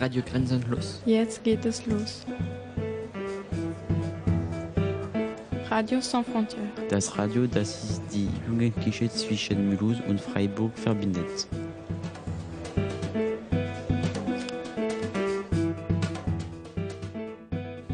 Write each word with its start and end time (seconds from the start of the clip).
Radio 0.00 0.22
Grenzenlos. 0.22 1.00
Jetzt 1.06 1.44
geht 1.44 1.64
es 1.64 1.86
los. 1.86 2.26
Radio 5.70 6.00
sans 6.00 6.22
frontières. 6.26 6.68
Das 6.90 7.16
Radio, 7.16 7.46
das 7.46 7.84
ist 7.84 8.02
die 8.12 8.28
Jugendliche 8.46 9.08
zwischen 9.08 9.68
Mulhouse 9.68 10.02
und 10.08 10.20
Freiburg 10.20 10.76
verbindet. 10.76 11.46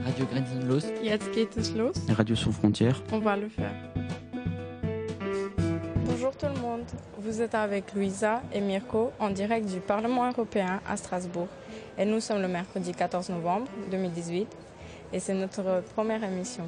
Radio 0.05 0.27
Grenzenlos. 0.33 0.85
Jetzt 1.03 1.33
geht 1.33 1.57
es 1.57 1.73
los. 1.75 1.95
Radio 2.09 2.35
sans 2.35 2.57
frontières. 2.57 3.01
On 3.13 3.21
va 3.21 3.37
le 3.37 3.49
faire. 3.49 3.88
Vous 7.29 7.43
êtes 7.43 7.55
avec 7.55 7.93
Louisa 7.95 8.41
et 8.55 8.61
Mirko 8.63 9.13
en 9.21 9.29
direct 9.29 9.69
du 9.69 9.81
Parlement 9.81 10.27
européen 10.31 10.81
à 10.89 10.97
Strasbourg. 10.97 11.49
Et 11.99 12.07
nous 12.07 12.21
sommes 12.21 12.41
le 12.41 12.49
mercredi 12.49 12.93
14 12.93 13.29
novembre 13.29 13.67
2018 13.91 14.49
et 15.13 15.21
c'est 15.21 15.35
notre 15.35 15.83
première 15.95 16.25
émission, 16.25 16.65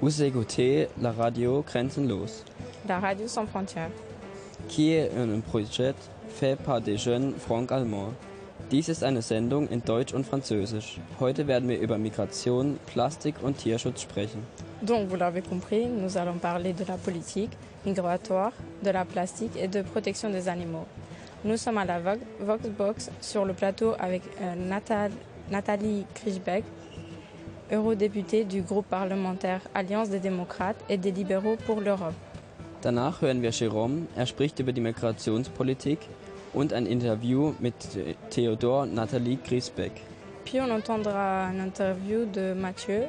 Vous 0.00 0.22
écoutez 0.22 0.86
la 1.00 1.10
radio 1.10 1.64
Grenzenlos, 1.66 2.44
la 2.88 3.00
radio 3.00 3.26
sans 3.26 3.44
frontières. 3.46 3.90
qui 4.68 4.92
est 4.92 5.10
un 5.18 5.40
projet 5.40 5.94
fait 6.28 6.54
par 6.54 6.80
des 6.80 6.96
jeunes 6.96 7.34
franco-allemands. 7.36 8.12
Dies 8.70 8.88
ist 8.88 9.02
eine 9.02 9.20
Sendung 9.20 9.66
in 9.72 9.80
Deutsch 9.84 10.14
und 10.14 10.24
Französisch. 10.24 11.00
Heute 11.18 11.48
werden 11.48 11.68
wir 11.68 11.80
über 11.80 11.98
Migration, 11.98 12.78
Plastik 12.86 13.34
und 13.42 13.58
Tierschutz 13.58 14.02
sprechen. 14.02 14.44
Donc, 14.80 15.08
vous 15.08 15.16
l'avez 15.16 15.42
compris, 15.42 15.86
nous 15.86 16.16
allons 16.16 16.38
parler 16.38 16.72
de 16.72 16.84
la 16.86 16.96
politique 16.96 17.50
migratoire, 17.84 18.52
de 18.82 18.90
la 18.90 19.04
plastique 19.04 19.52
et 19.56 19.68
de 19.68 19.82
protection 19.82 20.30
des 20.30 20.48
animaux. 20.48 20.86
Nous 21.44 21.56
sommes 21.56 21.78
à 21.78 21.84
la 21.84 21.98
Vo- 22.00 22.20
Voxbox 22.40 23.10
sur 23.20 23.44
le 23.44 23.52
plateau 23.52 23.94
avec 23.98 24.22
euh, 24.40 24.54
Nathalie 25.50 26.06
Krischbeck, 26.14 26.64
eurodéputée 27.70 28.44
du 28.44 28.62
groupe 28.62 28.86
parlementaire 28.86 29.60
Alliance 29.74 30.08
des 30.10 30.20
démocrates 30.20 30.76
et 30.88 30.96
des 30.98 31.10
libéraux 31.10 31.56
pour 31.66 31.80
l'Europe. 31.80 32.14
Danach 32.82 33.22
hören 33.22 33.40
wir 33.42 33.50
Jerome, 33.52 34.06
er 34.16 34.26
spricht 34.26 34.58
über 34.58 34.72
die 34.72 34.80
Migrationspolitik 34.80 35.98
und 36.52 36.72
ein 36.72 36.86
Interview 36.86 37.54
mit 37.60 37.74
äh, 37.96 38.14
Theodor 38.30 38.86
Nathalie 38.86 39.38
Griesbeck. 39.44 39.92
Puis 40.44 40.60
on 40.60 40.70
entendra 40.70 41.48
une 41.52 41.60
interview 41.60 42.24
de 42.26 42.52
Mathieu. 42.54 43.04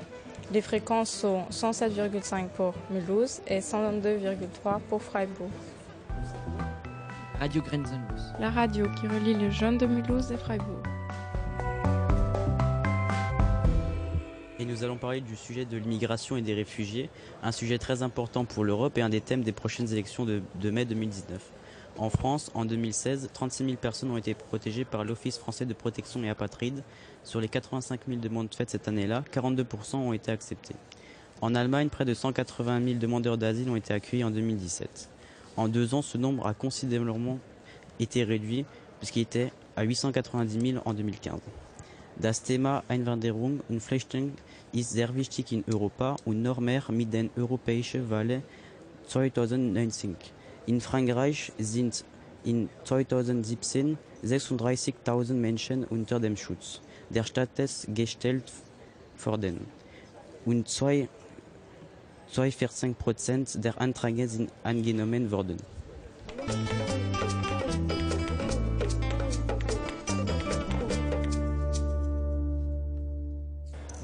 Les 0.52 0.62
fréquences 0.62 1.10
sont 1.10 1.44
107,5 1.50 2.48
pour 2.50 2.74
Mulhouse 2.92 3.42
et 3.48 3.60
102,3 3.60 4.80
pour 4.90 5.02
Freiburg. 5.02 5.50
Radio 7.40 7.62
Grenzenlos. 7.62 8.22
La 8.40 8.50
radio 8.50 8.86
qui 9.00 9.08
relie 9.08 9.34
les 9.34 9.52
jeunes 9.52 9.78
de 9.78 9.86
Mulhouse 9.86 10.32
et 10.32 10.38
Freiburg. 10.38 10.84
Et 14.60 14.66
nous 14.66 14.84
allons 14.84 14.98
parler 14.98 15.22
du 15.22 15.36
sujet 15.36 15.66
de 15.66 15.78
l'immigration 15.78 16.38
et 16.38 16.42
des 16.42 16.54
réfugiés, 16.54 17.10
un 17.42 17.52
sujet 17.52 17.78
très 17.78 18.04
important 18.04 18.46
pour 18.46 18.64
l'Europe 18.64 18.98
et 18.98 19.02
un 19.02 19.10
des 19.10 19.22
thèmes 19.22 19.44
des 19.44 19.52
prochaines 19.52 19.92
élections 19.92 20.26
de, 20.26 20.42
de 20.62 20.70
mai 20.70 20.86
2019. 20.86 21.42
En 21.98 22.10
France, 22.10 22.50
en 22.56 22.66
2016, 22.66 23.30
36 23.34 23.66
000 23.66 23.78
personnes 23.78 24.10
ont 24.10 24.18
été 24.18 24.34
protégées 24.34 24.84
par 24.84 25.04
l'Office 25.04 25.38
français 25.38 25.66
de 25.66 25.74
protection 25.74 26.24
et 26.24 26.30
apatride. 26.30 26.82
Sur 27.24 27.40
les 27.40 27.48
85 27.48 28.02
000 28.08 28.20
demandes 28.20 28.54
faites 28.54 28.72
cette 28.72 28.88
année-là, 28.88 29.24
42% 29.32 29.98
ont 29.98 30.14
été 30.14 30.32
acceptées. 30.32 30.76
En 31.42 31.54
Allemagne, 31.54 31.90
près 31.90 32.06
de 32.06 32.14
180 32.14 32.84
000 32.84 33.00
demandeurs 33.00 33.38
d'asile 33.38 33.70
ont 33.70 33.76
été 33.76 33.94
accueillis 33.94 34.24
en 34.24 34.32
2017. 34.32 35.10
En 35.56 35.68
deux 35.68 35.94
ans, 35.94 36.02
ce 36.02 36.18
nombre 36.18 36.48
a 36.48 36.54
considérablement 36.54 37.38
été 38.00 38.24
réduit 38.24 38.66
puisqu'il 39.00 39.22
était 39.22 39.52
à 39.76 39.84
890 39.84 40.72
000 40.72 40.82
en 40.86 40.94
2015. 40.94 41.40
Das 42.18 42.44
Thema 42.44 42.84
Einwanderung 42.90 43.60
und 43.70 43.80
Flüchtling 43.80 44.32
ist 44.72 44.92
sehr 44.92 45.16
wichtig 45.16 45.52
in 45.52 45.64
Europa 45.68 46.16
und 46.26 46.42
noch 46.42 46.60
mehr 46.60 46.84
mit 46.90 47.12
den 47.12 47.30
europäischen 47.38 48.10
Wahlen 48.10 48.44
2019. 49.08 50.16
In 50.66 50.80
Frankreich 50.80 51.52
sind 51.58 52.06
in 52.44 52.70
2017 52.86 53.98
36.000 54.24 55.34
Menschen 55.34 55.84
unter 55.84 56.20
dem 56.20 56.38
Schutz 56.38 56.80
der 57.10 57.24
Staates 57.24 57.86
gestellt 57.94 58.52
worden. 59.24 59.68
Und 60.46 60.70
zwei- 60.70 61.10
42 62.32 62.98
Prozent 62.98 63.64
der 63.64 63.80
Anträge 63.80 64.28
sind 64.28 64.52
angenommen 64.64 65.30
worden. 65.32 65.58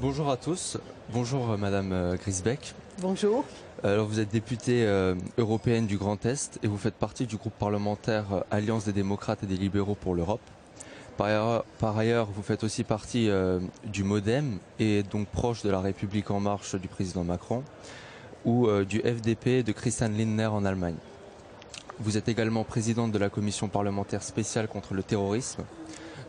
Bonjour 0.00 0.30
à 0.30 0.36
tous, 0.36 0.78
bonjour 1.12 1.58
Madame 1.58 1.92
euh, 1.92 2.16
Grisbeck. 2.16 2.74
Bonjour. 3.02 3.46
Alors 3.82 4.06
vous 4.06 4.20
êtes 4.20 4.30
députée 4.30 4.84
euh, 4.84 5.14
européenne 5.38 5.86
du 5.86 5.96
Grand 5.96 6.26
Est 6.26 6.58
et 6.62 6.66
vous 6.66 6.76
faites 6.76 6.96
partie 6.96 7.24
du 7.24 7.38
groupe 7.38 7.54
parlementaire 7.58 8.26
euh, 8.30 8.40
Alliance 8.50 8.84
des 8.84 8.92
démocrates 8.92 9.42
et 9.42 9.46
des 9.46 9.56
libéraux 9.56 9.94
pour 9.94 10.14
l'Europe. 10.14 10.42
Par 11.16 11.96
ailleurs, 11.96 12.28
vous 12.34 12.42
faites 12.42 12.62
aussi 12.62 12.84
partie 12.84 13.30
euh, 13.30 13.58
du 13.86 14.04
MoDem 14.04 14.58
et 14.78 15.02
donc 15.02 15.28
proche 15.28 15.62
de 15.62 15.70
la 15.70 15.80
République 15.80 16.30
en 16.30 16.40
marche 16.40 16.74
du 16.74 16.88
président 16.88 17.24
Macron 17.24 17.62
ou 18.44 18.68
du 18.84 19.00
FDP 19.00 19.62
de 19.62 19.72
Christian 19.72 20.08
Lindner 20.08 20.46
en 20.46 20.64
Allemagne. 20.64 20.96
Vous 22.00 22.16
êtes 22.16 22.28
également 22.28 22.64
présidente 22.64 23.12
de 23.12 23.18
la 23.18 23.28
commission 23.28 23.68
parlementaire 23.68 24.22
spéciale 24.22 24.66
contre 24.66 24.94
le 24.94 25.02
terrorisme. 25.02 25.62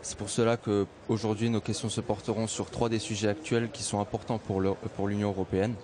C'est 0.02 0.18
pour 0.18 0.28
cela 0.28 0.58
que 0.58 0.86
aujourd'hui 1.08 1.48
nos 1.48 1.60
questions 1.60 1.88
se 1.88 2.02
porteront 2.02 2.46
sur 2.46 2.70
trois 2.70 2.90
des 2.90 2.98
sujets 2.98 3.28
actuels 3.28 3.70
qui 3.70 3.82
sont 3.82 4.00
importants 4.00 4.38
pour 4.38 5.08
l'Union 5.08 5.30
européenne, 5.30 5.74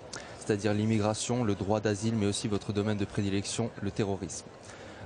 c'est-à-dire 0.48 0.72
l'immigration, 0.72 1.44
le 1.44 1.54
droit 1.54 1.78
d'asile, 1.78 2.14
mais 2.16 2.24
aussi 2.24 2.48
votre 2.48 2.72
domaine 2.72 2.96
de 2.96 3.04
prédilection, 3.04 3.70
le 3.82 3.90
terrorisme. 3.90 4.46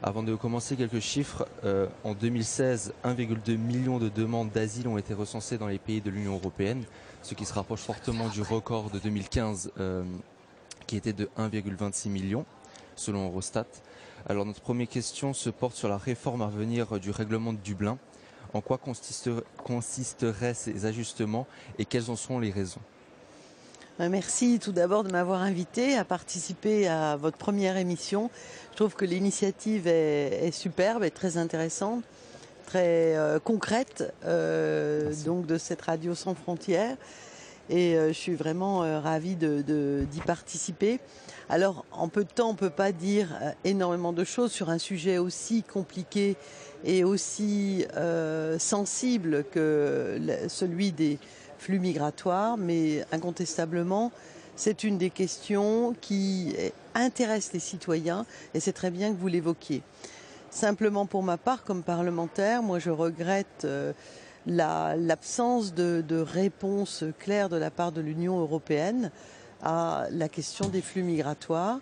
Avant 0.00 0.22
de 0.22 0.36
commencer, 0.36 0.76
quelques 0.76 1.00
chiffres. 1.00 1.48
Euh, 1.64 1.88
en 2.04 2.14
2016, 2.14 2.94
1,2 3.04 3.56
million 3.56 3.98
de 3.98 4.08
demandes 4.08 4.52
d'asile 4.52 4.86
ont 4.86 4.98
été 4.98 5.14
recensées 5.14 5.58
dans 5.58 5.66
les 5.66 5.80
pays 5.80 6.00
de 6.00 6.10
l'Union 6.10 6.34
européenne, 6.36 6.84
ce 7.22 7.34
qui 7.34 7.44
se 7.44 7.54
rapproche 7.54 7.80
fortement 7.80 8.28
du 8.28 8.40
record 8.40 8.90
de 8.90 9.00
2015 9.00 9.72
euh, 9.80 10.04
qui 10.86 10.96
était 10.96 11.12
de 11.12 11.28
1,26 11.36 12.08
million, 12.08 12.46
selon 12.94 13.26
Eurostat. 13.26 13.66
Alors 14.28 14.46
notre 14.46 14.60
première 14.60 14.86
question 14.88 15.34
se 15.34 15.50
porte 15.50 15.74
sur 15.74 15.88
la 15.88 15.98
réforme 15.98 16.42
à 16.42 16.46
venir 16.48 17.00
du 17.00 17.10
règlement 17.10 17.52
de 17.52 17.58
Dublin. 17.58 17.98
En 18.54 18.60
quoi 18.60 18.78
consiste- 18.78 19.42
consisteraient 19.64 20.54
ces 20.54 20.86
ajustements 20.86 21.48
et 21.80 21.84
quelles 21.84 22.12
en 22.12 22.16
sont 22.16 22.38
les 22.38 22.52
raisons? 22.52 22.80
Merci 23.98 24.58
tout 24.58 24.72
d'abord 24.72 25.04
de 25.04 25.12
m'avoir 25.12 25.42
invité 25.42 25.96
à 25.96 26.04
participer 26.04 26.88
à 26.88 27.16
votre 27.16 27.36
première 27.36 27.76
émission. 27.76 28.30
Je 28.72 28.76
trouve 28.76 28.94
que 28.94 29.04
l'initiative 29.04 29.86
est, 29.86 30.46
est 30.46 30.50
superbe 30.50 31.04
et 31.04 31.10
très 31.10 31.36
intéressante, 31.36 32.02
très 32.66 33.16
euh, 33.16 33.38
concrète, 33.38 34.12
euh, 34.24 35.12
donc 35.24 35.46
de 35.46 35.58
cette 35.58 35.82
radio 35.82 36.14
sans 36.14 36.34
frontières. 36.34 36.96
Et 37.70 37.96
euh, 37.96 38.08
je 38.08 38.14
suis 38.14 38.34
vraiment 38.34 38.82
euh, 38.82 38.98
ravie 38.98 39.36
de- 39.36 39.62
de- 39.62 40.04
d'y 40.10 40.20
participer. 40.20 40.98
Alors, 41.48 41.84
en 41.92 42.08
peu 42.08 42.24
de 42.24 42.30
temps, 42.30 42.48
on 42.48 42.52
ne 42.54 42.58
peut 42.58 42.70
pas 42.70 42.90
dire 42.92 43.28
euh, 43.42 43.50
énormément 43.64 44.12
de 44.12 44.24
choses 44.24 44.50
sur 44.50 44.70
un 44.70 44.78
sujet 44.78 45.18
aussi 45.18 45.62
compliqué 45.62 46.36
et 46.84 47.04
aussi 47.04 47.84
euh, 47.96 48.58
sensible 48.58 49.44
que 49.52 50.18
celui 50.48 50.90
des 50.90 51.18
flux 51.62 51.78
migratoires, 51.78 52.56
mais 52.56 53.04
incontestablement, 53.12 54.10
c'est 54.56 54.82
une 54.82 54.98
des 54.98 55.10
questions 55.10 55.94
qui 56.00 56.54
intéresse 56.94 57.52
les 57.52 57.60
citoyens 57.60 58.26
et 58.52 58.58
c'est 58.60 58.72
très 58.72 58.90
bien 58.90 59.12
que 59.14 59.18
vous 59.18 59.28
l'évoquiez. 59.28 59.82
Simplement 60.50 61.06
pour 61.06 61.22
ma 61.22 61.36
part, 61.38 61.62
comme 61.62 61.84
parlementaire, 61.84 62.62
moi 62.64 62.78
je 62.80 62.90
regrette 62.90 63.64
euh, 63.64 63.92
la- 64.44 64.96
l'absence 64.96 65.72
de 65.72 66.18
réponse 66.20 67.04
claire 67.20 67.48
de 67.48 67.56
la 67.56 67.70
part 67.70 67.92
de 67.92 68.00
l'Union 68.00 68.40
européenne 68.40 69.10
à 69.62 70.06
la 70.10 70.28
question 70.28 70.68
des 70.68 70.82
flux 70.82 71.04
migratoires. 71.04 71.78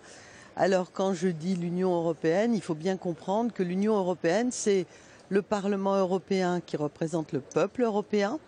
Alors 0.57 0.93
quand 0.93 1.15
je 1.15 1.29
dis 1.29 1.55
l'Union 1.57 1.93
européenne, 1.95 2.55
il 2.55 2.61
faut 2.61 2.75
bien 2.75 2.99
comprendre 2.99 3.51
que 3.53 3.63
l'Union 3.63 3.97
européenne, 3.97 4.51
c'est 4.53 4.85
le 5.31 5.41
Parlement 5.43 5.97
européen 5.97 6.61
qui 6.61 6.77
représente 6.77 7.33
le 7.33 7.41
peuple 7.41 7.83
européen, 7.83 8.39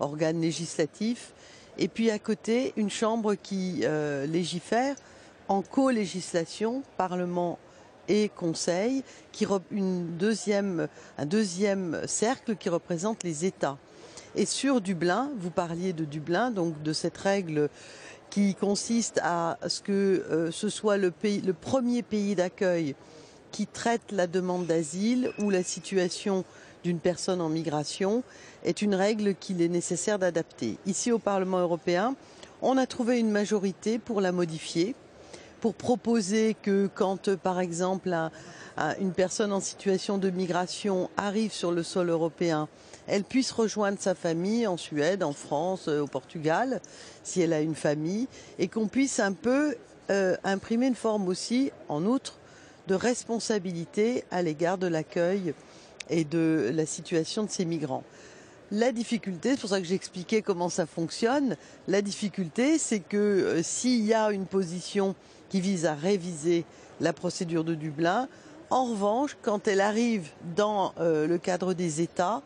organe 0.00 0.40
législatif, 0.40 1.32
et 1.78 1.88
puis 1.88 2.10
à 2.10 2.18
côté 2.18 2.72
une 2.76 2.90
chambre 2.90 3.34
qui 3.34 3.80
euh, 3.84 4.26
légifère 4.26 4.96
en 5.48 5.62
co-législation, 5.62 6.82
Parlement 6.96 7.58
et 8.08 8.28
Conseil, 8.28 9.02
qui 9.32 9.46
une 9.70 10.16
deuxième, 10.16 10.88
un 11.18 11.26
deuxième 11.26 12.02
cercle 12.06 12.56
qui 12.56 12.68
représente 12.68 13.22
les 13.24 13.44
États. 13.44 13.78
Et 14.34 14.46
sur 14.46 14.80
Dublin, 14.80 15.30
vous 15.38 15.50
parliez 15.50 15.92
de 15.92 16.04
Dublin, 16.04 16.50
donc 16.50 16.82
de 16.82 16.92
cette 16.92 17.16
règle 17.16 17.68
qui 18.30 18.54
consiste 18.54 19.20
à 19.22 19.58
ce 19.66 19.80
que 19.80 19.92
euh, 19.92 20.50
ce 20.50 20.68
soit 20.68 20.98
le, 20.98 21.10
pays, 21.10 21.40
le 21.40 21.52
premier 21.52 22.02
pays 22.02 22.34
d'accueil 22.34 22.94
qui 23.50 23.66
traite 23.66 24.12
la 24.12 24.26
demande 24.26 24.66
d'asile 24.66 25.30
ou 25.38 25.48
la 25.50 25.62
situation 25.62 26.44
d'une 26.84 26.98
personne 26.98 27.40
en 27.40 27.48
migration 27.48 28.22
est 28.66 28.82
une 28.82 28.94
règle 28.94 29.34
qu'il 29.34 29.62
est 29.62 29.68
nécessaire 29.68 30.18
d'adapter. 30.18 30.76
Ici 30.84 31.12
au 31.12 31.18
Parlement 31.18 31.60
européen, 31.60 32.14
on 32.60 32.76
a 32.76 32.86
trouvé 32.86 33.18
une 33.18 33.30
majorité 33.30 33.98
pour 33.98 34.20
la 34.20 34.32
modifier, 34.32 34.94
pour 35.60 35.74
proposer 35.74 36.54
que 36.60 36.90
quand 36.94 37.34
par 37.36 37.60
exemple 37.60 38.14
une 39.00 39.12
personne 39.12 39.52
en 39.52 39.60
situation 39.60 40.18
de 40.18 40.28
migration 40.28 41.08
arrive 41.16 41.52
sur 41.52 41.72
le 41.72 41.82
sol 41.82 42.10
européen, 42.10 42.68
elle 43.06 43.24
puisse 43.24 43.52
rejoindre 43.52 43.98
sa 44.00 44.14
famille 44.14 44.66
en 44.66 44.76
Suède, 44.76 45.22
en 45.22 45.32
France, 45.32 45.86
euh, 45.86 46.00
au 46.00 46.06
Portugal, 46.08 46.80
si 47.22 47.40
elle 47.40 47.52
a 47.52 47.60
une 47.60 47.76
famille, 47.76 48.26
et 48.58 48.66
qu'on 48.66 48.88
puisse 48.88 49.20
un 49.20 49.32
peu 49.32 49.76
euh, 50.10 50.36
imprimer 50.42 50.88
une 50.88 50.96
forme 50.96 51.28
aussi, 51.28 51.70
en 51.88 52.04
outre, 52.04 52.38
de 52.88 52.96
responsabilité 52.96 54.24
à 54.32 54.42
l'égard 54.42 54.76
de 54.76 54.88
l'accueil 54.88 55.54
et 56.10 56.24
de 56.24 56.70
la 56.74 56.84
situation 56.84 57.44
de 57.44 57.50
ces 57.50 57.64
migrants. 57.64 58.04
La 58.72 58.90
difficulté, 58.90 59.50
c'est 59.50 59.60
pour 59.60 59.70
ça 59.70 59.80
que 59.80 59.86
j'expliquais 59.86 60.42
comment 60.42 60.68
ça 60.68 60.86
fonctionne, 60.86 61.56
la 61.86 62.02
difficulté 62.02 62.78
c'est 62.78 62.98
que 62.98 63.16
euh, 63.16 63.62
s'il 63.62 64.04
y 64.04 64.12
a 64.12 64.32
une 64.32 64.46
position 64.46 65.14
qui 65.48 65.60
vise 65.60 65.86
à 65.86 65.94
réviser 65.94 66.64
la 67.00 67.12
procédure 67.12 67.62
de 67.62 67.76
Dublin, 67.76 68.28
en 68.70 68.86
revanche, 68.86 69.36
quand 69.42 69.68
elle 69.68 69.80
arrive 69.80 70.30
dans 70.56 70.92
euh, 70.98 71.28
le 71.28 71.38
cadre 71.38 71.74
des 71.74 72.00
États, 72.00 72.42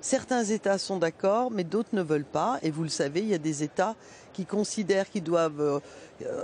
certains 0.00 0.44
États 0.44 0.78
sont 0.78 0.98
d'accord, 0.98 1.50
mais 1.50 1.64
d'autres 1.64 1.88
ne 1.92 2.02
veulent 2.02 2.24
pas. 2.24 2.60
Et 2.62 2.70
vous 2.70 2.84
le 2.84 2.88
savez, 2.88 3.22
il 3.22 3.28
y 3.28 3.34
a 3.34 3.38
des 3.38 3.64
États 3.64 3.96
qui 4.32 4.46
considèrent 4.46 5.10
qu'ils 5.10 5.24
doivent 5.24 5.60
euh, 5.60 5.80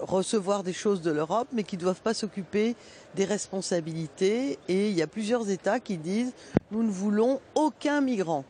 recevoir 0.03 0.65
des 0.65 0.73
choses 0.73 1.03
de 1.03 1.13
l'Europe, 1.13 1.47
mais 1.53 1.63
qui 1.63 1.77
ne 1.77 1.83
doivent 1.83 2.01
pas 2.01 2.15
s'occuper 2.15 2.75
des 3.15 3.25
responsabilités. 3.25 4.59
Et 4.67 4.89
il 4.89 4.97
y 4.97 5.03
a 5.03 5.07
plusieurs 5.07 5.49
États 5.51 5.79
qui 5.79 5.99
disent 5.99 6.33
nous 6.73 6.83
ne 6.83 6.91
voulons 6.91 7.41
aucun 7.55 8.01
migrant, 8.01 8.45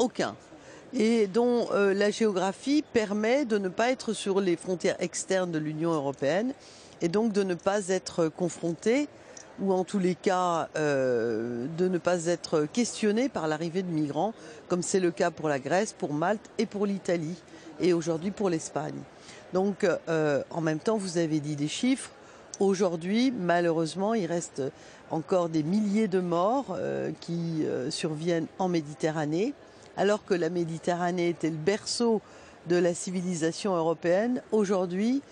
aucun, 0.00 0.34
et 0.92 1.26
dont 1.26 1.68
euh, 1.72 1.94
la 1.94 2.10
géographie 2.10 2.82
permet 2.92 3.44
de 3.44 3.58
ne 3.58 3.68
pas 3.68 3.90
être 3.90 4.12
sur 4.12 4.40
les 4.40 4.56
frontières 4.56 4.96
externes 4.98 5.52
de 5.52 5.58
l'Union 5.58 5.92
européenne 5.92 6.52
et 7.00 7.08
donc 7.08 7.32
de 7.32 7.42
ne 7.42 7.54
pas 7.54 7.88
être 7.88 8.28
confronté 8.28 9.08
ou 9.60 9.72
en 9.72 9.84
tous 9.84 9.98
les 9.98 10.14
cas 10.14 10.68
euh, 10.76 11.66
de 11.76 11.86
ne 11.86 11.98
pas 11.98 12.26
être 12.26 12.66
questionné 12.72 13.28
par 13.28 13.46
l'arrivée 13.46 13.82
de 13.82 13.90
migrants, 13.90 14.32
comme 14.68 14.82
c'est 14.82 15.00
le 15.00 15.10
cas 15.10 15.30
pour 15.30 15.48
la 15.48 15.58
Grèce, 15.58 15.92
pour 15.92 16.14
Malte 16.14 16.50
et 16.56 16.64
pour 16.64 16.86
l'Italie, 16.86 17.36
et 17.78 17.92
aujourd'hui 17.92 18.30
pour 18.30 18.48
l'Espagne. 18.48 18.98
Donc 19.52 19.84
euh, 19.84 20.42
en 20.50 20.60
même 20.60 20.78
temps, 20.78 20.96
vous 20.96 21.18
avez 21.18 21.40
dit 21.40 21.56
des 21.56 21.68
chiffres. 21.68 22.10
Aujourd'hui, 22.58 23.30
malheureusement, 23.30 24.14
il 24.14 24.26
reste 24.26 24.62
encore 25.10 25.48
des 25.50 25.62
milliers 25.62 26.08
de 26.08 26.20
morts 26.20 26.76
qui 27.20 27.64
surviennent 27.88 28.46
en 28.58 28.68
Méditerranée, 28.68 29.54
alors 29.96 30.24
que 30.24 30.34
la 30.34 30.50
Méditerranée 30.50 31.28
était 31.28 31.50
le 31.50 31.56
berceau 31.56 32.20
de 32.68 32.76
la 32.76 32.94
civilisation 32.94 33.74
européenne. 33.74 34.42
Aujourd'hui, 34.52 35.22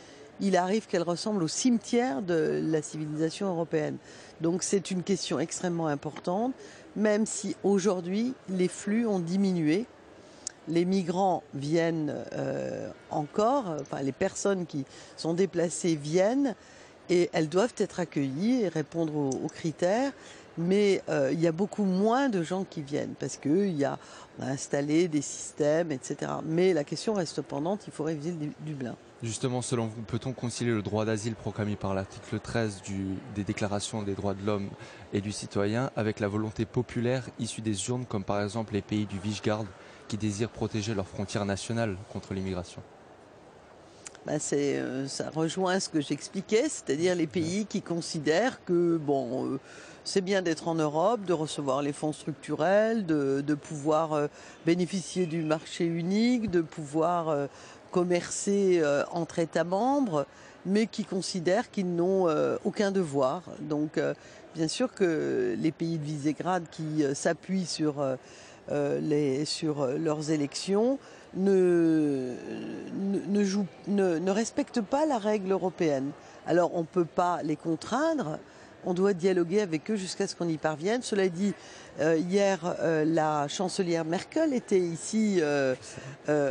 il 0.40 0.56
arrive 0.56 0.86
qu'elle 0.86 1.02
ressemble 1.02 1.42
au 1.42 1.48
cimetière 1.48 2.22
de 2.22 2.60
la 2.64 2.82
civilisation 2.82 3.48
européenne. 3.48 3.96
Donc 4.40 4.62
c'est 4.62 4.90
une 4.90 5.02
question 5.02 5.40
extrêmement 5.40 5.88
importante, 5.88 6.52
même 6.96 7.26
si 7.26 7.56
aujourd'hui 7.64 8.34
les 8.48 8.68
flux 8.68 9.06
ont 9.06 9.18
diminué. 9.18 9.86
Les 10.68 10.84
migrants 10.84 11.42
viennent 11.54 12.14
euh, 12.34 12.90
encore, 13.10 13.74
enfin 13.80 14.02
les 14.02 14.12
personnes 14.12 14.66
qui 14.66 14.84
sont 15.16 15.32
déplacées 15.32 15.96
viennent 15.96 16.54
et 17.08 17.30
elles 17.32 17.48
doivent 17.48 17.74
être 17.78 18.00
accueillies 18.00 18.62
et 18.62 18.68
répondre 18.68 19.14
aux 19.16 19.48
critères 19.48 20.12
mais 20.58 21.02
euh, 21.08 21.30
il 21.32 21.40
y 21.40 21.46
a 21.46 21.52
beaucoup 21.52 21.84
moins 21.84 22.28
de 22.28 22.42
gens 22.42 22.64
qui 22.68 22.82
viennent 22.82 23.14
parce 23.18 23.36
qu'il 23.36 23.76
y 23.76 23.84
a, 23.84 23.98
installé 24.40 25.08
des 25.08 25.20
systèmes, 25.20 25.90
etc. 25.90 26.30
Mais 26.44 26.72
la 26.72 26.84
question 26.84 27.14
reste 27.14 27.42
pendante, 27.42 27.88
il 27.88 27.92
faut 27.92 28.04
réviser 28.04 28.32
Dublin. 28.60 28.94
Justement, 29.20 29.62
selon 29.62 29.86
vous, 29.86 30.02
peut-on 30.02 30.32
concilier 30.32 30.70
le 30.70 30.82
droit 30.82 31.04
d'asile 31.04 31.34
proclamé 31.34 31.74
par 31.74 31.92
l'article 31.92 32.38
13 32.38 32.82
du, 32.82 33.16
des 33.34 33.42
déclarations 33.42 34.04
des 34.04 34.14
droits 34.14 34.34
de 34.34 34.46
l'homme 34.46 34.68
et 35.12 35.20
du 35.20 35.32
citoyen 35.32 35.90
avec 35.96 36.20
la 36.20 36.28
volonté 36.28 36.66
populaire 36.66 37.24
issue 37.40 37.62
des 37.62 37.88
urnes, 37.88 38.04
comme 38.08 38.22
par 38.22 38.40
exemple 38.40 38.74
les 38.74 38.82
pays 38.82 39.06
du 39.06 39.18
Visegrad 39.18 39.66
qui 40.06 40.16
désirent 40.16 40.50
protéger 40.50 40.94
leurs 40.94 41.08
frontières 41.08 41.44
nationales 41.44 41.96
contre 42.12 42.32
l'immigration? 42.32 42.80
Ben 44.28 44.38
ça 45.08 45.30
rejoint 45.30 45.80
ce 45.80 45.88
que 45.88 46.02
j'expliquais, 46.02 46.68
c'est-à-dire 46.68 47.14
les 47.14 47.26
pays 47.26 47.64
qui 47.64 47.80
considèrent 47.80 48.62
que 48.66 48.98
bon, 48.98 49.46
euh, 49.46 49.58
c'est 50.08 50.20
bien 50.20 50.42
d'être 50.42 50.68
en 50.68 50.74
Europe, 50.74 51.24
de 51.24 51.32
recevoir 51.32 51.82
les 51.82 51.92
fonds 51.92 52.12
structurels, 52.12 53.04
de, 53.04 53.54
pouvoir 53.54 54.12
euh, 54.12 54.26
bénéficier 54.64 55.26
du 55.26 55.42
marché 55.42 55.84
unique, 55.84 56.50
de 56.50 56.62
pouvoir 56.62 57.28
euh, 57.28 57.46
commercer 57.90 58.80
euh, 58.82 59.04
entre 59.12 59.38
États 59.38 59.64
membres, 59.64 60.26
mais 60.66 60.86
qui 60.86 61.04
considèrent 61.04 61.70
qu'ils 61.70 61.94
n'ont 61.94 62.26
aucun 62.64 62.90
devoir. 62.90 63.42
Donc, 63.60 63.98
bien 64.54 64.68
sûr 64.68 64.92
que 64.92 65.54
les 65.56 65.72
pays 65.72 65.96
de 65.96 66.04
Visegrad 66.04 66.64
qui 66.70 67.04
s'appuient 67.14 67.64
sur, 67.64 68.04
sur 69.46 69.86
leurs 69.86 70.30
élections 70.30 70.98
ne, 71.34 72.34
ne, 73.28 74.18
ne 74.18 74.30
respectent 74.30 74.80
pas 74.80 75.06
la 75.06 75.18
règle 75.18 75.52
européenne. 75.52 76.10
Alors, 76.46 76.74
on 76.74 76.80
ne 76.80 76.86
peut 76.86 77.04
pas 77.04 77.40
les 77.42 77.56
contraindre 77.56 78.38
on 78.84 78.94
doit 78.94 79.12
dialoguer 79.12 79.60
avec 79.60 79.90
eux 79.90 79.96
jusqu'à 79.96 80.26
ce 80.26 80.34
qu'on 80.34 80.48
y 80.48 80.56
parvienne. 80.56 81.02
Cela 81.02 81.28
dit, 81.28 81.52
euh, 82.00 82.16
hier, 82.16 82.58
euh, 82.80 83.04
la 83.04 83.48
chancelière 83.48 84.04
Merkel 84.04 84.54
était 84.54 84.78
ici 84.78 85.40
euh, 85.40 85.74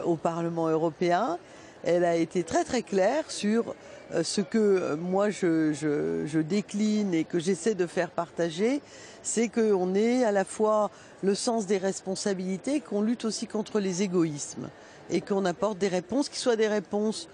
au 0.03 0.15
Parlement 0.15 0.67
européen. 0.67 1.37
Elle 1.83 2.03
a 2.03 2.15
été 2.15 2.43
très 2.43 2.63
très 2.63 2.81
claire 2.81 3.29
sur 3.29 3.75
ce 4.23 4.41
que 4.41 4.95
moi 4.95 5.29
je, 5.29 6.41
décline 6.41 7.13
et 7.13 7.23
que 7.23 7.39
j'essaie 7.39 7.75
de 7.75 7.85
faire 7.85 8.09
partager, 8.09 8.81
c'est 9.27 9.49
qu'on 9.49 9.93
ait 9.93 10.23
à 10.23 10.31
la 10.31 10.45
fois 10.45 10.89
le 11.21 11.35
sens 11.35 11.67
des 11.67 11.77
responsabilités, 11.77 12.79
qu'on 12.79 13.01
lutte 13.01 13.25
aussi 13.25 13.45
contre 13.45 13.79
les 13.79 14.01
égoïsmes 14.01 14.69
et 15.09 15.21
qu'on 15.21 15.43
apporte 15.45 15.77
des 15.77 15.89
réponses 15.89 16.29
qui 16.29 16.39
soient 16.39 16.55
des 16.55 16.67
réponses 16.67 17.27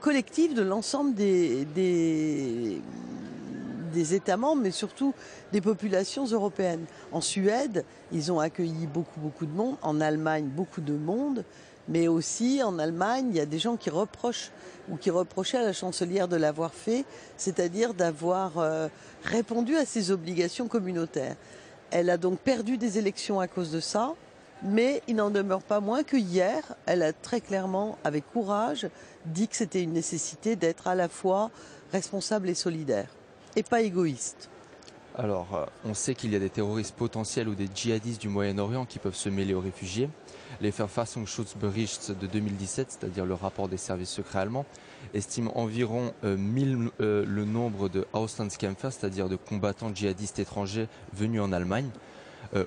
collectives 0.00 0.54
de 0.54 0.62
l'ensemble 0.62 1.14
des, 1.14 2.80
États 4.12 4.36
membres, 4.36 4.62
mais 4.62 4.70
surtout 4.70 5.12
des 5.52 5.60
populations 5.60 6.24
européennes. 6.24 6.86
En 7.12 7.20
Suède, 7.20 7.84
ils 8.10 8.32
ont 8.32 8.40
accueilli 8.40 8.86
beaucoup 8.86 9.46
de 9.46 9.52
monde. 9.52 9.76
En 9.82 10.00
Allemagne, 10.00 10.46
beaucoup 10.46 10.80
de 10.80 10.94
monde. 10.94 11.44
Mais 11.88 12.06
aussi 12.06 12.62
en 12.62 12.78
Allemagne, 12.78 13.28
il 13.30 13.36
y 13.36 13.40
a 13.40 13.46
des 13.46 13.58
gens 13.58 13.76
qui 13.76 13.90
reprochent 13.90 14.50
ou 14.90 14.96
qui 14.96 15.10
reprochaient 15.10 15.58
à 15.58 15.64
la 15.64 15.72
chancelière 15.72 16.28
de 16.28 16.36
l'avoir 16.36 16.72
fait, 16.72 17.04
c'est-à-dire 17.36 17.94
d'avoir 17.94 18.58
euh, 18.58 18.88
répondu 19.24 19.76
à 19.76 19.84
ses 19.84 20.10
obligations 20.10 20.68
communautaires. 20.68 21.36
Elle 21.90 22.10
a 22.10 22.16
donc 22.16 22.38
perdu 22.38 22.76
des 22.76 22.98
élections 22.98 23.40
à 23.40 23.48
cause 23.48 23.70
de 23.70 23.80
ça, 23.80 24.14
mais 24.62 25.02
il 25.08 25.16
n'en 25.16 25.30
demeure 25.30 25.62
pas 25.62 25.80
moins 25.80 26.02
que 26.02 26.16
hier, 26.16 26.74
elle 26.86 27.02
a 27.02 27.12
très 27.12 27.40
clairement, 27.40 27.96
avec 28.04 28.30
courage, 28.32 28.88
dit 29.24 29.48
que 29.48 29.56
c'était 29.56 29.82
une 29.82 29.92
nécessité 29.92 30.56
d'être 30.56 30.88
à 30.88 30.94
la 30.94 31.08
fois 31.08 31.50
responsable 31.92 32.48
et 32.48 32.54
solidaire 32.54 33.08
et 33.56 33.62
pas 33.62 33.80
égoïste. 33.80 34.48
Alors, 35.16 35.54
euh, 35.54 35.64
on 35.84 35.94
sait 35.94 36.14
qu'il 36.14 36.32
y 36.32 36.36
a 36.36 36.38
des 36.38 36.50
terroristes 36.50 36.94
potentiels 36.94 37.48
ou 37.48 37.54
des 37.54 37.68
djihadistes 37.74 38.20
du 38.20 38.28
Moyen-Orient 38.28 38.84
qui 38.84 38.98
peuvent 38.98 39.16
se 39.16 39.28
mêler 39.28 39.54
aux 39.54 39.60
réfugiés. 39.60 40.08
Les 40.60 40.72
Verfassungsschutzbericht 40.72 42.10
de 42.10 42.26
2017, 42.26 42.90
c'est-à-dire 42.90 43.24
le 43.24 43.34
rapport 43.34 43.68
des 43.68 43.76
services 43.76 44.10
secrets 44.10 44.40
allemands, 44.40 44.66
estime 45.14 45.50
environ 45.54 46.12
1000 46.24 46.76
euh, 46.76 46.90
euh, 47.00 47.24
le 47.26 47.44
nombre 47.44 47.88
de 47.88 48.06
Auslandskämpfer, 48.12 48.90
c'est-à-dire 48.90 49.28
de 49.28 49.36
combattants 49.36 49.94
djihadistes 49.94 50.38
étrangers 50.38 50.88
venus 51.12 51.40
en 51.40 51.52
Allemagne. 51.52 51.90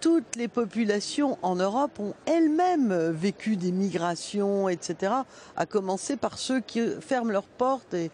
toutes 0.00 0.36
les 0.36 0.48
populations 0.48 1.38
en 1.42 1.56
Europe 1.56 2.00
ont 2.00 2.14
elles-mêmes 2.26 3.10
vécu 3.10 3.56
des 3.56 3.72
migrations, 3.72 4.68
etc., 4.68 5.12
à 5.56 5.66
commencer 5.66 6.16
par 6.16 6.38
ceux 6.38 6.60
qui 6.60 6.80
ferment 7.00 7.30
leurs 7.30 7.44
portes 7.44 7.94
et, 7.94 8.10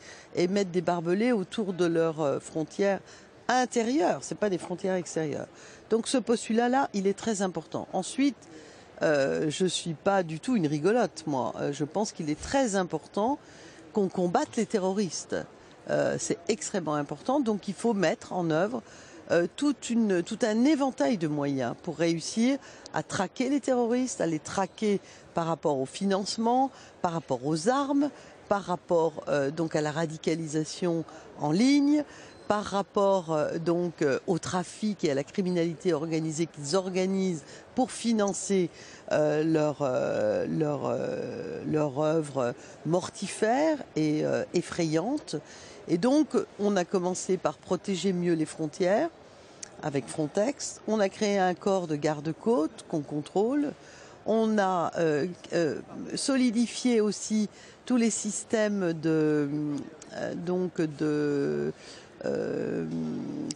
mettent 0.49 0.71
des 0.71 0.81
barbelés 0.81 1.33
autour 1.33 1.73
de 1.73 1.87
leurs 1.87 2.21
euh, 2.21 2.41
frontières 2.41 3.01
intérieures, 3.49 4.25
ce 4.25 4.35
pas 4.35 4.51
des 4.51 4.59
frontières 4.59 4.97
extérieures. 4.97 5.47
Donc 5.91 6.09
ce 6.09 6.19
postulat-là, 6.19 6.91
il 6.95 7.07
est 7.07 7.17
très 7.17 7.43
important. 7.43 7.87
Ensuite, 7.93 8.37
euh, 9.03 9.49
je 9.51 9.65
ne 9.65 9.69
suis 9.69 9.95
pas 9.95 10.23
du 10.23 10.41
tout 10.41 10.57
une 10.57 10.67
rigolote, 10.67 11.23
moi. 11.27 11.55
je 11.71 11.85
pense 11.85 12.11
qu'il 12.11 12.29
est 12.29 12.41
très 12.41 12.75
important 12.75 13.39
qu'on 13.93 14.09
combatte 14.09 14.57
les 14.57 14.67
terroristes. 14.67 15.37
Euh, 15.89 16.17
c'est 16.19 16.39
extrêmement 16.49 16.95
important, 16.95 17.41
donc 17.41 17.69
il 17.69 17.75
faut 17.75 17.95
mettre 17.95 18.33
en 18.33 18.51
œuvre 18.51 18.83
euh, 19.31 19.47
tout 19.57 19.75
un 20.43 20.65
éventail 20.65 21.19
de 21.19 21.27
moyens 21.27 21.75
pour 21.83 21.97
réussir 21.97 22.59
à 22.95 23.03
traquer 23.03 23.49
les 23.49 23.61
terroristes, 23.61 24.21
à 24.21 24.27
les 24.27 24.39
traquer 24.39 25.01
par 25.35 25.47
rapport 25.47 25.79
au 25.79 25.87
financement, 25.87 26.71
par 27.03 27.13
rapport 27.13 27.45
aux 27.45 27.69
armes, 27.69 28.11
par 28.49 28.63
rapport 28.63 29.25
euh, 29.29 29.51
donc 29.51 29.75
à 29.75 29.81
la 29.81 29.91
radicalisation 29.91 31.05
en 31.41 31.51
ligne, 31.51 32.05
par 32.47 32.63
rapport 32.63 33.33
euh, 33.33 33.59
donc 33.59 34.05
au 34.29 34.39
trafic 34.39 35.03
et 35.03 35.11
à 35.11 35.15
la 35.15 35.25
criminalité 35.25 35.93
organisée 35.93 36.47
qu'ils 36.47 36.77
organisent 36.77 37.43
pour 37.75 37.91
financer 37.91 38.71
leur, 39.11 39.83
leur, 40.49 40.99
leur 41.67 41.99
œuvre 42.01 42.55
mortifère 42.87 43.79
et 43.97 44.25
effrayante. 44.55 45.37
Et 45.89 45.99
donc, 45.99 46.29
on 46.59 46.77
a 46.77 46.85
commencé 46.85 47.37
par 47.37 47.57
protéger 47.57 48.13
mieux 48.13 48.35
les 48.35 48.47
frontières 48.47 49.09
avec 49.83 50.07
Frontex. 50.07 50.81
On 50.89 51.01
a 51.01 51.09
créé 51.09 51.39
un 51.39 51.55
corps 51.55 51.87
de 51.87 51.97
garde-côte 51.97 52.85
qu'on 52.89 53.03
contrôle. 53.03 53.73
On 54.27 54.59
a 54.59 54.91
solidifié 56.17 57.01
aussi 57.01 57.49
tous 57.85 57.97
les 57.97 58.11
systèmes 58.11 58.93
de, 58.95 59.49
donc 60.35 60.81
de 60.81 61.73
euh, 62.25 62.87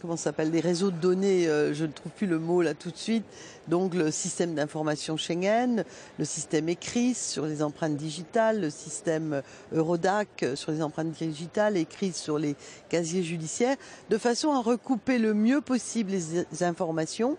comment 0.01 0.17
s'appelle, 0.17 0.51
des 0.51 0.59
réseaux 0.59 0.91
de 0.91 0.97
données, 0.97 1.47
euh, 1.47 1.73
je 1.73 1.85
ne 1.85 1.91
trouve 1.91 2.11
plus 2.11 2.27
le 2.27 2.37
mot 2.37 2.61
là 2.61 2.73
tout 2.73 2.91
de 2.91 2.97
suite, 2.97 3.25
donc 3.67 3.95
le 3.95 4.11
système 4.11 4.53
d'information 4.53 5.17
Schengen, 5.17 5.83
le 6.19 6.25
système 6.25 6.69
ECRIS 6.69 7.15
sur 7.15 7.45
les 7.45 7.63
empreintes 7.63 7.97
digitales, 7.97 8.61
le 8.61 8.69
système 8.69 9.41
Eurodac 9.73 10.45
sur 10.55 10.71
les 10.71 10.81
empreintes 10.81 11.11
digitales, 11.11 11.77
ECRIS 11.77 12.13
sur 12.13 12.37
les 12.37 12.55
casiers 12.89 13.23
judiciaires, 13.23 13.77
de 14.09 14.17
façon 14.17 14.51
à 14.51 14.61
recouper 14.61 15.17
le 15.17 15.33
mieux 15.33 15.61
possible 15.61 16.11
les 16.11 16.63
informations, 16.63 17.37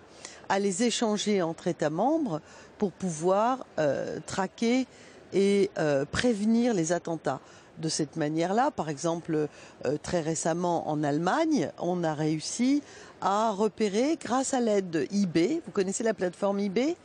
à 0.48 0.58
les 0.58 0.82
échanger 0.82 1.40
entre 1.40 1.68
États 1.68 1.90
membres 1.90 2.40
pour 2.78 2.90
pouvoir 2.90 3.64
euh, 3.78 4.18
traquer 4.26 4.86
et 5.34 5.70
prévenir 6.10 6.74
les 6.74 6.92
attentats 6.92 7.40
de 7.78 7.88
cette 7.88 8.16
manière-là. 8.16 8.70
Par 8.70 8.88
exemple, 8.88 9.48
euh, 9.86 9.96
très 10.02 10.20
récemment 10.20 10.88
en 10.88 11.02
Allemagne, 11.02 11.70
on 11.78 12.04
a 12.04 12.14
réussi 12.14 12.82
à 13.20 13.52
repérer, 13.52 14.18
grâce 14.20 14.52
à 14.52 14.60
l'aide 14.60 14.90
de 14.90 15.06
eBay, 15.12 15.62
vous 15.64 15.70
connaissez 15.72 16.02
la 16.02 16.12
plateforme 16.12 16.58
eBay, 16.58 16.96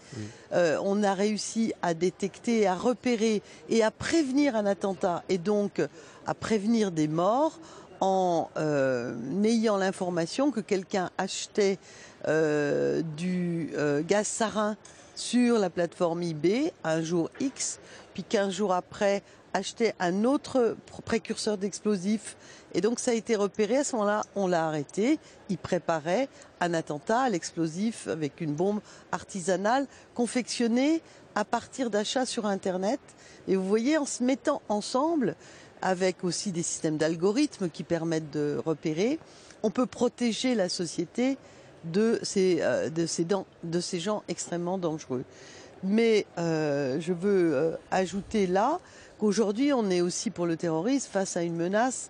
euh, 0.51 0.79
on 0.83 1.03
a 1.03 1.13
réussi 1.13 1.73
à 1.83 1.93
détecter, 1.93 2.65
à 2.65 2.73
repérer 2.73 3.43
et 3.69 3.83
à 3.83 3.91
prévenir 3.91 4.55
un 4.55 4.65
attentat 4.65 5.23
et 5.29 5.37
donc 5.37 5.79
à 6.25 6.33
prévenir 6.33 6.91
des 6.91 7.07
morts 7.07 7.59
en 7.99 8.49
euh, 8.57 9.15
ayant 9.43 9.77
l'information 9.77 10.49
que 10.51 10.59
quelqu'un 10.59 11.11
achetait 11.17 11.77
du 13.15 13.71
gaz 14.05 14.27
sarin 14.27 14.75
sur 15.17 15.57
la 15.59 15.69
plateforme 15.69 16.23
eBay 16.23 16.71
un 16.83 17.01
jour 17.01 17.29
X, 17.39 17.79
puis 18.13 18.23
qu'un 18.23 18.49
jours 18.49 18.73
après 18.73 19.23
acheter 19.57 19.93
un 19.99 20.23
autre 20.23 20.77
précurseur 21.05 21.57
d'explosifs. 21.57 22.37
Et 22.73 22.81
donc 22.81 22.99
ça 22.99 23.11
a 23.11 23.13
été 23.13 23.35
repéré. 23.35 23.77
À 23.77 23.83
ce 23.83 23.95
moment-là, 23.95 24.23
on 24.35 24.47
l'a 24.47 24.67
arrêté. 24.67 25.19
Il 25.49 25.57
préparait 25.57 26.29
un 26.61 26.73
attentat 26.73 27.21
à 27.21 27.29
l'explosif 27.29 28.07
avec 28.07 28.41
une 28.41 28.53
bombe 28.53 28.79
artisanale 29.11 29.87
confectionnée 30.15 31.01
à 31.35 31.45
partir 31.45 31.89
d'achats 31.89 32.25
sur 32.25 32.45
Internet. 32.45 32.99
Et 33.47 33.55
vous 33.55 33.67
voyez, 33.67 33.97
en 33.97 34.05
se 34.05 34.23
mettant 34.23 34.61
ensemble, 34.69 35.35
avec 35.81 36.23
aussi 36.23 36.51
des 36.51 36.63
systèmes 36.63 36.97
d'algorithmes 36.97 37.69
qui 37.69 37.83
permettent 37.83 38.31
de 38.31 38.59
repérer, 38.65 39.19
on 39.63 39.69
peut 39.69 39.85
protéger 39.85 40.55
la 40.55 40.69
société 40.69 41.37
de 41.83 42.19
ces, 42.23 42.59
euh, 42.61 42.89
gens 43.99 44.23
extrêmement 44.27 44.77
dangereux. 44.77 45.23
Mais 45.83 46.25
euh, 46.37 46.99
je 46.99 47.13
veux 47.13 47.53
euh, 47.53 47.75
ajouter 47.91 48.47
là 48.47 48.79
qu'aujourd'hui 49.17 49.73
on 49.73 49.89
est 49.89 50.01
aussi 50.01 50.29
pour 50.29 50.45
le 50.45 50.57
terrorisme 50.57 51.09
face 51.11 51.37
à 51.37 51.43
une 51.43 51.55
menace 51.55 52.09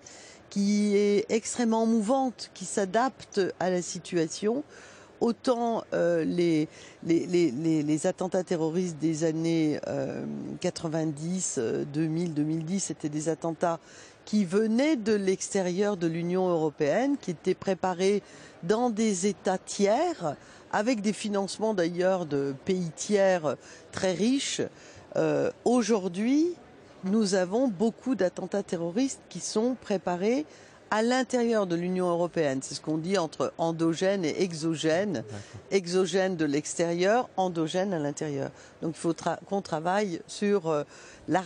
qui 0.50 0.96
est 0.96 1.26
extrêmement 1.28 1.86
mouvante, 1.86 2.50
qui 2.54 2.64
s'adapte 2.64 3.40
à 3.60 3.70
la 3.70 3.82
situation. 3.82 4.64
Autant 5.20 5.82
euh, 5.94 6.24
les, 6.24 8.06
attentats 8.06 8.44
terroristes 8.44 8.98
des 8.98 9.24
années 9.24 9.80
90, 10.60 11.60
2000, 11.92 12.34
2010, 12.34 12.80
c'était 12.80 13.08
des 13.08 13.28
attentats 13.28 13.80
qui 14.28 14.44
venaient 14.44 14.96
de 14.96 15.14
l'extérieur 15.14 15.96
de 15.96 16.06
l'Union 16.06 16.48
européenne, 16.48 17.16
qui 17.18 17.30
étaient 17.30 17.54
préparés 17.54 18.22
dans 18.62 18.90
des 18.90 19.26
États 19.26 19.56
tiers, 19.56 20.36
avec 20.70 21.00
des 21.00 21.14
financements 21.14 21.72
d'ailleurs 21.72 22.26
de 22.26 22.54
pays 22.66 22.90
tiers 22.94 23.56
très 23.90 24.12
riches. 24.12 24.60
Euh, 25.16 25.50
aujourd'hui, 25.64 26.54
nous 27.04 27.34
avons 27.34 27.68
beaucoup 27.68 28.14
d'attentats 28.14 28.62
terroristes 28.62 29.20
qui 29.28 29.40
sont 29.40 29.76
préparés 29.80 30.44
à 30.90 31.02
l'intérieur 31.02 31.66
de 31.66 31.76
l'Union 31.76 32.08
européenne. 32.08 32.60
C'est 32.62 32.74
ce 32.74 32.80
qu'on 32.80 32.96
dit 32.96 33.18
entre 33.18 33.52
endogène 33.58 34.24
et 34.24 34.42
exogène. 34.42 35.22
Exogène 35.70 36.36
de 36.36 36.46
l'extérieur, 36.46 37.28
endogène 37.36 37.92
à 37.92 37.98
l'intérieur. 37.98 38.50
Donc 38.80 38.94
il 38.96 38.98
faut 38.98 39.14
qu'on 39.46 39.60
travaille 39.60 40.20
sur 40.26 40.68
euh, 40.68 40.84
la, 41.28 41.42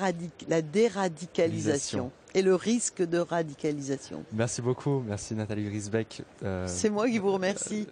la 0.48 0.62
déradicalisation 0.62 2.12
et 2.34 2.42
le 2.42 2.54
risque 2.54 3.02
de 3.02 3.18
radicalisation. 3.18 4.22
Merci 4.32 4.62
beaucoup. 4.62 5.02
Merci 5.06 5.34
Nathalie 5.34 5.64
Grisbeck. 5.68 6.22
Euh, 6.44 6.64
C'est 6.68 6.88
moi 6.90 7.08
qui 7.08 7.18
vous 7.18 7.32
remercie. 7.32 7.88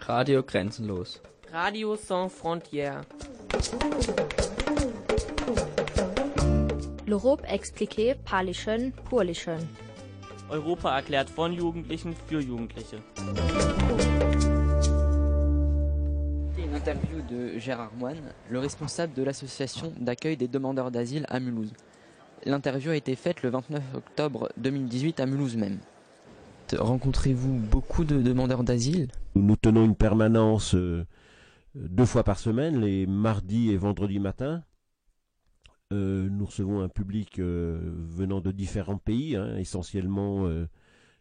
Radio 0.00 0.42
Grenzenlos. 0.42 1.20
Radio 1.52 1.96
sans 1.96 2.28
frontières. 2.28 3.02
L'Europe 7.12 7.42
expliqué 7.46 8.14
par 8.14 8.42
les 8.42 8.54
jeunes 8.54 8.90
pour 8.90 9.22
les 9.22 9.34
jeunes. 9.34 9.66
Europa 10.50 10.96
erklärt 10.96 11.28
von 11.28 11.52
Jugendlichen 11.52 12.14
für 12.26 12.40
Jugendliche. 12.40 13.02
Une 16.56 16.74
interview 16.74 17.20
de 17.28 17.58
Gérard 17.58 17.92
Moine, 17.98 18.32
le 18.48 18.58
responsable 18.58 19.12
de 19.12 19.22
l'association 19.22 19.92
d'accueil 20.00 20.38
des 20.38 20.48
demandeurs 20.48 20.90
d'asile 20.90 21.26
à 21.28 21.38
Mulhouse. 21.38 21.74
L'interview 22.46 22.92
a 22.92 22.96
été 22.96 23.14
faite 23.14 23.42
le 23.42 23.50
29 23.50 23.82
octobre 23.94 24.48
2018 24.56 25.20
à 25.20 25.26
Mulhouse 25.26 25.56
même. 25.56 25.80
Rencontrez-vous 26.74 27.52
beaucoup 27.52 28.04
de 28.04 28.22
demandeurs 28.22 28.64
d'asile? 28.64 29.08
Nous 29.34 29.56
tenons 29.56 29.84
une 29.84 29.96
permanence 29.96 30.74
euh, 30.74 31.04
deux 31.74 32.06
fois 32.06 32.24
par 32.24 32.38
semaine, 32.38 32.80
les 32.80 33.06
mardis 33.06 33.70
et 33.70 33.76
vendredis 33.76 34.18
matins. 34.18 34.62
Euh, 35.92 36.28
nous 36.30 36.46
recevons 36.46 36.80
un 36.80 36.88
public 36.88 37.38
euh, 37.38 37.78
venant 38.08 38.40
de 38.40 38.50
différents 38.50 38.96
pays, 38.98 39.36
hein, 39.36 39.56
essentiellement 39.56 40.48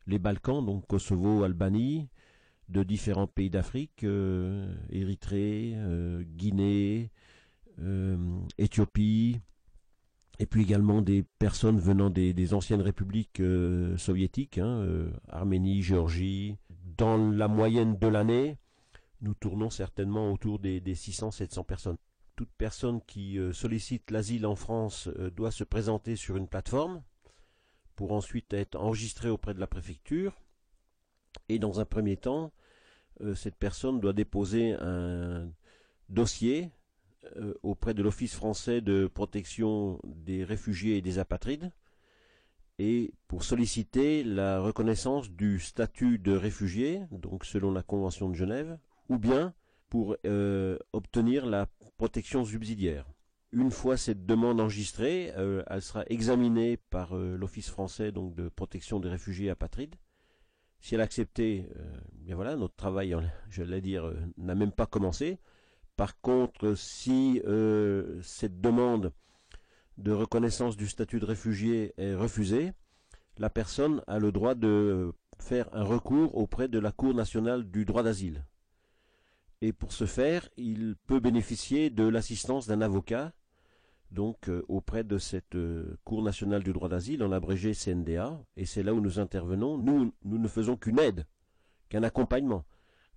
les 0.08 0.20
Balkans, 0.20 0.66
donc 0.66 0.88
Kosovo, 0.88 1.44
Albanie, 1.44 2.10
de 2.70 2.84
différents 2.84 3.28
pays 3.28 3.50
d'Afrique, 3.50 4.06
Érythrée, 4.90 5.76
Guinée, 6.36 7.12
Éthiopie, 8.58 9.42
et 10.40 10.46
puis 10.46 10.64
également 10.64 11.02
des 11.02 11.24
personnes 11.38 11.80
venant 11.80 12.10
des, 12.10 12.54
anciennes 12.54 12.82
républiques 12.82 13.42
soviétiques, 13.98 14.58
hein, 14.58 14.86
Arménie, 15.28 15.82
Géorgie. 15.82 16.58
Dans 16.98 17.18
la 17.18 17.48
moyenne 17.48 17.98
de 17.98 18.08
l'année, 18.08 18.58
nous 19.22 19.34
tournons 19.34 19.70
certainement 19.70 20.32
autour 20.32 20.60
des, 20.60 20.82
600-700 20.82 21.66
personnes. 21.66 21.98
Toute 22.36 22.52
personne 22.58 23.02
qui 23.02 23.38
euh, 23.38 23.54
sollicite 23.54 24.12
l'asile 24.12 24.46
en 24.46 24.56
France 24.56 25.08
euh, 25.20 25.30
doit 25.30 25.52
se 25.52 25.64
présenter 25.64 26.16
sur 26.16 26.38
une 26.38 26.48
plateforme 26.48 27.04
pour 27.96 28.14
ensuite 28.14 28.54
être 28.54 28.76
enregistrée 28.76 29.30
auprès 29.30 29.54
de 29.54 29.60
la 29.60 29.68
préfecture. 29.68 30.40
Et 31.50 31.60
dans 31.60 31.80
un 31.80 31.86
premier 31.86 32.18
temps, 32.18 32.52
euh, 33.22 33.36
cette 33.36 33.56
personne 33.56 34.00
doit 34.00 34.14
déposer 34.14 34.74
un 34.74 35.52
dossier 36.10 36.72
auprès 37.62 37.94
de 37.94 38.02
l'Office 38.02 38.34
français 38.34 38.82
de 38.82 39.06
protection 39.06 40.00
des 40.04 40.44
réfugiés 40.44 40.98
et 40.98 41.02
des 41.04 41.20
apatrides 41.20 41.72
et 42.82 43.14
pour 43.28 43.44
solliciter 43.44 44.24
la 44.24 44.60
reconnaissance 44.60 45.30
du 45.30 45.60
statut 45.60 46.18
de 46.18 46.32
réfugié, 46.32 47.04
donc 47.12 47.46
selon 47.46 47.72
la 47.72 47.84
Convention 47.84 48.28
de 48.28 48.34
Genève, 48.34 48.80
ou 49.08 49.20
bien 49.20 49.54
pour 49.92 50.16
obtenir 50.94 51.46
la 51.46 51.68
protection 51.98 52.46
subsidiaire. 52.46 53.06
Une 53.52 53.70
fois 53.70 53.98
cette 53.98 54.26
demande 54.26 54.62
enregistrée, 54.62 55.34
euh, 55.36 55.62
elle 55.68 55.82
sera 55.82 56.06
examinée 56.08 56.78
par 56.78 57.18
euh, 57.18 57.36
l'Office 57.36 57.70
français 57.70 58.14
de 58.14 58.48
protection 58.48 59.02
des 59.02 59.10
réfugiés 59.10 59.50
apatrides. 59.50 59.96
Si 60.80 60.96
elle 60.96 61.02
a 61.02 61.04
accepté, 61.04 61.68
euh, 61.76 62.00
bien 62.14 62.36
voilà, 62.36 62.56
notre 62.56 62.76
travail, 62.76 63.14
je 63.50 63.62
l'ai 63.62 63.82
dire, 63.82 64.10
n'a 64.38 64.56
même 64.56 64.72
pas 64.72 64.86
commencé. 64.86 65.38
Par 65.98 66.22
contre, 66.22 66.76
si 66.76 67.42
cette 68.24 68.62
demande 68.62 69.12
de 69.98 70.12
reconnaissance 70.14 70.78
du 70.78 70.88
statut 70.88 71.20
de 71.20 71.26
réfugié 71.26 71.94
est 71.98 72.16
refusée, 72.16 72.72
la 73.38 73.50
personne 73.50 74.02
a 74.08 74.18
le 74.18 74.32
droit 74.32 74.56
de 74.56 75.14
faire 75.40 75.70
un 75.74 75.84
recours 75.84 76.36
auprès 76.36 76.70
de 76.70 76.80
la 76.80 76.94
Cour 76.94 77.14
nationale 77.14 77.70
du 77.70 77.84
droit 77.86 78.02
d'asile. 78.02 78.46
Et 79.62 79.74
pour 79.74 79.94
ce 79.94 80.06
faire, 80.06 80.50
il 80.58 80.96
peut 81.06 81.20
bénéficier 81.20 81.92
de 81.92 82.04
l'assistance 82.04 82.66
d'un 82.66 82.82
avocat, 82.82 83.32
donc 84.10 84.50
euh, 84.50 84.64
auprès 84.68 85.04
de 85.04 85.20
cette 85.20 85.56
euh, 85.56 85.98
Cour 86.04 86.24
nationale 86.24 86.64
du 86.64 86.74
droit 86.74 86.90
d'asile, 86.90 87.24
en 87.24 87.32
abrégé 87.32 87.74
CNDA, 87.74 88.44
et 88.58 88.66
c'est 88.66 88.82
là 88.82 88.94
où 88.94 89.00
nous 89.00 89.20
intervenons. 89.20 89.78
Nous, 89.78 90.14
nous 90.24 90.38
ne 90.40 90.48
faisons 90.48 90.78
qu'une 90.78 91.00
aide, 91.00 91.28
qu'un 91.90 92.02
accompagnement. 92.02 92.66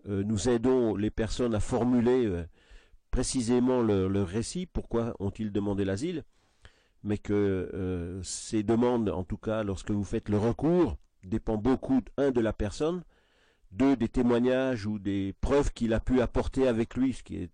Euh, 0.07 0.23
nous 0.23 0.51
aidons 0.51 0.95
les 0.95 1.11
personnes 1.11 1.55
à 1.55 1.61
formuler 1.61 2.45
précisément 3.11 3.81
leur, 3.81 4.29
récit, 4.29 4.67
pourquoi 4.67 5.17
ont-ils 5.21 5.51
demandé 5.51 5.87
l'asile, 5.87 6.25
mais 7.03 7.17
que 7.17 8.21
ces 8.23 8.63
demandes, 8.63 9.09
en 9.09 9.25
tout 9.25 9.37
cas 9.37 9.63
lorsque 9.63 9.93
vous 9.93 10.05
faites 10.05 10.29
le 10.29 10.37
recours, 10.37 10.99
dépend 11.23 11.57
beaucoup, 11.57 12.01
un, 12.19 12.33
de 12.33 12.41
la 12.41 12.53
personne, 12.53 13.05
deux, 13.75 13.97
des 13.97 14.09
témoignages 14.09 14.87
ou 14.87 14.99
des 14.99 15.35
preuves 15.41 15.73
qu'il 15.73 15.93
a 15.93 16.01
pu 16.01 16.21
apporter 16.21 16.69
avec 16.69 16.95
lui, 16.95 17.13
ce 17.13 17.23
qui 17.23 17.37
est 17.37 17.51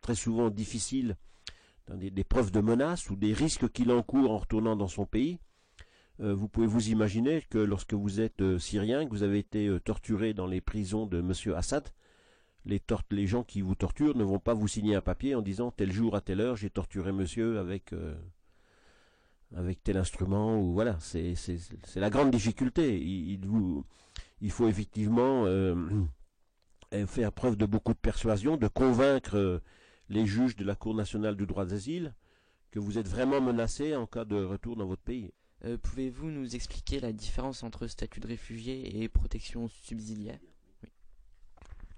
très 0.00 0.14
souvent 0.14 0.50
difficile, 0.50 1.16
des, 1.94 2.24
preuves 2.24 2.50
de 2.50 2.60
menaces 2.60 3.08
ou 3.10 3.16
des 3.16 3.32
risques 3.32 3.70
qu'il 3.70 3.90
encourt 3.90 4.30
en 4.30 4.38
retournant 4.38 4.76
dans 4.76 4.88
son 4.88 5.06
pays. 5.06 5.38
Euh, 6.20 6.34
vous 6.34 6.48
pouvez 6.48 6.66
vous 6.66 6.88
imaginer 6.88 7.42
que 7.48 7.58
lorsque 7.58 7.94
vous 7.94 8.20
êtes 8.20 8.42
euh, 8.42 8.58
syrien, 8.58 9.06
que 9.06 9.10
vous 9.10 9.22
avez 9.22 9.38
été 9.38 9.68
euh, 9.68 9.78
torturé 9.80 10.34
dans 10.34 10.46
les 10.46 10.60
prisons 10.60 11.06
de 11.06 11.20
M. 11.20 11.32
Assad, 11.54 11.88
les, 12.66 12.82
les, 13.10 13.26
gens 13.26 13.44
qui 13.44 13.60
vous 13.62 13.76
torturent 13.76 14.16
ne 14.16 14.24
vont 14.24 14.40
pas 14.40 14.52
vous 14.52 14.68
signer 14.68 14.96
un 14.96 15.00
papier 15.00 15.34
en 15.34 15.42
disant 15.42 15.70
tel 15.70 15.92
jour 15.92 16.16
à 16.16 16.20
telle 16.20 16.40
heure 16.40 16.56
j'ai 16.56 16.68
torturé 16.68 17.12
monsieur 17.12 17.58
avec 17.58 17.94
avec 19.56 19.82
tel 19.82 19.96
instrument 19.96 20.60
ou 20.60 20.74
voilà 20.74 20.98
c'est 21.00 21.34
la 21.96 22.10
grande 22.10 22.30
difficulté 22.30 23.38
vous 23.42 23.86
il 24.40 24.50
faut 24.50 24.68
effectivement 24.68 25.46
euh, 25.46 25.74
euh, 26.94 27.06
faire 27.06 27.32
preuve 27.32 27.56
de 27.56 27.66
beaucoup 27.66 27.92
de 27.92 27.98
persuasion, 27.98 28.56
de 28.56 28.68
convaincre 28.68 29.36
euh, 29.36 29.62
les 30.08 30.26
juges 30.26 30.56
de 30.56 30.64
la 30.64 30.74
Cour 30.74 30.94
nationale 30.94 31.36
du 31.36 31.46
droit 31.46 31.64
d'asile 31.64 32.14
que 32.70 32.78
vous 32.78 32.98
êtes 32.98 33.08
vraiment 33.08 33.40
menacé 33.40 33.96
en 33.96 34.06
cas 34.06 34.24
de 34.24 34.42
retour 34.42 34.76
dans 34.76 34.86
votre 34.86 35.02
pays. 35.02 35.32
Pouvez-vous 35.82 36.30
nous 36.30 36.54
expliquer 36.54 37.00
la 37.00 37.12
différence 37.12 37.62
entre 37.62 37.88
statut 37.88 38.20
de 38.20 38.28
réfugié 38.28 39.02
et 39.02 39.08
protection 39.08 39.68
subsidiaire? 39.68 40.38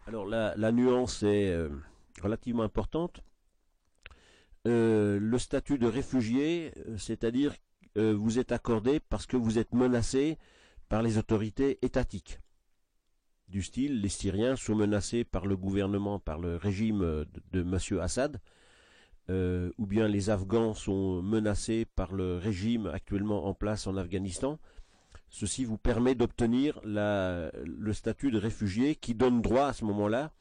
Alors 0.06 0.26
la, 0.26 0.72
nuance 0.72 1.24
est 1.24 1.54
relativement 2.22 2.62
importante. 2.62 3.20
le 4.64 5.36
statut 5.38 5.76
de 5.76 5.88
réfugié, 5.88 6.72
c'est-à-dire 6.96 7.54
vous 7.96 8.38
êtes 8.38 8.52
accordé 8.52 9.00
parce 9.00 9.26
que 9.26 9.36
vous 9.36 9.58
êtes 9.58 9.74
menacé 9.74 10.38
par 10.90 11.02
les 11.02 11.16
autorités 11.16 11.78
étatiques. 11.82 12.40
Du 13.48 13.62
style, 13.62 14.00
les 14.00 14.08
Syriens 14.08 14.56
sont 14.56 14.74
menacés 14.74 15.24
par 15.24 15.46
le 15.46 15.56
gouvernement, 15.56 16.18
par 16.18 16.38
le 16.38 16.56
régime 16.56 17.24
de, 17.52 17.60
M. 17.60 18.00
Assad, 18.00 18.40
euh, 19.30 19.70
ou 19.78 19.86
bien 19.86 20.08
les 20.08 20.30
Afghans 20.30 20.74
sont 20.74 21.22
menacés 21.22 21.84
par 21.84 22.12
le 22.12 22.38
régime 22.38 22.86
actuellement 22.86 23.46
en 23.46 23.54
place 23.54 23.86
en 23.86 23.96
Afghanistan. 23.96 24.58
Ceci 25.30 25.64
vous 25.64 25.78
permet 25.78 26.16
d'obtenir 26.16 26.80
le 26.84 27.92
statut 27.92 28.32
de 28.32 28.38
réfugié 28.38 28.96
qui 28.96 29.14
donne 29.14 29.42
droit 29.42 29.66
à 29.66 29.72
ce 29.72 29.84
moment-là 29.84 30.32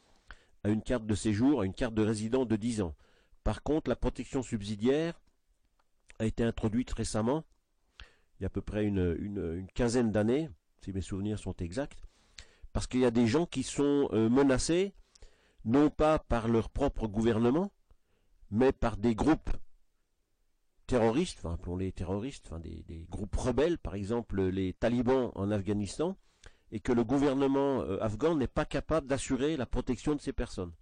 à 0.64 0.70
une 0.70 0.82
carte 0.82 1.06
de 1.06 1.16
séjour, 1.16 1.62
à 1.62 1.66
une 1.66 1.76
carte 1.76 1.94
de 1.94 2.02
résident 2.02 2.46
de 2.46 2.56
10 2.56 2.82
ans. 2.82 2.96
Par 3.44 3.62
contre, 3.62 3.88
la 3.88 3.96
protection 3.96 4.42
subsidiaire 4.42 5.22
a 6.18 6.26
été 6.26 6.44
introduite 6.44 6.92
récemment 6.92 7.44
il 8.40 8.44
y 8.44 8.46
a 8.46 8.48
à 8.48 8.50
peu 8.50 8.62
près 8.62 8.86
une, 8.86 9.68
quinzaine 9.76 10.12
d'années, 10.12 10.50
si 10.82 10.94
mes 10.94 11.02
souvenirs 11.02 11.40
sont 11.40 11.56
exacts, 11.58 12.04
parce 12.72 12.88
qu'il 12.88 13.02
y 13.02 13.06
a 13.06 13.12
des 13.12 13.28
gens 13.28 13.46
qui 13.46 13.64
sont 13.64 14.10
euh, 14.14 14.30
menacés, 14.30 14.94
non 15.66 15.90
pas 15.90 16.20
par 16.20 16.48
leur 16.48 16.70
propre 16.70 17.08
gouvernement, 17.08 17.72
mais 18.50 18.72
par 18.72 18.96
des 18.96 19.14
groupes 19.14 19.52
terroristes, 20.88 21.40
enfin 21.40 21.54
appelons-les 21.54 21.92
terroristes, 21.92 22.54
des, 22.62 23.06
groupes 23.10 23.36
rebelles, 23.36 23.78
par 23.78 23.96
exemple 23.96 24.42
les 24.42 24.74
talibans 24.74 25.32
en 25.36 25.52
Afghanistan, 25.52 26.18
et 26.72 26.80
que 26.80 26.94
le 26.94 27.04
gouvernement 27.04 27.82
euh, 27.82 28.02
afghan 28.02 28.36
n'est 28.36 28.48
pas 28.48 28.66
capable 28.66 29.08
d'assurer 29.08 29.58
la 29.58 29.66
protection 29.66 30.16
de 30.16 30.22
ces 30.22 30.34
personnes. 30.34 30.74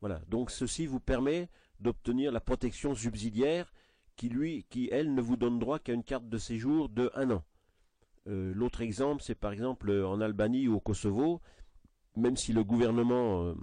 Voilà, 0.00 0.20
donc 0.28 0.50
ceci 0.50 0.86
vous 0.86 1.00
permet 1.00 1.50
d'obtenir 1.80 2.30
la 2.30 2.40
protection 2.40 2.94
subsidiaire 2.94 3.72
qui 4.18 4.28
lui, 4.28 4.66
qui 4.68 4.88
elle 4.90 5.14
ne 5.14 5.22
vous 5.22 5.36
donne 5.36 5.60
droit 5.60 5.78
qu'à 5.78 5.92
une 5.94 6.02
carte 6.02 6.28
de 6.28 6.38
séjour 6.38 6.88
de 6.88 7.10
un 7.14 7.30
an. 7.30 7.44
Euh, 8.26 8.52
l'autre 8.52 8.82
exemple, 8.82 9.22
c'est 9.22 9.36
par 9.36 9.52
exemple 9.52 9.90
en 9.90 10.20
Albanie 10.20 10.66
ou 10.66 10.74
au 10.74 10.80
Kosovo, 10.80 11.40
même 12.16 12.36
si 12.36 12.52
le 12.52 12.64
gouvernement 12.64 13.44
euh, 13.44 13.54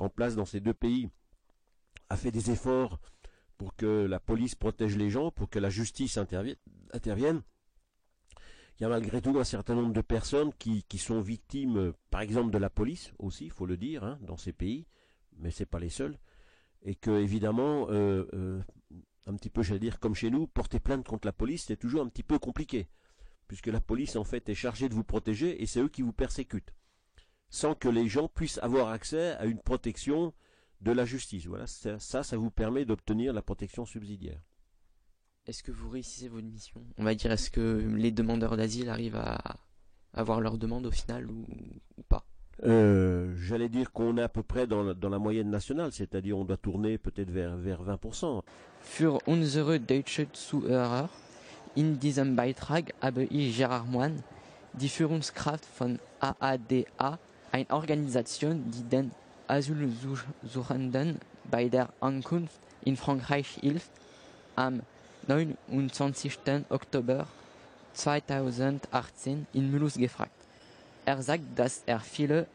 en 0.00 0.08
place 0.08 0.34
dans 0.34 0.44
ces 0.44 0.60
deux 0.60 0.74
pays 0.74 1.08
a 2.10 2.16
fait 2.16 2.32
des 2.32 2.50
efforts 2.50 3.00
pour 3.56 3.76
que 3.76 4.04
la 4.04 4.18
police 4.18 4.56
protège 4.56 4.96
les 4.96 5.08
gens, 5.08 5.30
pour 5.30 5.48
que 5.48 5.60
la 5.60 5.70
justice 5.70 6.18
intervienne, 6.18 7.42
il 8.78 8.82
y 8.82 8.84
a 8.84 8.88
malgré 8.88 9.22
tout 9.22 9.38
un 9.38 9.44
certain 9.44 9.76
nombre 9.76 9.92
de 9.92 10.00
personnes 10.00 10.52
qui, 10.58 10.82
sont 10.98 11.20
victimes, 11.20 11.92
par 12.10 12.22
exemple, 12.22 12.50
de 12.50 12.58
la 12.58 12.70
police 12.70 13.12
aussi, 13.20 13.44
il 13.44 13.52
faut 13.52 13.66
le 13.66 13.76
dire, 13.76 14.02
hein, 14.02 14.18
dans 14.22 14.36
ces 14.36 14.52
pays, 14.52 14.84
mais 15.38 15.52
ce 15.52 15.62
n'est 15.62 15.66
pas 15.66 15.78
les 15.78 15.90
seuls, 15.90 16.18
et 16.82 16.96
que 16.96 17.12
évidemment, 17.12 17.86
euh, 17.90 18.60
un 19.26 19.34
petit 19.34 19.50
peu, 19.50 19.62
j'allais 19.62 19.80
dire, 19.80 20.00
comme 20.00 20.14
chez 20.14 20.30
nous, 20.30 20.46
porter 20.46 20.80
plainte 20.80 21.06
contre 21.06 21.26
la 21.26 21.32
police, 21.32 21.64
c'est 21.66 21.76
toujours 21.76 22.02
un 22.02 22.08
petit 22.08 22.22
peu 22.22 22.38
compliqué, 22.38 22.88
puisque 23.46 23.68
la 23.68 23.80
police, 23.80 24.16
en 24.16 24.24
fait, 24.24 24.48
est 24.48 24.54
chargée 24.54 24.88
de 24.88 24.94
vous 24.94 25.04
protéger 25.04 25.62
et 25.62 25.66
c'est 25.66 25.80
eux 25.80 25.88
qui 25.88 26.02
vous 26.02 26.12
persécutent, 26.12 26.74
sans 27.48 27.74
que 27.74 27.88
les 27.88 28.08
gens 28.08 28.28
puissent 28.28 28.58
avoir 28.58 28.88
accès 28.88 29.32
à 29.32 29.44
une 29.44 29.60
protection 29.60 30.34
de 30.80 30.92
la 30.92 31.04
justice. 31.04 31.46
Voilà, 31.46 31.66
ça, 31.66 31.98
ça, 31.98 32.36
vous 32.36 32.50
permet 32.50 32.84
d'obtenir 32.84 33.32
la 33.32 33.42
protection 33.42 33.86
subsidiaire. 33.86 34.42
Est-ce 35.46 35.62
que 35.62 35.72
vous 35.72 35.90
réussissez 35.90 36.28
votre 36.28 36.46
mission? 36.46 36.84
On 36.98 37.04
va 37.04 37.14
dire, 37.14 37.32
est-ce 37.32 37.50
que 37.50 37.60
les 37.96 38.12
demandeurs 38.12 38.56
d'asile 38.56 38.88
arrivent 38.88 39.16
à 39.16 39.60
avoir 40.12 40.40
leur 40.40 40.58
demande 40.58 40.86
au 40.86 40.90
final 40.90 41.28
ou 41.30 42.02
pas? 42.08 42.26
Euh, 42.64 43.34
j'allais 43.38 43.68
dire 43.68 43.92
qu'on 43.92 44.16
est 44.18 44.22
à 44.22 44.28
peu 44.28 44.42
près 44.42 44.66
dans 44.66 44.82
la, 44.82 45.18
moyenne 45.18 45.50
nationale, 45.50 45.92
c'est-à-dire 45.92 46.38
on 46.38 46.44
doit 46.44 46.56
tourner 46.56 46.98
peut-être 46.98 47.30
vers, 47.30 47.56
vers 47.56 47.82
20%. 47.82 48.42
Für 48.80 49.18
unsere 49.26 49.78
deutsche 49.78 50.30
Zuhörer, 50.32 51.08
in 51.74 51.98
diesem 51.98 52.36
Beitrag 52.36 52.94
habe 53.00 53.24
ich 53.24 53.56
Gerard 53.56 53.86
Moine, 53.88 54.22
die 54.74 54.88
Führungskraft 54.88 55.64
von 55.64 55.98
AADA, 56.20 57.18
eine 57.50 57.70
Organisation, 57.70 58.70
die 58.70 58.82
den 58.84 59.10
Asylsuchenden 59.48 61.18
bei 61.50 61.68
der 61.68 61.88
Ankunft 62.00 62.58
in 62.84 62.96
Frankreich 62.96 63.58
hilft, 63.60 63.90
am 64.56 64.82
29. 65.26 66.38
Oktober 66.68 67.26
2018 67.94 69.46
in 69.52 69.70
Mulhouse 69.70 69.98
gefragt. 69.98 70.41
Er 71.04 71.20
sagt, 71.22 71.44
dass 71.56 71.82
er 71.84 71.98
viele 72.00 72.46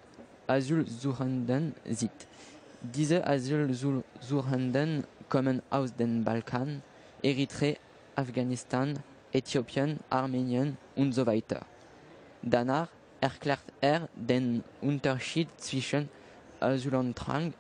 Asylsuchenden 0.48 1.76
sieht. 1.86 2.28
Diese 2.82 3.26
Asylsuchenden 3.28 5.04
kommen 5.28 5.62
aus 5.70 5.94
den 5.94 6.24
Balkan, 6.24 6.82
Eritrea, 7.22 7.76
Afghanistan, 8.16 8.98
Äthiopien, 9.34 10.00
Armenien 10.10 10.78
und 10.96 11.12
so 11.12 11.26
weiter. 11.26 11.66
Danach 12.42 12.90
erklärt 13.20 13.66
er 13.82 14.08
den 14.16 14.64
Unterschied 14.80 15.50
zwischen 15.58 16.08
Asylantrag 16.62 17.52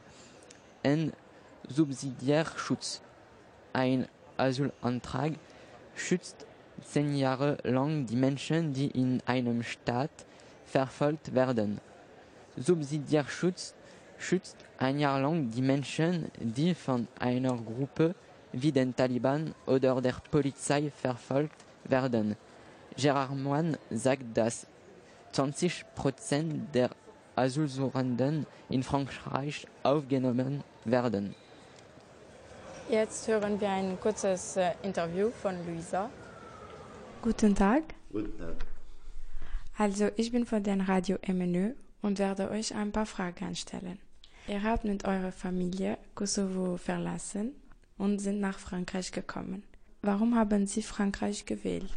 und 0.84 1.12
Subsidiärschutz. 1.68 3.02
Ein 3.74 4.08
Asylantrag 4.38 5.34
schützt 5.96 6.46
zehn 6.82 7.18
Jahre 7.18 7.58
lang 7.64 8.06
die 8.06 8.16
Menschen, 8.16 8.74
die 8.74 8.88
in 8.88 9.22
einem 9.26 9.64
Staat 9.64 10.26
verfolgt 10.68 11.34
werden. 11.34 11.80
Subsidiärschutz 12.56 13.74
schützt 14.18 14.58
ein 14.78 15.00
Jahr 15.00 15.20
lang 15.20 15.50
die 15.50 15.62
Menschen, 15.62 16.32
die 16.40 16.74
von 16.76 17.08
einer 17.20 17.56
Gruppe 17.56 18.16
wie 18.52 18.72
den 18.72 18.96
Taliban 18.96 19.54
oder 19.66 20.02
der 20.02 20.16
Polizei 20.32 20.92
verfolgt 20.92 21.66
werden. 21.84 22.36
Gerard 22.96 23.36
Moine 23.36 23.78
sagt, 23.92 24.26
dass 24.34 24.66
20 25.32 25.86
Prozent 25.94 26.74
der 26.74 26.90
Asylsuchenden 27.36 28.48
in 28.70 28.82
Frankreich 28.82 29.68
aufgenommen 29.84 30.64
werden. 30.86 31.36
Jetzt 32.90 33.28
hören 33.28 33.60
wir 33.60 33.70
ein 33.70 34.00
kurzes 34.00 34.58
äh, 34.58 34.72
Interview 34.82 35.30
von 35.30 35.56
Luisa. 35.68 36.10
Guten 37.22 37.54
Tag. 37.54 37.84
Guten 38.12 38.38
Tag. 38.38 38.77
Also, 39.80 40.10
ich 40.16 40.32
bin 40.32 40.46
von 40.46 40.64
dem 40.64 40.82
Radio 40.82 41.18
MNÖ 41.28 41.74
und 42.02 42.18
werde 42.18 42.50
euch 42.50 42.74
ein 42.74 42.92
paar 42.92 43.06
Fragen 43.06 43.56
stellen. 43.56 44.00
Ihr 44.48 44.64
habt 44.64 44.86
mit 44.86 45.06
eurer 45.06 45.32
Familie 45.32 46.00
Kosovo 46.16 46.78
verlassen 46.78 47.52
und 47.98 48.20
sind 48.20 48.40
nach 48.40 48.58
Frankreich 48.58 49.12
gekommen. 49.12 49.62
Warum 50.02 50.36
haben 50.36 50.66
Sie 50.66 50.82
Frankreich 50.82 51.46
gewählt? 51.46 51.92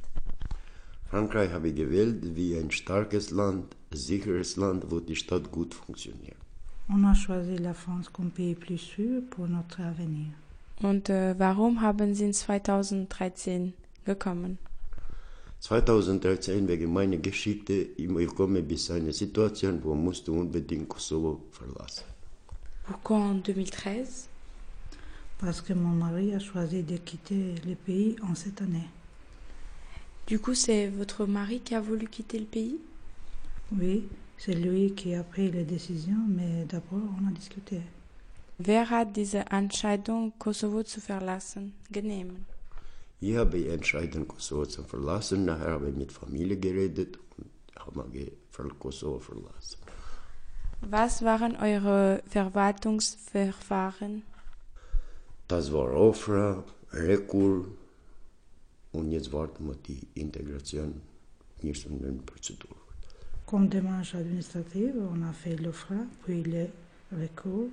Frankreich 1.09 1.53
habe 1.53 1.69
ich 1.69 1.75
gewählt 1.75 2.37
wie 2.37 2.55
ein 2.57 2.71
starkes 2.71 3.31
Land, 3.31 3.75
ein 3.93 3.97
sicheres 3.97 4.57
Land, 4.57 4.91
wo 4.91 5.01
die 5.01 5.17
Stadt 5.17 5.51
gut 5.51 5.75
funktioniert. 5.75 6.37
On 6.93 7.05
a 7.05 7.15
choisi 7.15 7.57
la 7.57 7.73
France 7.73 8.11
comme 8.13 8.31
pays 8.31 8.57
plus 8.57 8.83
sûr 8.83 9.23
pour 9.31 9.49
notre 9.49 9.83
avenir. 9.85 10.35
Und 10.83 11.09
äh, 11.09 11.39
warum 11.39 11.81
haben 11.81 12.15
Sie 12.15 12.25
in 12.25 12.33
2013 12.35 13.73
gekommen? 14.05 14.59
2013 15.61 16.67
wegen 16.69 16.93
meiner 16.93 17.19
Geschichte, 17.19 17.73
ich 17.97 18.35
komme 18.35 18.63
bis 18.63 18.91
eine 18.91 19.13
Situation, 19.13 19.81
wo 19.85 19.95
musste 19.95 20.33
unbedingt 20.33 20.89
Kosovo 20.89 21.43
verlassen. 21.53 22.05
Pourquoi 22.85 23.19
en 23.19 23.43
2013 23.43 24.29
Parce 25.39 25.63
que 25.63 25.75
mon 25.75 25.95
mari 25.95 26.35
a 26.35 26.39
choisi 26.39 26.83
de 26.83 26.99
quitter 26.99 27.55
le 27.67 27.75
pays 27.75 28.17
en 28.23 28.35
cette 28.35 28.61
année. 28.61 28.89
Du 30.27 30.39
coup, 30.39 30.55
c'est 30.55 30.89
votre 30.89 31.27
mari 31.27 31.61
qui 31.61 31.75
a 31.75 31.81
voulu 31.81 32.07
quitter 32.07 32.39
le 32.39 32.45
pays? 32.47 32.79
Oui, 33.73 34.05
c'est 34.37 34.55
lui 34.55 34.93
qui 34.93 35.15
a 35.15 35.23
pris 35.23 35.51
les 35.51 35.65
décisions, 35.65 36.25
mais 36.29 36.65
d'abord 36.69 37.09
on 37.21 37.29
a 37.29 37.33
discuté. 37.33 37.81
Wer 38.59 38.91
hat 38.91 39.07
diese 39.17 39.45
Entscheidung, 39.51 40.33
Kosovo 40.39 40.83
zu 40.83 41.01
verlassen, 41.01 41.73
genommen? 41.91 42.45
Ich 43.23 43.37
habe 43.37 43.59
die 43.59 43.69
Entscheidung, 43.69 44.27
Kosovo 44.27 44.65
zu 44.65 44.83
verlassen. 44.83 45.45
Nachher 45.45 45.73
habe 45.73 45.91
ich 45.91 45.97
mit 45.97 46.11
Familie 46.11 46.57
geredet 46.57 47.19
und 47.37 47.51
habe 47.79 48.09
Kosovo 48.79 49.19
verlassen. 49.19 49.79
Was 50.81 51.23
waren 51.23 51.57
eure 51.57 52.23
Verwaltungsverfahren? 52.27 54.23
Das 55.49 55.71
war 55.73 55.93
OFRA, 55.93 56.65
Rekur 56.93 57.67
und 58.93 59.11
jetzt 59.11 59.31
warten 59.33 59.67
wir 59.67 59.75
die 59.75 60.01
Integration 60.15 61.03
in 61.63 61.73
der 61.73 62.23
Prozedur. 62.25 62.77
Comme 63.45 63.69
démarche 63.69 64.17
administrative, 64.17 64.97
on 65.13 65.23
a 65.25 65.33
fait 65.33 65.57
l'OFRA, 65.57 66.07
puis 66.25 66.43
le 66.45 66.69
recours, 67.13 67.69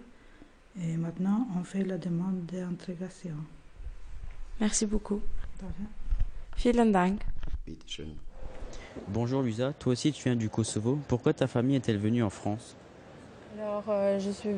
et 0.76 0.98
maintenant 0.98 1.48
on 1.56 1.64
fait 1.64 1.86
la 1.86 1.98
demande 1.98 2.48
d'intégration. 2.48 3.38
Merci 4.60 4.86
beaucoup. 4.86 5.22
Vielen 6.58 6.92
Dank. 6.92 7.20
Bonjour 9.08 9.42
Luisa, 9.42 9.74
toi 9.74 9.92
aussi 9.94 10.12
tu 10.12 10.24
viens 10.24 10.36
du 10.36 10.50
Kosovo. 10.50 10.98
Pourquoi 11.08 11.34
ta 11.34 11.48
famille 11.48 11.76
est-elle 11.76 11.98
venue 12.00 12.24
en 12.24 12.30
France? 12.30 12.76
Alors, 13.58 13.84
euh, 13.90 14.20
je 14.20 14.32
suis. 14.32 14.50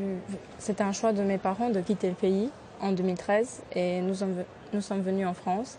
C'était 0.57 0.83
un 0.83 0.91
choix 0.93 1.13
de 1.13 1.21
mes 1.23 1.37
parents 1.37 1.69
de 1.69 1.81
quitter 1.81 2.09
le 2.09 2.15
pays 2.15 2.49
en 2.81 2.91
2013 2.91 3.61
et 3.75 4.01
nous 4.01 4.15
sommes, 4.15 4.43
nous 4.73 4.81
sommes 4.81 5.01
venus 5.01 5.27
en 5.27 5.33
France 5.33 5.77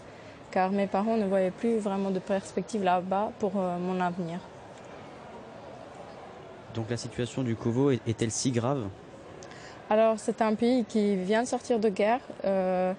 car 0.50 0.70
mes 0.70 0.86
parents 0.86 1.16
ne 1.16 1.26
voyaient 1.26 1.50
plus 1.52 1.78
vraiment 1.78 2.10
de 2.10 2.18
perspective 2.18 2.82
là-bas 2.82 3.32
pour 3.38 3.52
euh, 3.56 3.78
mon 3.78 4.00
avenir. 4.00 4.40
Donc 6.74 6.90
la 6.90 6.96
situation 6.96 7.42
du 7.42 7.56
Kosovo 7.56 7.90
est- 7.90 8.00
est-elle 8.06 8.30
si 8.30 8.50
grave? 8.52 8.88
Alors, 9.88 10.18
c'est 10.18 10.40
un 10.42 10.54
pays 10.54 10.84
qui 10.84 11.16
vient 11.16 11.42
de 11.42 11.48
sortir 11.48 11.80
de 11.80 11.88
guerre. 11.88 12.20
Euh, 12.44 12.92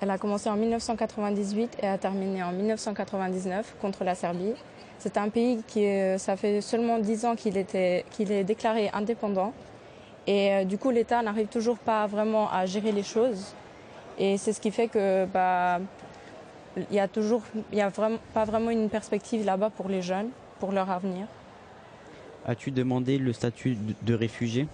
elle 0.00 0.10
a 0.10 0.18
commencé 0.18 0.48
en 0.48 0.56
1998 0.56 1.78
et 1.82 1.86
a 1.86 1.98
terminé 1.98 2.42
en 2.42 2.52
1999 2.52 3.76
contre 3.80 4.04
la 4.04 4.14
Serbie. 4.14 4.54
C'est 4.98 5.16
un 5.16 5.28
pays 5.28 5.62
qui, 5.66 5.86
euh, 5.86 6.18
ça 6.18 6.36
fait 6.36 6.60
seulement 6.60 6.98
10 6.98 7.24
ans 7.24 7.36
qu'il 7.36 7.56
est 7.56 8.44
déclaré 8.44 8.90
indépendant. 8.92 9.52
Et 10.26 10.52
euh, 10.52 10.64
du 10.64 10.78
coup, 10.78 10.90
l'État 10.90 11.22
n'arrive 11.22 11.48
toujours 11.48 11.78
pas 11.78 12.06
vraiment 12.06 12.50
à 12.50 12.66
gérer 12.66 12.92
les 12.92 13.02
choses. 13.02 13.54
Et 14.18 14.36
c'est 14.36 14.52
ce 14.52 14.60
qui 14.60 14.70
fait 14.70 14.88
que 14.88 15.26
bah, 15.26 15.80
il 16.76 16.94
y 16.94 17.00
a 17.00 17.08
toujours, 17.08 17.42
a 17.78 17.88
vraiment, 17.88 18.18
pas 18.34 18.44
vraiment 18.44 18.70
une 18.70 18.88
perspective 18.88 19.44
là-bas 19.44 19.70
pour 19.70 19.88
les 19.88 20.02
jeunes, 20.02 20.28
pour 20.58 20.72
leur 20.72 20.90
avenir. 20.90 21.26
As-tu 22.46 22.70
demandé 22.70 23.18
le 23.18 23.32
statut 23.32 23.76
de 24.02 24.14
réfugié? 24.14 24.66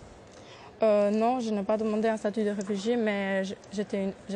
Euh, 0.83 1.11
non, 1.11 1.41
je 1.41 1.51
n'ai 1.51 1.62
pas 1.62 1.79
demandé 1.79 2.09
un 2.09 2.19
statut 2.19 2.45
de 2.45 2.51
réfugié, 2.51 2.97
mais 2.97 3.43
j'ai 3.73 3.85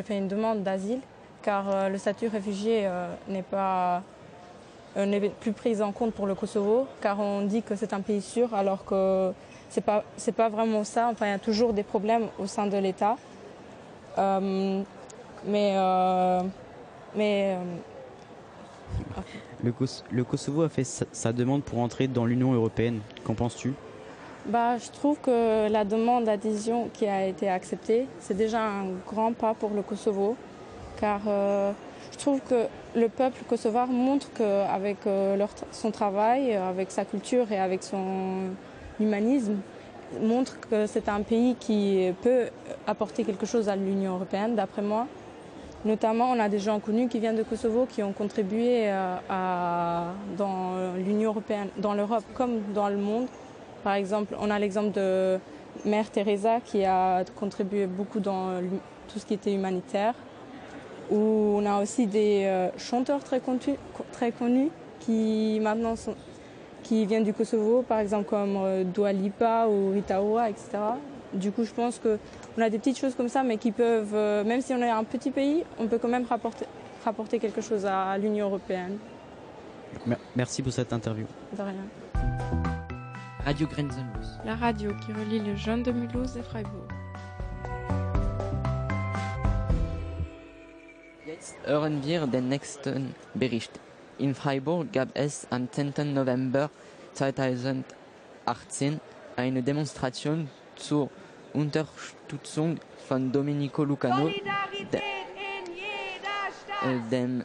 fait 0.03 0.17
une 0.19 0.29
demande 0.29 0.63
d'asile 0.63 1.01
car 1.43 1.69
euh, 1.69 1.89
le 1.89 1.99
statut 1.99 2.29
réfugié 2.29 2.83
euh, 2.87 3.13
n'est 3.29 3.43
pas 3.43 4.03
plus 5.41 5.53
pris 5.53 5.81
en 5.83 5.93
compte 5.93 6.13
pour 6.15 6.27
le 6.27 6.35
Kosovo, 6.35 6.87
car 7.01 7.21
on 7.21 7.43
dit 7.43 7.63
que 7.63 7.77
c'est 7.77 7.93
un 7.93 8.01
pays 8.01 8.21
sûr, 8.23 8.53
alors 8.55 8.85
que 8.85 9.33
c'est 9.69 9.83
pas 9.85 10.03
pas 10.37 10.49
vraiment 10.49 10.83
ça. 10.83 11.09
Enfin, 11.13 11.27
il 11.27 11.31
y 11.31 11.35
a 11.35 11.39
toujours 11.39 11.73
des 11.73 11.85
problèmes 11.85 12.27
au 12.39 12.47
sein 12.47 12.67
de 12.67 12.77
l'État, 12.77 13.17
mais 14.19 15.75
mais 17.17 17.57
le, 19.63 19.73
Kos- 19.73 20.03
le 20.11 20.25
Kosovo 20.25 20.63
a 20.63 20.69
fait 20.69 20.85
sa 20.85 21.33
demande 21.33 21.63
pour 21.63 21.79
entrer 21.79 22.09
dans 22.09 22.25
l'Union 22.27 22.53
européenne. 22.53 23.01
Qu'en 23.25 23.35
penses-tu? 23.35 23.75
Bah, 24.47 24.79
je 24.79 24.91
trouve 24.91 25.19
que 25.21 25.71
la 25.71 25.85
demande 25.85 26.25
d'adhésion 26.25 26.89
qui 26.95 27.07
a 27.07 27.27
été 27.27 27.49
acceptée, 27.49 28.07
c'est 28.21 28.37
déjà 28.37 28.63
un 28.63 28.87
grand 29.07 29.35
pas 29.35 29.53
pour 29.53 29.71
le 29.71 29.83
Kosovo, 29.83 30.35
car 30.99 31.21
euh, 31.27 31.73
je 32.11 32.19
trouve 32.19 32.41
que 32.49 32.67
le 32.97 33.09
peuple 33.09 33.43
kosovar 33.47 33.87
montre 33.89 34.33
qu'avec 34.33 34.97
son 35.73 35.91
travail, 35.91 36.57
euh, 36.57 36.69
avec 36.69 36.91
sa 36.91 37.05
culture 37.05 37.53
et 37.53 37.59
avec 37.59 37.83
son 37.83 38.51
humanisme, 38.99 39.57
montre 40.21 40.59
que 40.59 40.87
c'est 40.87 41.09
un 41.09 41.21
pays 41.21 41.55
qui 41.61 42.11
peut 42.23 42.47
apporter 42.87 43.25
quelque 43.25 43.47
chose 43.47 43.69
à 43.69 43.77
l'Union 43.77 44.15
européenne, 44.15 44.57
d'après 44.57 44.83
moi. 44.83 45.07
Notamment, 45.85 46.31
on 46.31 46.41
a 46.41 46.49
des 46.49 46.59
gens 46.59 46.81
connus 46.81 47.09
qui 47.09 47.21
viennent 47.21 47.37
de 47.37 47.43
Kosovo 47.43 47.87
qui 47.87 48.03
ont 48.03 48.13
contribué 48.13 48.91
euh, 48.91 49.17
dans 50.37 50.73
l'Union 50.97 51.31
européenne, 51.31 51.69
dans 51.77 51.93
l'Europe 51.93 52.25
comme 52.35 52.73
dans 52.75 52.89
le 52.89 52.97
monde. 52.97 53.27
Par 53.83 53.95
exemple, 53.95 54.35
on 54.41 54.51
a 54.51 54.59
l'exemple 54.59 54.93
de 54.93 55.39
Mère 55.85 56.11
Teresa 56.11 56.61
qui 56.65 56.85
a 56.85 57.25
contribué 57.39 57.87
beaucoup 57.87 58.21
dans 58.21 58.61
tout 59.09 59.19
ce 59.19 59.27
qui 59.27 59.35
était 59.35 59.53
humanitaire. 59.55 60.15
Ou 61.11 61.17
on 61.59 61.67
a 61.67 61.83
aussi 61.83 62.07
des 62.07 62.45
euh, 62.45 62.69
chanteurs 62.79 63.25
très, 63.25 63.39
contu- 63.41 63.79
très 64.13 64.31
connus 64.31 64.71
qui 65.01 65.59
maintenant 65.61 65.97
sont, 65.97 66.15
qui 66.85 67.05
viennent 67.07 67.25
du 67.25 67.33
Kosovo, 67.33 67.83
par 67.83 67.99
exemple 67.99 68.29
comme 68.29 68.57
euh, 68.57 68.85
Dua 68.85 69.13
Lipa 69.13 69.67
ou 69.67 69.91
Rita 69.91 70.23
Ora, 70.23 70.51
etc. 70.51 70.69
Du 71.33 71.51
coup, 71.51 71.65
je 71.65 71.73
pense 71.73 71.99
qu'on 71.99 72.63
a 72.63 72.71
des 72.71 72.79
petites 72.79 72.99
choses 72.99 73.15
comme 73.17 73.29
ça, 73.29 73.43
mais 73.43 73.57
qui 73.57 73.73
peuvent, 73.73 74.15
euh, 74.15 74.45
même 74.45 74.61
si 74.61 74.73
on 74.73 74.79
est 74.83 74.91
un 74.91 75.03
petit 75.05 75.31
pays, 75.33 75.65
on 75.81 75.87
peut 75.89 75.99
quand 75.99 76.09
même 76.09 76.27
rapporter, 76.27 76.67
rapporter 77.05 77.39
quelque 77.41 77.61
chose 77.61 77.87
à 77.87 78.17
l'Union 78.19 78.47
européenne. 78.47 78.99
Mer- 80.07 80.19
Merci 80.37 80.63
pour 80.63 80.73
cette 80.73 80.93
interview. 80.93 81.27
De 81.57 81.63
rien. 81.63 82.60
Radio 83.45 83.67
Grenzenlos. 83.67 84.39
La 84.45 84.55
radio 84.55 84.91
qui 85.01 85.13
relie 85.13 85.39
les 85.41 85.57
jeunes 85.57 85.83
de 85.83 85.91
Mulhouse 85.93 86.37
et 86.37 86.43
Freiburg. 86.43 86.93
Jetzt 91.27 91.57
hören 91.65 92.05
wir 92.05 92.27
den 92.27 92.49
nächsten 92.49 93.15
Bericht. 93.35 93.81
In 94.19 94.35
Freiburg 94.35 94.93
gab 94.93 95.09
es 95.15 95.47
am 95.51 95.71
10. 95.73 96.13
November 96.13 96.69
2018 97.15 99.01
eine 99.37 99.63
Demonstration 99.63 100.51
zur 100.77 101.09
Unterstützung 101.55 102.79
von 103.09 103.33
Domenico 103.33 103.85
Lucano, 103.85 104.29
de, 104.93 105.01
dem 107.11 107.45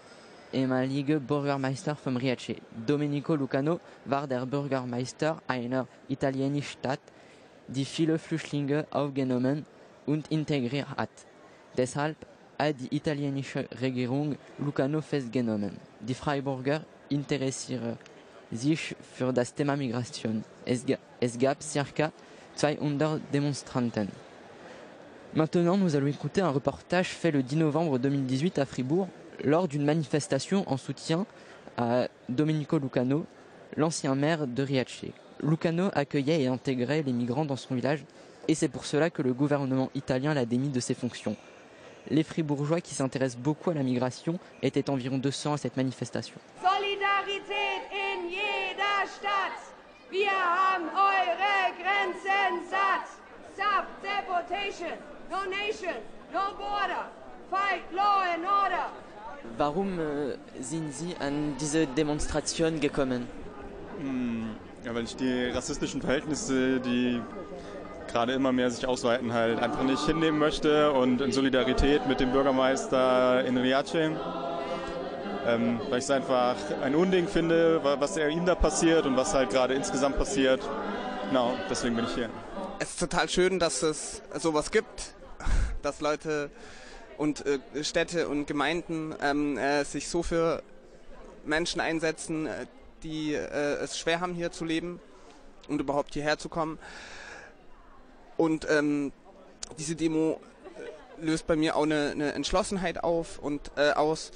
ehemaligen 0.55 1.19
Bürgermeister 1.19 1.95
von 1.95 2.17
Riace. 2.17 2.55
Domenico 2.87 3.35
Lucano 3.35 3.79
war 4.05 4.25
der 4.25 4.45
Bürgermeister 4.45 5.41
einer 5.47 5.87
italienischen 6.07 6.79
Stadt, 6.79 7.01
die 7.67 7.85
viele 7.85 8.17
Flüchtlinge 8.17 8.85
aufgenommen 8.91 9.65
und 10.05 10.27
integriert 10.29 10.87
hat. 10.95 11.09
Deshalb 11.77 12.15
hat 12.57 12.75
die 12.79 12.95
italienische 12.95 13.67
Regierung 13.81 14.37
Lucano 14.57 15.01
festgenommen. 15.01 15.77
Die 15.99 16.13
Freiburger 16.13 16.81
interessieren 17.09 17.97
sich 18.51 18.95
für 19.15 19.33
das 19.33 19.53
Thema 19.53 19.75
Migration. 19.75 20.43
Es, 20.65 20.85
es 21.19 21.37
gab 21.37 21.61
circa 21.61 22.11
200 22.55 23.21
Demonstranten. 23.33 24.07
Maintenant, 25.33 25.75
nous 25.75 25.93
allons 25.93 26.07
écouter 26.07 26.43
un 26.43 26.51
reportage 26.51 27.09
fait 27.09 27.31
le 27.31 27.43
10 27.43 27.57
novembre 27.57 27.97
2018 27.97 28.59
à 28.59 28.65
Fribourg 28.65 29.09
lors 29.43 29.67
d'une 29.67 29.85
manifestation 29.85 30.63
en 30.67 30.77
soutien 30.77 31.25
à 31.77 32.07
Domenico 32.29 32.77
Lucano, 32.77 33.25
l'ancien 33.75 34.15
maire 34.15 34.47
de 34.47 34.63
Riace. 34.63 35.05
Lucano 35.41 35.89
accueillait 35.93 36.41
et 36.43 36.47
intégrait 36.47 37.03
les 37.03 37.11
migrants 37.11 37.45
dans 37.45 37.55
son 37.55 37.75
village 37.75 38.05
et 38.47 38.55
c'est 38.55 38.69
pour 38.69 38.85
cela 38.85 39.09
que 39.09 39.21
le 39.21 39.33
gouvernement 39.33 39.89
italien 39.95 40.33
l'a 40.33 40.45
démis 40.45 40.69
de 40.69 40.79
ses 40.79 40.93
fonctions. 40.93 41.35
Les 42.09 42.23
fribourgeois 42.23 42.81
qui 42.81 42.93
s'intéressent 42.93 43.41
beaucoup 43.41 43.71
à 43.71 43.73
la 43.73 43.81
migration 43.81 44.39
étaient 44.61 44.89
environ 44.89 45.17
200 45.17 45.53
à 45.53 45.57
cette 45.57 45.75
manifestation. 45.75 46.35
Solidarität 46.61 47.81
in 47.91 48.29
jeder 48.29 49.07
Stadt. 49.07 49.57
Wir 50.11 50.29
haben 50.29 50.85
eure 50.85 51.73
Grenzen 51.81 52.69
satt. 52.69 53.09
Stop 53.55 53.87
deportation. 54.03 54.95
No 55.31 55.49
nation, 55.49 55.97
no 56.31 56.55
border. 56.57 57.09
Fight 57.49 57.81
law 57.91 58.21
and 58.21 58.45
order. 58.45 58.85
Warum 59.57 59.99
äh, 59.99 60.37
sind 60.61 60.93
Sie 60.93 61.15
an 61.19 61.55
diese 61.59 61.87
Demonstration 61.87 62.79
gekommen? 62.79 63.27
Hm, 63.99 64.55
ja, 64.83 64.93
weil 64.93 65.03
ich 65.03 65.15
die 65.15 65.45
rassistischen 65.45 66.01
Verhältnisse, 66.01 66.79
die 66.79 67.21
gerade 68.07 68.33
immer 68.33 68.51
mehr 68.51 68.69
sich 68.69 68.85
ausweiten, 68.85 69.33
halt 69.33 69.59
einfach 69.59 69.83
nicht 69.83 70.05
hinnehmen 70.05 70.39
möchte 70.39 70.91
und 70.91 71.21
in 71.21 71.31
Solidarität 71.31 72.07
mit 72.07 72.19
dem 72.19 72.31
Bürgermeister 72.31 73.43
in 73.45 73.57
Riace. 73.57 73.95
Ähm, 75.47 75.79
weil 75.89 75.99
ich 75.99 76.05
es 76.05 76.11
einfach 76.11 76.55
ein 76.81 76.95
Unding 76.95 77.27
finde, 77.27 77.79
was 77.83 78.17
er 78.17 78.29
ihm 78.29 78.45
da 78.45 78.55
passiert 78.55 79.05
und 79.05 79.15
was 79.15 79.33
halt 79.33 79.51
gerade 79.51 79.73
insgesamt 79.73 80.17
passiert. 80.17 80.61
Genau, 81.29 81.53
deswegen 81.69 81.95
bin 81.95 82.05
ich 82.05 82.15
hier. 82.15 82.29
Es 82.79 82.91
ist 82.91 82.99
total 82.99 83.29
schön, 83.29 83.59
dass 83.59 83.83
es 83.83 84.21
sowas 84.39 84.71
gibt, 84.71 85.13
dass 85.81 86.01
Leute 86.01 86.49
und 87.17 87.45
äh, 87.45 87.83
Städte 87.83 88.27
und 88.27 88.45
Gemeinden 88.45 89.15
ähm, 89.21 89.57
äh, 89.57 89.83
sich 89.83 90.07
so 90.07 90.23
für 90.23 90.63
Menschen 91.45 91.81
einsetzen, 91.81 92.47
äh, 92.47 92.65
die 93.03 93.33
äh, 93.33 93.75
es 93.83 93.97
schwer 93.97 94.19
haben, 94.19 94.33
hier 94.33 94.51
zu 94.51 94.65
leben 94.65 94.99
und 95.67 95.79
überhaupt 95.79 96.13
hierher 96.13 96.37
zu 96.37 96.49
kommen. 96.49 96.79
Und 98.37 98.67
ähm, 98.69 99.11
diese 99.77 99.95
Demo 99.95 100.39
äh, 101.19 101.25
löst 101.25 101.47
bei 101.47 101.55
mir 101.55 101.75
auch 101.75 101.83
eine, 101.83 102.11
eine 102.11 102.33
Entschlossenheit 102.33 103.03
auf 103.03 103.39
und 103.39 103.71
äh, 103.77 103.91
aus. 103.91 104.31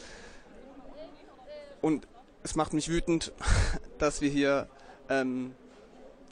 Und 1.82 2.08
es 2.44 2.56
macht 2.56 2.74
mich 2.74 2.90
wütend, 2.90 3.34
dass 3.98 4.22
wir 4.22 4.30
hier 4.30 4.68
ähm, 5.10 5.54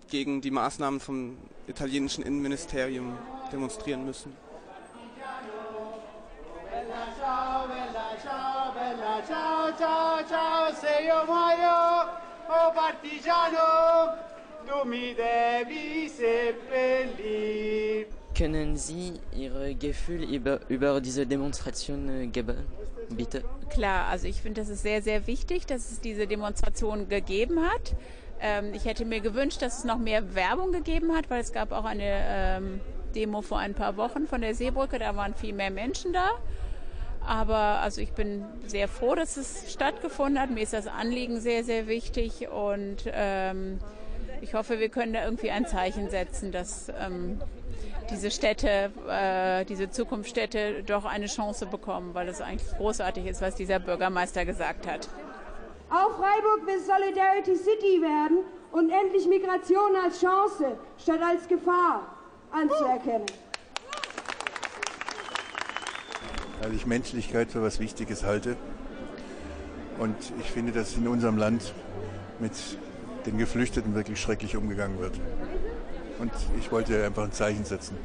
gegen 0.10 0.42
die 0.42 0.52
Maßnahmen 0.52 1.00
vom 1.00 1.38
italienischen 1.68 2.24
Innenministerium 2.24 3.18
demonstrieren 3.52 4.06
müssen. 4.06 4.36
Bella 6.72 7.08
ciao, 7.18 7.68
bella 7.68 8.18
ciao, 8.22 8.74
bella 8.74 9.17
ciao, 9.28 9.72
ciao, 9.78 10.24
ciao, 10.26 10.74
se 10.74 11.04
io 11.04 11.26
muoio, 11.26 12.08
oh 12.48 12.72
partigiano, 12.72 14.16
du 14.66 14.88
mi 14.88 15.13
devi 15.13 16.08
seppellire. 16.08 18.08
Können 18.34 18.78
Sie 18.78 19.20
Ihre 19.36 19.76
Gefühle 19.76 20.26
über, 20.26 20.62
über 20.70 21.02
diese 21.02 21.26
Demonstration 21.26 22.08
äh, 22.08 22.28
geben, 22.28 22.66
bitte? 23.10 23.44
Klar, 23.70 24.08
also 24.08 24.28
ich 24.28 24.42
finde, 24.42 24.62
das 24.62 24.70
ist 24.70 24.84
sehr, 24.84 25.02
sehr 25.02 25.28
wichtig, 25.28 25.66
dass 25.66 25.92
es 25.92 26.00
diese 26.00 26.28
Demonstration 26.28 27.10
gegeben 27.10 27.68
hat. 27.68 27.96
Ähm, 28.40 28.74
ich 28.74 28.86
hätte 28.86 29.06
mir 29.06 29.22
gewünscht, 29.22 29.62
dass 29.62 29.80
es 29.80 29.84
noch 29.84 29.98
mehr 29.98 30.36
Werbung 30.36 30.72
gegeben 30.72 31.16
hat, 31.16 31.30
weil 31.30 31.42
es 31.42 31.52
gab 31.52 31.72
auch 31.72 31.86
eine 31.86 32.04
ähm, 32.04 32.80
Demo 33.16 33.42
vor 33.42 33.58
ein 33.58 33.74
paar 33.74 33.98
Wochen 33.98 34.28
von 34.28 34.42
der 34.42 34.54
Seebrücke, 34.54 35.00
da 35.00 35.16
waren 35.16 35.34
viel 35.34 35.54
mehr 35.54 35.72
Menschen 35.72 36.13
da. 36.13 36.30
Aber 37.28 37.82
also 37.82 38.00
ich 38.00 38.13
bin 38.13 38.46
sehr 38.66 38.88
froh, 38.88 39.13
dass 39.13 39.36
es 39.36 39.72
stattgefunden 39.72 40.40
hat. 40.40 40.50
Mir 40.50 40.63
ist 40.63 40.72
das 40.72 40.88
Anliegen 40.88 41.42
sehr, 41.42 41.66
sehr 41.66 41.88
wichtig 41.88 42.48
und 42.48 43.04
ähm, 43.08 43.80
ich 44.42 44.54
hoffe, 44.54 44.80
wir 44.80 44.88
können 44.88 45.12
da 45.12 45.26
irgendwie 45.26 45.52
ein 45.52 45.68
Zeichen 45.68 46.10
setzen, 46.10 46.54
dass 46.54 46.90
ähm, 46.90 47.42
diese 48.10 48.32
Städte, 48.32 48.92
äh, 49.10 49.66
diese 49.66 49.90
Zukunftsstädte 49.90 50.84
doch 50.84 51.04
eine 51.04 51.26
Chance 51.26 51.66
bekommen, 51.66 52.13
weil 52.13 52.30
es 52.30 52.40
eigentlich 52.40 52.72
großartig 52.78 53.26
ist, 53.26 53.42
was 53.42 53.56
dieser 53.56 53.80
Bürgermeister 53.80 54.46
gesagt 54.46 54.88
hat. 54.88 55.10
Auch 55.90 56.12
Freiburg 56.12 56.66
will 56.66 56.80
Solidarity 56.80 57.56
City 57.58 58.02
werden 58.02 58.46
und 58.72 58.90
endlich 58.90 59.28
Migration 59.28 59.96
als 60.02 60.22
Chance 60.22 60.78
statt 60.98 61.20
als 61.22 61.46
Gefahr 61.50 62.08
anzuerkennen. 62.52 63.26
Weil 66.62 66.74
ich 66.74 66.86
Menschlichkeit 66.86 67.52
für 67.52 67.62
was 67.62 67.80
Wichtiges 67.80 68.24
halte. 68.24 68.56
Und 70.00 70.15
ich 70.39 70.52
finde, 70.52 70.72
dass 70.72 70.96
in 70.96 71.08
unserem 71.08 71.38
Land 71.38 71.74
mit 72.39 72.52
den 73.26 73.38
Geflüchteten 73.38 73.96
wirklich 73.96 74.20
schrecklich 74.20 74.56
umgegangen 74.56 75.00
wird. 75.00 75.13
Und 76.20 76.32
ich 76.60 76.72
wollte 76.72 77.06
einfach 77.06 77.24
ein 77.24 77.32
Zeichen 77.32 77.65
setzen. 77.65 77.98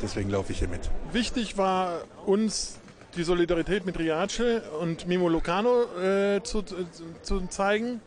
Deswegen 0.00 0.30
laufe 0.30 0.52
ich 0.52 0.58
hier 0.58 0.68
mit. 0.68 0.90
Wichtig 1.12 1.56
war 1.56 2.02
uns 2.26 2.78
die 3.16 3.22
Solidarität 3.22 3.84
mit 3.86 3.98
Riace 3.98 4.62
und 4.80 5.06
Mimo 5.06 5.28
Lucano 5.28 5.84
äh, 6.00 6.42
zu, 6.42 6.62
zu, 6.62 6.86
zu, 7.22 7.46
zeigen. 7.48 8.00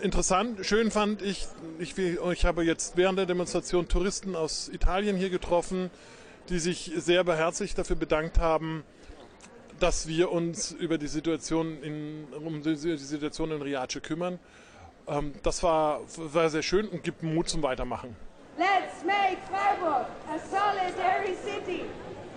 Interessant, 0.00 0.64
schön 0.64 0.90
fand 0.90 1.20
ich, 1.20 1.46
ich, 1.78 1.98
ich 1.98 2.44
habe 2.46 2.64
jetzt 2.64 2.96
während 2.96 3.18
der 3.18 3.26
Demonstration 3.26 3.88
Touristen 3.88 4.34
aus 4.36 4.70
Italien 4.72 5.16
hier 5.16 5.30
getroffen, 5.30 5.90
die 6.48 6.58
sich 6.58 6.92
sehr 6.96 7.24
beherzigt 7.24 7.78
dafür 7.78 7.96
bedankt 7.96 8.38
haben, 8.38 8.84
dass 9.80 10.06
wir 10.06 10.30
uns 10.30 10.72
über 10.72 10.98
die 10.98 11.08
Situation 11.08 11.82
in, 11.82 12.26
um 12.44 12.62
die 12.62 12.76
Situation 12.76 13.50
in 13.50 13.62
Riace 13.62 14.00
kümmern. 14.02 14.38
Ähm, 15.08 15.32
das 15.42 15.62
war, 15.62 16.00
war 16.16 16.48
sehr 16.48 16.62
schön 16.62 16.88
und 16.88 17.02
gibt 17.02 17.22
Mut 17.22 17.48
zum 17.48 17.62
Weitermachen. 17.62 18.16
Let's 18.56 19.04
make 19.04 19.38
Freiburg 19.50 20.06
a 20.28 20.38
solidary 20.48 21.34
city. 21.44 21.84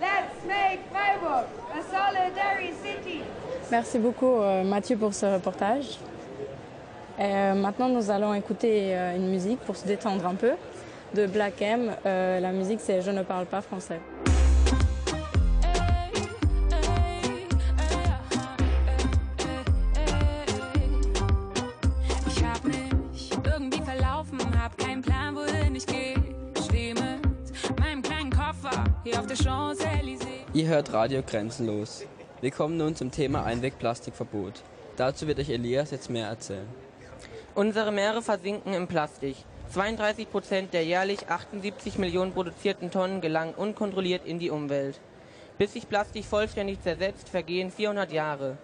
Let's 0.00 0.44
make 0.46 0.80
Freiburg 0.90 1.46
a 1.72 1.82
solidary 1.82 2.72
city. 2.82 3.22
Merci 3.70 3.98
beaucoup 3.98 4.40
euh, 4.40 4.64
Mathieu 4.64 4.96
pour 4.96 5.14
ce 5.14 5.26
reportage. 5.26 5.98
Euh, 7.20 7.54
maintenant 7.54 7.88
nous 7.88 8.10
allons 8.10 8.32
écouter 8.34 8.96
euh, 8.96 9.16
une 9.16 9.28
musique 9.28 9.60
pour 9.60 9.76
se 9.76 9.86
détendre 9.86 10.24
un 10.26 10.34
peu 10.34 10.52
de 11.14 11.26
Black 11.26 11.60
M. 11.60 11.90
Euh, 12.04 12.40
la 12.40 12.52
musique 12.52 12.80
c'est 12.80 13.02
Je 13.02 13.10
ne 13.10 13.22
parle 13.22 13.46
pas 13.46 13.60
français. 13.62 14.00
Ich 22.26 22.44
hab 22.44 22.64
mich 22.64 23.30
irgendwie 23.44 23.82
verlaufen, 23.82 24.38
hab 24.62 24.76
keinen 24.76 25.02
Plan, 25.02 25.34
wohin 25.34 25.74
ich. 25.76 25.82
Steh 25.82 26.94
mit 26.94 27.80
meinem 27.80 28.02
kleinen 28.02 28.30
Koffer 28.30 28.84
hier 29.04 29.18
auf 29.18 29.26
der 29.26 29.36
Champs-Élysées. 29.36 30.44
Ihr 30.52 30.66
hört 30.68 30.92
Radio 30.92 31.22
Grenzenlos. 31.22 32.04
Wir 32.40 32.50
kommen 32.50 32.76
nun 32.76 32.94
zum 32.94 33.10
Thema 33.10 33.44
Einwegplastikverbot. 33.44 34.62
Dazu 34.96 35.26
wird 35.26 35.38
euch 35.38 35.48
Elias 35.50 35.90
jetzt 35.90 36.10
mehr 36.10 36.28
erzählen. 36.28 36.66
Unsere 37.54 37.90
Meere 37.90 38.22
versinken 38.22 38.72
im 38.74 38.86
Plastik. 38.86 39.36
32 39.72 40.30
Prozent 40.30 40.72
der 40.72 40.84
jährlich 40.84 41.28
78 41.28 41.98
Millionen 41.98 42.32
produzierten 42.32 42.90
Tonnen 42.90 43.20
gelangen 43.20 43.54
unkontrolliert 43.54 44.24
in 44.24 44.38
die 44.38 44.50
Umwelt. 44.50 44.98
Bis 45.58 45.74
sich 45.74 45.88
Plastik 45.88 46.24
vollständig 46.24 46.80
zersetzt, 46.80 47.28
vergehen 47.28 47.70
400 47.70 48.10
Jahre. 48.10 48.56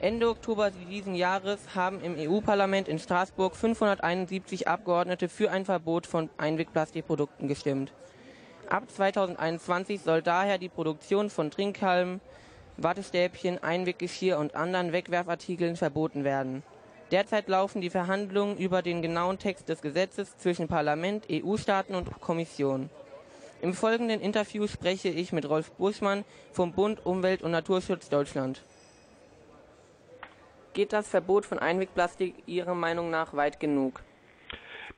Ende 0.00 0.28
Oktober 0.28 0.70
diesen 0.70 1.14
Jahres 1.14 1.74
haben 1.74 2.02
im 2.02 2.16
EU-Parlament 2.18 2.88
in 2.88 2.98
Straßburg 2.98 3.56
571 3.56 4.68
Abgeordnete 4.68 5.30
für 5.30 5.50
ein 5.50 5.64
Verbot 5.64 6.06
von 6.06 6.28
Einwegplastikprodukten 6.36 7.48
gestimmt. 7.48 7.92
Ab 8.68 8.90
2021 8.90 10.02
soll 10.02 10.20
daher 10.20 10.58
die 10.58 10.68
Produktion 10.68 11.30
von 11.30 11.50
Trinkhalmen, 11.50 12.20
Wattestäbchen, 12.76 13.62
Einweggeschirr 13.62 14.38
und 14.38 14.56
anderen 14.56 14.92
Wegwerfartikeln 14.92 15.76
verboten 15.76 16.24
werden. 16.24 16.62
Derzeit 17.10 17.48
laufen 17.48 17.80
die 17.80 17.90
Verhandlungen 17.90 18.56
über 18.56 18.82
den 18.82 19.02
genauen 19.02 19.38
Text 19.38 19.68
des 19.68 19.82
Gesetzes 19.82 20.36
zwischen 20.38 20.68
Parlament, 20.68 21.26
EU-Staaten 21.30 21.94
und 21.94 22.20
Kommission. 22.20 22.88
Im 23.60 23.74
folgenden 23.74 24.20
Interview 24.20 24.66
spreche 24.66 25.08
ich 25.08 25.32
mit 25.32 25.48
Rolf 25.48 25.70
Buschmann 25.72 26.24
vom 26.52 26.72
Bund 26.72 27.04
Umwelt 27.04 27.42
und 27.42 27.50
Naturschutz 27.50 28.08
Deutschland. 28.08 28.62
Geht 30.72 30.92
das 30.92 31.08
Verbot 31.08 31.46
von 31.46 31.58
Einwegplastik 31.58 32.34
Ihrer 32.46 32.74
Meinung 32.74 33.10
nach 33.10 33.34
weit 33.34 33.60
genug? 33.60 34.02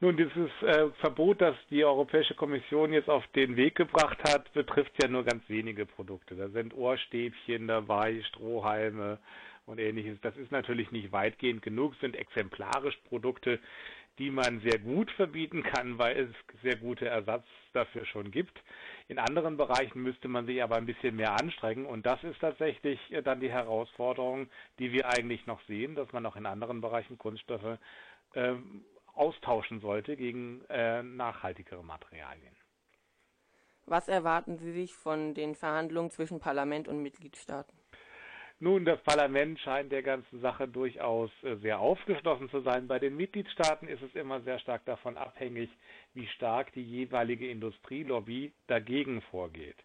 Nun, 0.00 0.16
dieses 0.16 0.50
äh, 0.62 0.90
Verbot, 1.00 1.40
das 1.40 1.54
die 1.70 1.84
Europäische 1.84 2.34
Kommission 2.34 2.92
jetzt 2.92 3.08
auf 3.08 3.26
den 3.28 3.56
Weg 3.56 3.76
gebracht 3.76 4.18
hat, 4.24 4.52
betrifft 4.52 4.92
ja 5.02 5.08
nur 5.08 5.24
ganz 5.24 5.42
wenige 5.48 5.86
Produkte. 5.86 6.34
Da 6.34 6.48
sind 6.48 6.74
Ohrstäbchen 6.74 7.66
dabei, 7.66 8.22
Strohhalme 8.28 9.18
und 9.66 9.78
ähnliches. 9.78 10.18
Das 10.22 10.36
ist 10.36 10.52
natürlich 10.52 10.90
nicht 10.92 11.12
weitgehend 11.12 11.62
genug, 11.62 11.94
sind 11.96 12.16
exemplarisch 12.16 12.96
Produkte, 13.08 13.58
die 14.18 14.30
man 14.30 14.60
sehr 14.60 14.78
gut 14.78 15.10
verbieten 15.10 15.62
kann, 15.62 15.98
weil 15.98 16.16
es 16.16 16.60
sehr 16.62 16.76
gute 16.76 17.06
Ersatz 17.06 17.44
dafür 17.74 18.06
schon 18.06 18.30
gibt. 18.30 18.62
In 19.08 19.18
anderen 19.18 19.56
Bereichen 19.56 20.02
müsste 20.02 20.28
man 20.28 20.46
sich 20.46 20.62
aber 20.62 20.76
ein 20.76 20.86
bisschen 20.86 21.16
mehr 21.16 21.32
anstrengen 21.38 21.84
und 21.84 22.06
das 22.06 22.22
ist 22.24 22.40
tatsächlich 22.40 22.98
dann 23.24 23.40
die 23.40 23.50
Herausforderung, 23.50 24.48
die 24.78 24.92
wir 24.92 25.08
eigentlich 25.10 25.46
noch 25.46 25.60
sehen, 25.66 25.94
dass 25.94 26.10
man 26.12 26.24
auch 26.24 26.36
in 26.36 26.46
anderen 26.46 26.80
Bereichen 26.80 27.18
Kunststoffe 27.18 27.78
äh, 28.32 28.54
austauschen 29.12 29.80
sollte 29.80 30.16
gegen 30.16 30.64
äh, 30.68 31.02
nachhaltigere 31.02 31.84
Materialien. 31.84 32.56
Was 33.84 34.08
erwarten 34.08 34.58
Sie 34.58 34.72
sich 34.72 34.94
von 34.94 35.34
den 35.34 35.54
Verhandlungen 35.54 36.10
zwischen 36.10 36.40
Parlament 36.40 36.88
und 36.88 37.02
Mitgliedstaaten? 37.02 37.76
Nun, 38.58 38.86
das 38.86 38.98
Parlament 39.02 39.60
scheint 39.60 39.92
der 39.92 40.02
ganzen 40.02 40.40
Sache 40.40 40.66
durchaus 40.66 41.30
äh, 41.42 41.56
sehr 41.56 41.78
aufgeschlossen 41.78 42.48
zu 42.48 42.60
sein. 42.62 42.88
Bei 42.88 42.98
den 42.98 43.14
Mitgliedstaaten 43.14 43.86
ist 43.86 44.00
es 44.00 44.14
immer 44.14 44.40
sehr 44.40 44.58
stark 44.60 44.84
davon 44.86 45.18
abhängig, 45.18 45.68
wie 46.14 46.26
stark 46.28 46.72
die 46.72 46.82
jeweilige 46.82 47.50
Industrielobby 47.50 48.52
dagegen 48.66 49.20
vorgeht. 49.30 49.76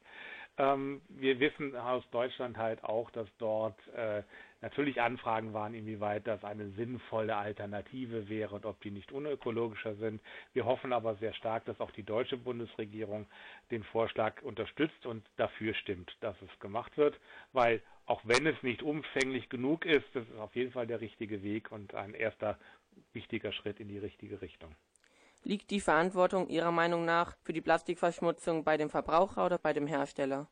Ähm, 0.58 1.02
wir 1.10 1.40
wissen 1.42 1.76
aus 1.76 2.04
Deutschland 2.12 2.58
halt 2.58 2.82
auch, 2.86 3.12
dass 3.12 3.28
dort 3.40 3.78
äh, 3.90 4.24
natürlich 4.62 5.02
Anfragen 5.02 5.54
waren, 5.54 5.74
inwieweit 5.74 6.28
das 6.28 6.44
eine 6.44 6.70
sinnvolle 6.72 7.36
Alternative 7.36 8.30
wäre 8.30 8.56
und 8.56 8.66
ob 8.66 8.80
die 8.82 8.92
nicht 8.92 9.12
unökologischer 9.12 9.96
sind. 9.96 10.22
Wir 10.54 10.66
hoffen 10.66 10.94
aber 10.94 11.16
sehr 11.16 11.34
stark, 11.34 11.66
dass 11.66 11.80
auch 11.80 11.92
die 11.92 12.04
deutsche 12.04 12.38
Bundesregierung 12.38 13.28
den 13.72 13.84
Vorschlag 13.84 14.42
unterstützt 14.44 15.06
und 15.06 15.26
dafür 15.38 15.74
stimmt, 15.74 16.16
dass 16.22 16.36
es 16.42 16.60
gemacht 16.60 16.98
wird, 16.98 17.20
weil 17.54 17.82
auch 18.06 18.22
wenn 18.26 18.46
es 18.46 18.62
nicht 18.62 18.84
umfänglich 18.84 19.50
genug 19.50 19.86
ist, 19.86 20.06
das 20.14 20.28
ist 20.28 20.38
auf 20.38 20.56
jeden 20.56 20.72
Fall 20.72 20.88
der 20.88 21.02
richtige 21.02 21.44
Weg 21.44 21.72
und 21.72 21.94
ein 21.96 22.14
erster 22.14 22.58
wichtiger 23.14 23.52
Schritt 23.52 23.80
in 23.80 23.88
die 23.88 23.98
richtige 23.98 24.42
Richtung. 24.42 24.76
Liegt 25.44 25.72
die 25.72 25.82
Verantwortung 25.82 26.50
Ihrer 26.50 26.72
Meinung 26.72 27.04
nach 27.04 27.36
für 27.44 27.54
die 27.54 27.62
Plastikverschmutzung 27.62 28.64
bei 28.64 28.78
dem 28.78 28.92
Verbraucher 28.92 29.46
oder 29.46 29.58
bei 29.58 29.74
dem 29.74 29.88
Hersteller? 29.88 30.48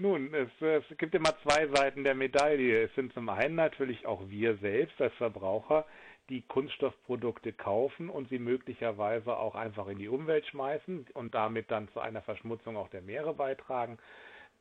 Nun, 0.00 0.32
es, 0.32 0.48
es, 0.60 0.96
gibt 0.96 1.16
immer 1.16 1.36
zwei 1.42 1.66
Seiten 1.74 2.04
der 2.04 2.14
Medaille. 2.14 2.84
Es 2.84 2.94
sind 2.94 3.12
zum 3.14 3.28
einen 3.28 3.56
natürlich 3.56 4.06
auch 4.06 4.22
wir 4.28 4.56
selbst 4.58 5.02
als 5.02 5.12
Verbraucher, 5.14 5.86
die 6.28 6.42
Kunststoffprodukte 6.42 7.52
kaufen 7.52 8.08
und 8.08 8.28
sie 8.28 8.38
möglicherweise 8.38 9.36
auch 9.36 9.56
einfach 9.56 9.88
in 9.88 9.98
die 9.98 10.06
Umwelt 10.06 10.46
schmeißen 10.46 11.08
und 11.14 11.34
damit 11.34 11.72
dann 11.72 11.88
zu 11.88 11.98
einer 11.98 12.22
Verschmutzung 12.22 12.76
auch 12.76 12.88
der 12.90 13.02
Meere 13.02 13.34
beitragen. 13.34 13.98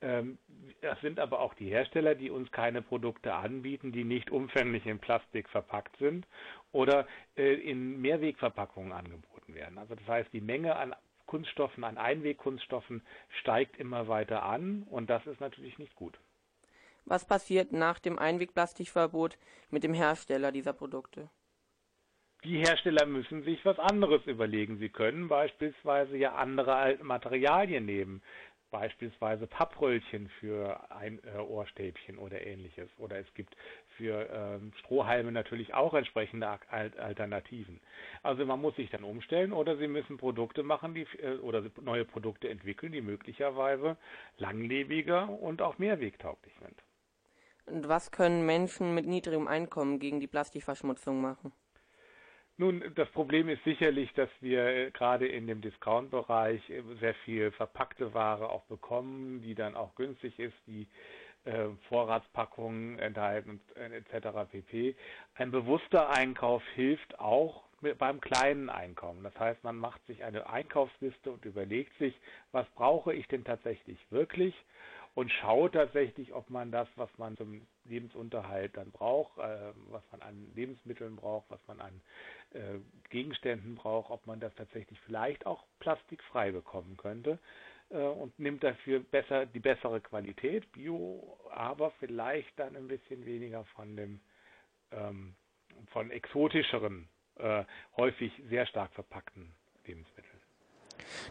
Ähm, 0.02 0.40
das 0.82 1.00
sind 1.02 1.20
aber 1.20 1.40
auch 1.40 1.54
die 1.54 1.70
Hersteller, 1.70 2.16
die 2.16 2.32
uns 2.32 2.52
keine 2.52 2.82
Produkte 2.82 3.36
anbieten, 3.36 3.92
die 3.92 4.06
nicht 4.06 4.32
umfänglich 4.32 4.88
in 4.88 4.98
Plastik 4.98 5.50
verpackt 5.50 5.96
sind 5.98 6.26
oder 6.72 7.06
äh, 7.36 7.54
in 7.54 8.02
Mehrwegverpackungen 8.02 8.92
angeboten 8.92 9.54
werden. 9.54 9.78
Also 9.78 9.94
das 9.94 10.08
heißt, 10.08 10.34
die 10.34 10.42
Menge 10.42 10.76
an 10.76 10.96
Kunststoffen, 11.28 11.84
an 11.84 11.98
Einwegkunststoffen 11.98 13.04
steigt 13.42 13.78
immer 13.78 14.08
weiter 14.08 14.44
an 14.44 14.84
und 14.90 15.10
das 15.10 15.26
ist 15.28 15.40
natürlich 15.40 15.78
nicht 15.78 15.96
gut. 15.96 16.18
Was 17.06 17.26
passiert 17.26 17.72
nach 17.72 18.00
dem 18.00 18.18
Einwegplastikverbot 18.18 19.38
mit 19.70 19.84
dem 19.84 19.94
Hersteller 19.94 20.52
dieser 20.52 20.74
Produkte? 20.74 21.30
Die 22.44 22.58
Hersteller 22.60 23.06
müssen 23.06 23.44
sich 23.44 23.64
was 23.66 23.80
anderes 23.80 24.26
überlegen. 24.26 24.78
Sie 24.78 24.90
können 24.90 25.28
beispielsweise 25.28 26.18
ja 26.18 26.36
andere 26.36 26.98
Materialien 27.02 27.86
nehmen 27.86 28.22
beispielsweise 28.72 29.48
Pappröllchen 29.48 30.30
für 30.40 30.92
ein 30.92 31.20
äh, 31.24 31.40
Ohrstäbchen 31.40 32.18
oder 32.18 32.46
ähnliches. 32.46 32.90
Oder 32.98 33.20
es 33.20 33.34
gibt 33.34 33.56
für 33.98 34.30
ähm, 34.32 34.74
Strohhalme 34.80 35.32
natürlich 35.32 35.74
auch 35.74 35.94
entsprechende 35.94 36.48
Alternativen. 36.70 37.80
Also 38.24 38.46
man 38.46 38.62
muss 38.62 38.76
sich 38.76 38.90
dann 38.90 39.04
umstellen 39.04 39.54
oder 39.54 39.78
Sie 39.78 39.88
müssen 39.88 40.18
Produkte 40.18 40.64
machen, 40.64 40.94
die 40.94 41.08
äh, 41.22 41.38
oder 41.38 41.64
neue 41.82 42.06
Produkte 42.06 42.50
entwickeln, 42.50 42.92
die 42.92 43.02
möglicherweise 43.02 43.98
langlebiger 44.38 45.30
und 45.30 45.62
auch 45.62 45.78
mehrwegtauglich 45.78 46.54
sind. 46.62 46.84
Und 47.66 47.88
was 47.90 48.12
können 48.12 48.46
Menschen 48.46 48.96
mit 48.96 49.06
niedrigem 49.06 49.48
Einkommen 49.48 50.00
gegen 50.00 50.20
die 50.20 50.28
Plastikverschmutzung 50.28 51.20
machen? 51.20 51.52
Nun, 52.60 52.84
das 52.96 53.08
Problem 53.10 53.50
ist 53.50 53.64
sicherlich, 53.66 54.12
dass 54.14 54.30
wir 54.42 54.66
äh, 54.66 54.92
gerade 54.92 55.28
in 55.28 55.46
dem 55.46 55.62
Discount-Bereich 55.62 56.68
äh, 56.72 56.82
sehr 57.00 57.14
viel 57.24 57.52
verpackte 57.52 58.16
Ware 58.16 58.50
auch 58.50 58.64
bekommen, 58.64 59.44
die 59.44 59.54
dann 59.54 59.76
auch 59.76 59.94
günstig 59.94 60.40
ist, 60.40 60.56
die 60.66 60.88
äh, 61.46 61.68
Vorratspackungen 61.88 62.98
enthalten 62.98 63.62
äh, 63.76 63.98
etc. 63.98 64.50
pp. 64.52 64.96
Ein 65.36 65.52
bewusster 65.52 66.10
Einkauf 66.10 66.64
hilft 66.74 67.20
auch 67.20 67.64
mit, 67.82 68.00
beim 68.00 68.20
kleinen 68.20 68.70
Einkommen. 68.70 69.24
Das 69.24 69.38
heißt, 69.40 69.64
man 69.64 69.78
macht 69.78 70.04
sich 70.08 70.24
eine 70.24 70.50
Einkaufsliste 70.50 71.32
und 71.32 71.46
überlegt 71.46 71.96
sich, 72.00 72.20
was 72.52 72.68
brauche 72.72 73.14
ich 73.14 73.28
denn 73.28 73.44
tatsächlich 73.44 74.00
wirklich 74.10 74.56
und 75.18 75.32
schaut 75.32 75.74
tatsächlich, 75.74 76.32
ob 76.32 76.52
man 76.52 76.72
das, 76.72 76.88
was 76.96 77.10
man 77.18 77.36
zum 77.38 77.66
Lebensunterhalt 77.86 78.78
dann 78.78 78.92
braucht, 78.92 79.40
äh, 79.40 79.74
was 79.90 80.04
man 80.12 80.22
an 80.22 80.52
Lebensmitteln 80.54 81.16
braucht, 81.16 81.50
was 81.50 81.60
man 81.66 81.82
an 81.82 82.02
äh, 82.52 82.78
Gegenständen 83.10 83.74
braucht, 83.74 84.12
ob 84.12 84.28
man 84.28 84.40
das 84.40 84.54
tatsächlich 84.54 85.00
vielleicht 85.08 85.48
auch 85.48 85.66
plastikfrei 85.80 86.52
bekommen 86.52 86.98
könnte 86.98 87.40
äh, 87.90 87.98
und 87.98 88.38
nimmt 88.38 88.64
dafür 88.64 89.00
besser 89.00 89.48
die 89.48 89.60
bessere 89.60 90.02
Qualität, 90.02 90.72
Bio, 90.72 91.40
aber 91.50 91.90
vielleicht 92.00 92.52
dann 92.60 92.76
ein 92.76 92.88
bisschen 92.88 93.26
weniger 93.26 93.64
von 93.76 93.96
dem 93.96 94.20
ähm, 94.92 95.34
von 95.94 96.12
exotischeren, 96.12 97.10
äh, 97.38 97.64
häufig 97.98 98.32
sehr 98.52 98.68
stark 98.68 98.94
verpackten 98.94 99.52
Lebensmitteln. 99.88 100.42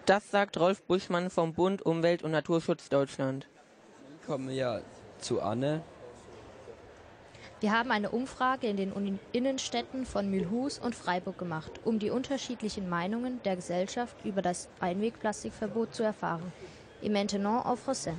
Das 0.07 0.29
sagt 0.29 0.59
Rolf 0.59 0.85
Buschmann 0.89 1.31
vom 1.31 1.55
Bund 1.55 1.83
Umwelt 1.83 2.25
und 2.25 2.33
Naturschutz 2.33 2.89
Deutschland 2.89 3.47
komme 4.27 4.53
ja 4.53 4.81
zu 5.21 5.41
Anne. 5.41 5.83
Wir 7.61 7.73
haben 7.73 7.91
eine 7.91 8.11
Umfrage 8.11 8.67
in 8.67 8.77
den 8.77 9.19
Innenstädten 9.33 10.05
von 10.05 10.31
Mühlhus 10.31 10.79
und 10.79 10.95
Freiburg 10.95 11.39
gemacht, 11.39 11.81
um 11.85 11.99
die 11.99 12.11
unterschiedlichen 12.11 12.89
Meinungen 12.89 13.41
der 13.45 13.57
Gesellschaft 13.57 14.17
über 14.25 14.43
das 14.43 14.69
Einwegplastikverbot 14.81 15.95
zu 15.95 16.03
erfahren. 16.03 16.53
Et 17.03 17.11
maintenant 17.11 17.65
au 17.65 17.77
français. 17.77 18.15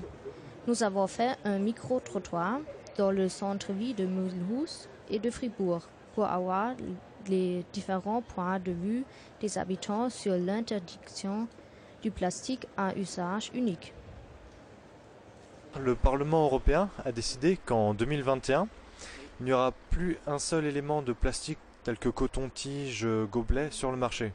Nous 0.65 0.81
avons 0.81 1.07
fait 1.07 1.37
un 1.43 1.59
micro-trottoir 1.59 2.61
dans 2.97 3.11
le 3.11 3.29
centre-ville 3.29 3.95
de 3.95 4.05
Mühlhus 4.05 4.87
et 5.09 5.19
de 5.19 5.29
Fribourg 5.29 5.87
pour 6.15 6.25
avoir 6.25 6.73
les 7.27 7.63
différents 7.73 8.23
points 8.23 8.59
de 8.59 8.71
vue 8.71 9.05
des 9.39 9.57
habitants 9.57 10.09
sur 10.09 10.35
l'interdiction 10.35 11.47
du 12.01 12.11
plastique 12.11 12.65
à 12.75 12.95
usage 12.95 13.51
unique 13.53 13.93
le 15.79 15.95
Parlement 15.95 16.45
européen 16.45 16.89
a 17.05 17.11
décidé 17.11 17.57
qu'en 17.65 17.93
2021, 17.93 18.67
il 19.39 19.45
n'y 19.45 19.53
aura 19.53 19.73
plus 19.89 20.17
un 20.25 20.39
seul 20.39 20.65
élément 20.65 21.01
de 21.01 21.13
plastique 21.13 21.59
tel 21.83 21.97
que 21.97 22.09
coton-tige, 22.09 23.07
gobelet 23.31 23.71
sur 23.71 23.91
le 23.91 23.97
marché. 23.97 24.33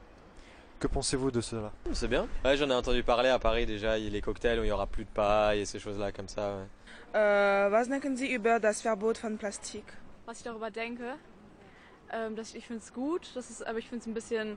Que 0.79 0.87
pensez-vous 0.89 1.31
de 1.31 1.41
cela? 1.41 1.71
C'est 1.93 2.09
bien. 2.09 2.27
Ouais, 2.45 2.57
j'en 2.57 2.69
ai 2.69 2.75
entendu 2.75 3.03
parler 3.03 3.29
à 3.29 3.39
Paris 3.39 3.67
déjà. 3.67 3.99
Il 3.99 4.05
y 4.05 4.07
a 4.09 4.11
les 4.11 4.21
cocktails 4.21 4.59
où 4.59 4.63
il 4.63 4.67
n'y 4.67 4.73
aura 4.73 4.87
plus 4.87 5.05
de 5.05 5.11
paille 5.11 5.61
et 5.61 5.65
ces 5.65 5.79
choses-là 5.79 6.11
comme 6.13 6.29
ça. 6.29 6.57
Ouais. 6.57 6.67
Äh, 7.15 7.71
was 7.71 7.89
denken 7.89 8.17
Sie 8.17 8.33
über 8.33 8.59
das 8.59 8.81
Verbot 8.81 9.19
von 9.19 9.37
Plastik? 9.37 9.85
Was 10.25 10.39
ich 10.39 10.45
darüber 10.45 10.71
denke, 10.71 11.15
ähm, 12.11 12.37
dass 12.37 12.51
ich, 12.51 12.57
ich 12.57 12.67
finde 12.67 12.83
es 12.83 12.93
gut, 12.93 13.31
das 13.35 13.51
ist, 13.51 13.67
aber 13.67 13.79
ich 13.79 13.89
finde 13.89 14.01
es 14.03 14.07
ein 14.07 14.15
bisschen 14.15 14.57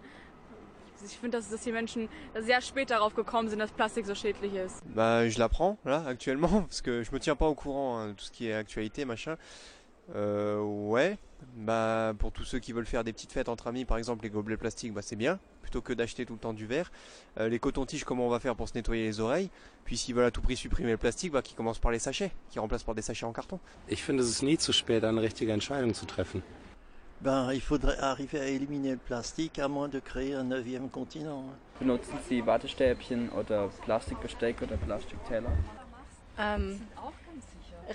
ich 1.03 1.17
finde, 1.17 1.37
dass, 1.37 1.49
dass 1.49 1.61
die 1.61 1.71
Menschen 1.71 2.09
sehr 2.39 2.61
spät 2.61 2.89
darauf 2.89 3.15
gekommen 3.15 3.49
sind, 3.49 3.59
dass 3.59 3.71
Plastik 3.71 4.05
so 4.05 4.15
schädlich 4.15 4.53
ist. 4.53 4.81
Bah, 4.93 5.27
je 5.27 5.37
l'apprends 5.39 5.77
là 5.83 6.05
actuellement 6.05 6.61
parce 6.67 6.81
que 6.81 7.03
je 7.03 7.11
me 7.11 7.19
tiens 7.19 7.35
pas 7.35 7.47
au 7.47 7.55
courant 7.55 7.99
hein, 7.99 8.07
de 8.09 8.13
tout 8.13 8.25
ce 8.25 8.31
qui 8.31 8.47
est 8.47 8.53
actualité 8.53 9.05
machin. 9.05 9.37
Euh, 10.13 10.61
ouais, 10.61 11.17
bah 11.55 12.13
pour 12.19 12.31
tous 12.31 12.43
ceux 12.43 12.59
qui 12.59 12.73
veulent 12.73 12.85
faire 12.85 13.03
des 13.03 13.11
petites 13.11 13.31
fêtes 13.31 13.49
entre 13.49 13.67
amis, 13.67 13.85
par 13.85 13.97
exemple 13.97 14.23
les 14.23 14.29
gobelets 14.29 14.57
plastiques, 14.57 14.93
bah 14.93 15.01
c'est 15.01 15.15
bien, 15.15 15.39
plutôt 15.63 15.81
que 15.81 15.93
d'acheter 15.93 16.25
tout 16.25 16.33
le 16.33 16.39
temps 16.39 16.53
du 16.53 16.67
verre. 16.67 16.91
Euh, 17.39 17.49
les 17.49 17.57
cotons-tiges, 17.57 18.03
comment 18.03 18.27
on 18.27 18.29
va 18.29 18.39
faire 18.39 18.55
pour 18.55 18.69
se 18.69 18.75
nettoyer 18.75 19.03
les 19.03 19.19
oreilles? 19.19 19.49
Puis 19.83 19.97
s'ils 19.97 20.13
veulent 20.13 20.25
à 20.25 20.31
tout 20.31 20.41
prix 20.41 20.55
supprimer 20.55 20.91
le 20.91 20.97
plastique, 20.97 21.31
bah 21.31 21.41
qui 21.41 21.55
commencent 21.55 21.79
par 21.79 21.91
les 21.91 21.99
sachets, 21.99 22.31
qui 22.49 22.59
remplacent 22.59 22.83
par 22.83 22.93
des 22.95 23.01
sachets 23.01 23.25
en 23.25 23.33
carton. 23.33 23.59
Ich 23.89 24.03
finde, 24.03 24.21
es 24.21 24.29
ist 24.29 24.43
nie 24.43 24.57
zu 24.57 24.73
spät, 24.73 25.03
eine 25.03 25.21
richtige 25.21 25.51
Entscheidung 25.51 25.93
zu 25.93 26.05
treffen. 26.05 26.43
Ben, 27.21 27.51
il 27.53 27.61
faudrait 27.61 27.97
arriver 27.99 28.39
à 28.39 28.45
éliminer 28.45 28.91
le 28.91 28.97
plastique, 28.97 29.57
à 29.59 29.67
moins 29.67 29.87
de 29.87 29.99
créer 29.99 30.35
un 30.35 30.43
neuvième 30.43 30.89
continent. 30.89 31.45
Benutzen 31.79 32.17
Sie 32.27 32.45
Wattestäbchen 32.45 33.29
oder 33.31 33.69
Plastikbesteck 33.83 34.61
oder 34.61 34.77
Plastikteller? 34.77 35.51
Ähm, 36.37 36.81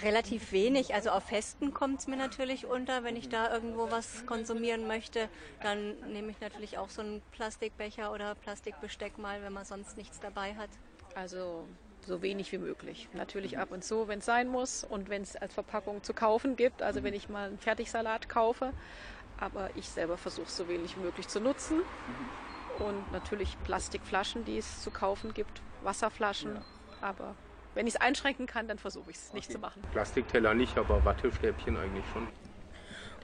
Relativ 0.02 0.52
wenig. 0.52 0.94
Also 0.94 1.10
auf 1.10 1.24
Festen 1.24 1.74
kommt 1.74 2.00
es 2.00 2.06
mir 2.06 2.16
natürlich 2.16 2.66
unter. 2.66 3.02
Wenn 3.02 3.16
ich 3.16 3.28
da 3.28 3.52
irgendwo 3.52 3.90
was 3.90 4.24
konsumieren 4.24 4.86
möchte, 4.86 5.28
dann 5.62 5.98
nehme 6.12 6.30
ich 6.30 6.40
natürlich 6.40 6.78
auch 6.78 6.90
so 6.90 7.02
einen 7.02 7.22
Plastikbecher 7.32 8.12
oder 8.12 8.36
Plastikbesteck 8.36 9.18
mal, 9.18 9.42
wenn 9.42 9.52
man 9.52 9.64
sonst 9.64 9.96
nichts 9.96 10.20
dabei 10.20 10.54
hat. 10.54 10.70
Also 11.16 11.66
so 12.06 12.22
wenig 12.22 12.52
wie 12.52 12.58
möglich. 12.58 13.08
Natürlich 13.12 13.58
ab 13.58 13.70
und 13.72 13.84
zu, 13.84 14.08
wenn 14.08 14.20
es 14.20 14.24
sein 14.24 14.48
muss 14.48 14.84
und 14.84 15.08
wenn 15.08 15.22
es 15.22 15.36
als 15.36 15.54
Verpackung 15.54 16.02
zu 16.02 16.14
kaufen 16.14 16.56
gibt. 16.56 16.82
Also 16.82 17.02
wenn 17.02 17.14
ich 17.14 17.28
mal 17.28 17.48
einen 17.48 17.58
Fertigsalat 17.58 18.28
kaufe. 18.28 18.72
Aber 19.38 19.70
ich 19.74 19.88
selber 19.88 20.16
versuche 20.16 20.46
es 20.46 20.56
so 20.56 20.68
wenig 20.68 20.96
wie 20.96 21.00
möglich 21.00 21.28
zu 21.28 21.40
nutzen. 21.40 21.82
Und 22.78 23.12
natürlich 23.12 23.56
Plastikflaschen, 23.64 24.44
die 24.44 24.58
es 24.58 24.82
zu 24.82 24.90
kaufen 24.90 25.34
gibt, 25.34 25.62
Wasserflaschen. 25.82 26.54
Ja. 26.54 26.62
Aber 27.00 27.34
wenn 27.74 27.86
ich 27.86 27.94
es 27.94 28.00
einschränken 28.00 28.46
kann, 28.46 28.68
dann 28.68 28.78
versuche 28.78 29.10
ich 29.10 29.16
es 29.16 29.32
nicht 29.32 29.50
zu 29.50 29.58
machen. 29.58 29.82
Plastikteller 29.92 30.54
nicht, 30.54 30.76
aber 30.76 31.04
Wattestäbchen 31.04 31.76
eigentlich 31.76 32.04
schon. 32.12 32.28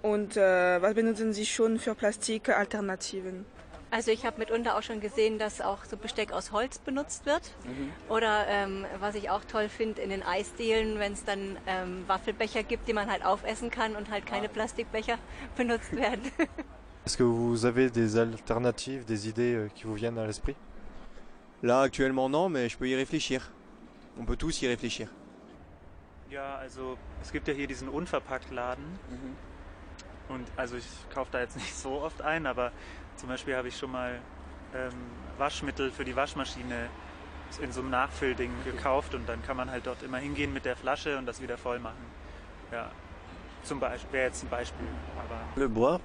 Und 0.03 0.37
äh, 0.37 0.81
was 0.81 0.95
benutzen 0.95 1.33
Sie 1.33 1.47
schon 1.47 1.79
für 1.79 1.95
Plastikalternativen? 1.95 3.47
Also 3.91 4.11
ich 4.11 4.27
habe 4.27 4.39
mitunter 4.39 4.77
auch 4.77 4.83
schon 4.83 5.01
gesehen, 5.01 5.39
dass 5.39 5.61
auch 5.61 5.85
so 5.85 5.97
Besteck 5.97 6.33
aus 6.33 6.51
Holz 6.51 6.79
benutzt 6.79 7.25
wird. 7.25 7.53
Mhm. 7.65 7.93
Oder 8.09 8.47
ähm, 8.49 8.85
was 8.99 9.15
ich 9.15 9.31
auch 9.31 9.45
toll 9.45 9.69
finde, 9.69 10.03
in 10.03 10.11
den 10.11 10.23
Eisdielen, 10.23 10.99
wenn 10.99 11.13
es 11.13 11.25
dann 11.25 11.57
ähm, 11.67 12.05
Waffelbecher 12.09 12.63
gibt, 12.63 12.89
die 12.89 12.93
man 12.93 13.11
halt 13.11 13.25
aufessen 13.25 13.71
kann 13.71 13.95
und 13.95 14.11
halt 14.11 14.27
keine 14.27 14.49
Plastikbecher 14.49 15.19
benutzt 15.57 15.95
werden. 15.95 16.23
Est-ce 17.07 17.17
que 17.17 17.23
vous 17.23 17.65
avez 17.65 17.89
des 17.89 18.17
alternatives, 18.17 19.05
des 19.07 19.29
idées 19.29 19.55
euh, 19.55 19.69
qui 19.69 19.85
vous 19.85 19.95
viennent 19.95 20.19
à 20.19 20.27
l'esprit 20.27 20.57
Là 21.63 21.83
actuellement 21.83 22.29
non, 22.29 22.49
mais 22.49 22.69
je 22.69 22.77
peux 22.77 22.89
y 22.89 22.97
réfléchir. 22.97 23.53
On 24.19 24.25
peut 24.25 24.37
tous 24.37 24.61
y 24.63 24.67
réfléchir. 24.67 25.09
Ja, 26.31 26.57
also 26.57 26.99
es 27.23 27.31
gibt 27.31 27.47
ja 27.47 27.55
hier 27.55 27.69
diesen 27.69 27.89
Unverpacktladen. 27.89 28.85
Mhm. 28.85 29.37
Und 30.29 30.49
also 30.57 30.77
ich 30.77 30.87
kaufe 31.15 31.31
da 31.31 31.41
jetzt 31.41 31.57
nicht 31.57 31.77
so 31.77 32.03
oft 32.03 32.23
ein, 32.23 32.47
aber 32.47 32.73
zum 33.17 33.29
Beispiel 33.29 33.57
habe 33.57 33.69
ich 33.69 33.77
schon 33.77 33.93
mal 33.93 34.21
ähm, 34.75 34.91
Waschmittel 35.39 35.91
für 35.91 36.05
die 36.05 36.15
Waschmaschine 36.15 36.89
in 37.61 37.73
so 37.73 37.81
einem 37.81 37.91
Nachfüllding 37.91 38.51
gekauft 38.65 39.15
und 39.15 39.29
dann 39.29 39.43
kann 39.43 39.57
man 39.57 39.71
halt 39.71 39.87
dort 39.87 40.03
immer 40.03 40.19
hingehen 40.19 40.53
mit 40.53 40.65
der 40.65 40.77
Flasche 40.77 41.17
und 41.17 41.27
das 41.27 41.41
wieder 41.41 41.57
voll 41.57 41.79
machen. 41.79 42.05
Ja, 42.73 42.91
zum 43.63 43.81
Beispiel 43.81 44.13
wäre 44.13 44.27
jetzt 44.27 44.43
ein 44.45 44.49
Beispiel. 44.49 44.87
Aber 45.17 45.41
Le 45.61 45.69
bois 45.69 46.01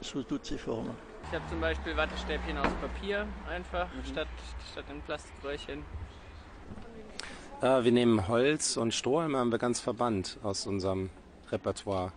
sous 0.00 0.26
toutes 0.26 0.44
ses 0.44 0.60
formes. 0.60 0.94
Ich 1.28 1.34
habe 1.34 1.48
zum 1.48 1.60
Beispiel 1.60 1.96
Wattestäbchen 1.96 2.58
aus 2.58 2.72
Papier 2.80 3.26
einfach 3.48 3.86
mhm. 3.94 4.04
statt, 4.04 4.28
statt 4.72 4.84
in 4.90 5.00
Plastikröhrchen. 5.02 5.84
Äh, 7.62 7.84
wir 7.84 7.92
nehmen 7.92 8.26
Holz 8.26 8.76
und 8.76 8.94
Strohhalme 8.94 9.38
haben 9.38 9.52
wir 9.52 9.58
ganz 9.58 9.80
verbannt 9.80 10.38
aus 10.42 10.66
unserem 10.66 11.10
Repertoire. 11.52 12.12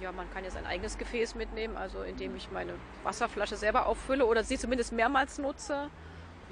Ja, 0.00 0.12
man 0.12 0.30
kann 0.30 0.44
ja 0.44 0.50
sein 0.50 0.66
eigenes 0.66 0.96
Gefäß 0.96 1.34
mitnehmen, 1.34 1.76
also 1.76 2.02
indem 2.02 2.36
ich 2.36 2.50
meine 2.50 2.74
Wasserflasche 3.02 3.56
selber 3.56 3.86
auffülle 3.86 4.26
oder 4.26 4.44
sie 4.44 4.58
zumindest 4.58 4.92
mehrmals 4.92 5.38
nutze. 5.38 5.90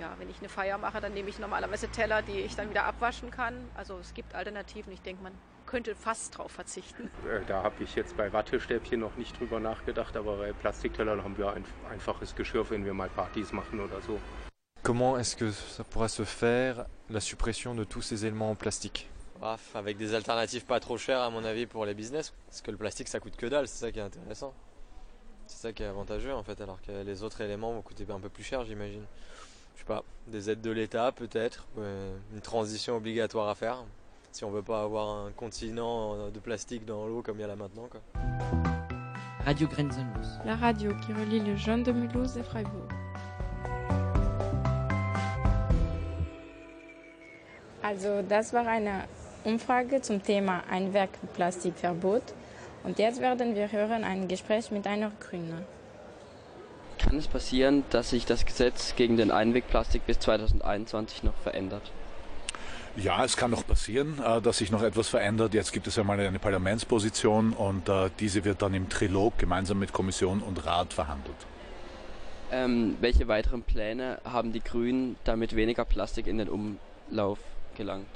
Ja, 0.00 0.14
wenn 0.18 0.28
ich 0.28 0.38
eine 0.40 0.48
Feier 0.48 0.78
mache, 0.78 1.00
dann 1.00 1.14
nehme 1.14 1.28
ich 1.28 1.38
normalerweise 1.38 1.88
Teller, 1.88 2.22
die 2.22 2.40
ich 2.40 2.54
dann 2.54 2.68
wieder 2.68 2.84
abwaschen 2.84 3.30
kann. 3.30 3.54
Also 3.74 3.98
es 3.98 4.12
gibt 4.14 4.34
Alternativen. 4.34 4.92
Ich 4.92 5.00
denke, 5.00 5.22
man 5.22 5.32
könnte 5.64 5.94
fast 5.94 6.36
drauf 6.36 6.52
verzichten. 6.52 7.10
Äh, 7.28 7.40
da 7.46 7.62
habe 7.62 7.82
ich 7.82 7.94
jetzt 7.94 8.16
bei 8.16 8.32
Wattestäbchen 8.32 9.00
noch 9.00 9.16
nicht 9.16 9.38
drüber 9.38 9.60
nachgedacht, 9.60 10.16
aber 10.16 10.36
bei 10.36 10.52
Plastiktellern 10.52 11.22
haben 11.24 11.38
wir 11.38 11.52
ein 11.52 11.64
einfaches 11.90 12.34
Geschirr, 12.34 12.68
wenn 12.70 12.84
wir 12.84 12.94
mal 12.94 13.08
Partys 13.08 13.52
machen 13.52 13.80
oder 13.80 14.00
so. 14.02 14.18
Comment 14.82 15.18
est-ce 15.18 15.36
que 15.36 15.50
ça 15.50 15.82
pourrait 15.82 16.08
se 16.08 16.24
faire, 16.24 16.86
la 17.08 17.20
suppression 17.20 17.74
de 17.74 17.84
tous 17.84 18.02
ces 18.02 18.24
éléments 18.24 18.50
en 18.50 18.54
plastique 18.54 19.08
ah, 19.42 19.56
Avec 19.74 19.96
des 19.96 20.14
alternatives 20.14 20.64
pas 20.64 20.80
trop 20.80 20.98
chères 20.98 21.20
à 21.20 21.30
mon 21.30 21.44
avis 21.44 21.66
pour 21.66 21.84
les 21.84 21.94
business. 21.94 22.32
Parce 22.46 22.60
que 22.62 22.70
le 22.70 22.76
plastique 22.76 23.08
ça 23.08 23.20
coûte 23.20 23.36
que 23.36 23.46
dalle, 23.46 23.68
c'est 23.68 23.86
ça 23.86 23.92
qui 23.92 23.98
est 23.98 24.02
intéressant. 24.02 24.52
C'est 25.46 25.58
ça 25.58 25.72
qui 25.72 25.82
est 25.82 25.86
avantageux 25.86 26.34
en 26.34 26.42
fait, 26.42 26.60
alors 26.60 26.80
que 26.82 26.90
les 27.04 27.22
autres 27.22 27.40
éléments 27.40 27.72
vont 27.72 27.82
coûter 27.82 28.04
un 28.08 28.20
peu 28.20 28.28
plus 28.28 28.42
cher 28.42 28.64
j'imagine. 28.64 29.04
Je 29.74 29.80
sais 29.80 29.86
pas, 29.86 30.02
des 30.26 30.50
aides 30.50 30.62
de 30.62 30.70
l'État 30.70 31.12
peut-être, 31.12 31.66
une 31.76 32.40
transition 32.40 32.96
obligatoire 32.96 33.48
à 33.48 33.54
faire, 33.54 33.84
si 34.32 34.44
on 34.44 34.50
veut 34.50 34.62
pas 34.62 34.82
avoir 34.82 35.08
un 35.08 35.30
continent 35.30 36.30
de 36.30 36.40
plastique 36.40 36.84
dans 36.84 37.06
l'eau 37.06 37.22
comme 37.22 37.38
il 37.38 37.42
y 37.42 37.44
a 37.44 37.46
là 37.46 37.56
maintenant. 37.56 37.88
Quoi. 37.88 38.00
Radio 39.44 39.68
Grenzenlos. 39.68 40.26
La 40.44 40.56
radio 40.56 40.92
qui 40.96 41.12
relie 41.12 41.38
les 41.38 41.56
jeunes 41.56 41.84
de 41.84 41.92
Mulhouse 41.92 42.36
et 42.36 42.42
Freiburg. 42.42 42.90
Also 47.82 48.20
das 48.22 48.52
war 48.52 48.66
eine 48.66 49.04
Umfrage 49.46 50.02
zum 50.02 50.24
Thema 50.24 50.64
Einwegplastikverbot. 50.68 52.22
Und 52.82 52.98
jetzt 52.98 53.20
werden 53.20 53.54
wir 53.54 53.70
hören 53.70 54.02
ein 54.02 54.26
Gespräch 54.26 54.72
mit 54.72 54.86
einer 54.88 55.12
Grünen. 55.20 55.64
Kann 56.98 57.16
es 57.16 57.28
passieren, 57.28 57.84
dass 57.90 58.10
sich 58.10 58.26
das 58.26 58.44
Gesetz 58.44 58.96
gegen 58.96 59.16
den 59.16 59.30
Einwegplastik 59.30 60.04
bis 60.04 60.18
2021 60.18 61.22
noch 61.22 61.36
verändert? 61.36 61.92
Ja, 62.96 63.24
es 63.24 63.36
kann 63.36 63.52
noch 63.52 63.64
passieren, 63.64 64.20
äh, 64.24 64.40
dass 64.40 64.58
sich 64.58 64.72
noch 64.72 64.82
etwas 64.82 65.08
verändert. 65.08 65.54
Jetzt 65.54 65.72
gibt 65.72 65.86
es 65.86 65.96
einmal 65.96 66.18
eine 66.18 66.38
Parlamentsposition 66.40 67.52
und 67.52 67.88
äh, 67.88 68.10
diese 68.18 68.44
wird 68.44 68.62
dann 68.62 68.74
im 68.74 68.88
Trilog 68.88 69.38
gemeinsam 69.38 69.78
mit 69.78 69.92
Kommission 69.92 70.40
und 70.40 70.66
Rat 70.66 70.92
verhandelt. 70.92 71.36
Ähm, 72.50 72.96
welche 73.00 73.28
weiteren 73.28 73.62
Pläne 73.62 74.18
haben 74.24 74.52
die 74.52 74.60
Grünen, 74.60 75.16
damit 75.24 75.54
weniger 75.54 75.84
Plastik 75.84 76.26
in 76.26 76.38
den 76.38 76.48
Umlauf 76.48 77.38
gelangt. 77.76 78.06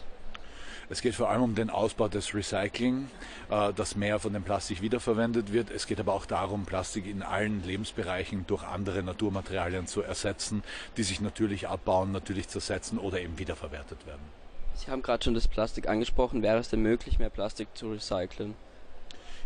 Es 0.93 1.03
geht 1.03 1.15
vor 1.15 1.31
allem 1.31 1.43
um 1.43 1.55
den 1.55 1.71
Ausbau 1.71 2.09
des 2.09 2.35
Recycling, 2.35 3.09
äh, 3.49 3.73
dass 3.73 3.95
mehr 3.95 4.19
von 4.19 4.33
dem 4.33 4.43
Plastik 4.43 4.83
wiederverwendet 4.83 5.53
wird. 5.53 5.71
Es 5.71 5.87
geht 5.87 6.01
aber 6.01 6.13
auch 6.13 6.27
darum, 6.27 6.67
Plastik 6.67 7.07
in 7.07 7.23
allen 7.23 7.63
Lebensbereichen 7.65 8.45
durch 8.49 8.65
andere 8.65 9.05
Naturmaterialien 9.05 9.87
zu 9.87 10.03
ersetzen, 10.03 10.65
die 10.97 11.05
sich 11.05 11.21
natürlich 11.21 11.69
abbauen, 11.69 12.11
natürlich 12.11 12.49
zersetzen 12.49 12.99
oder 12.99 13.21
eben 13.21 13.39
wiederverwertet 13.39 14.05
werden. 14.05 14.23
Sie 14.75 14.91
haben 14.91 15.03
gerade 15.03 15.23
schon 15.23 15.35
das 15.35 15.47
Plastik 15.47 15.89
angesprochen. 15.89 16.43
Wäre 16.43 16.59
es 16.59 16.71
denn 16.71 16.83
möglich, 16.83 17.21
mehr 17.21 17.31
Plastik 17.31 17.69
zu 17.75 17.93
recyceln? 17.93 18.57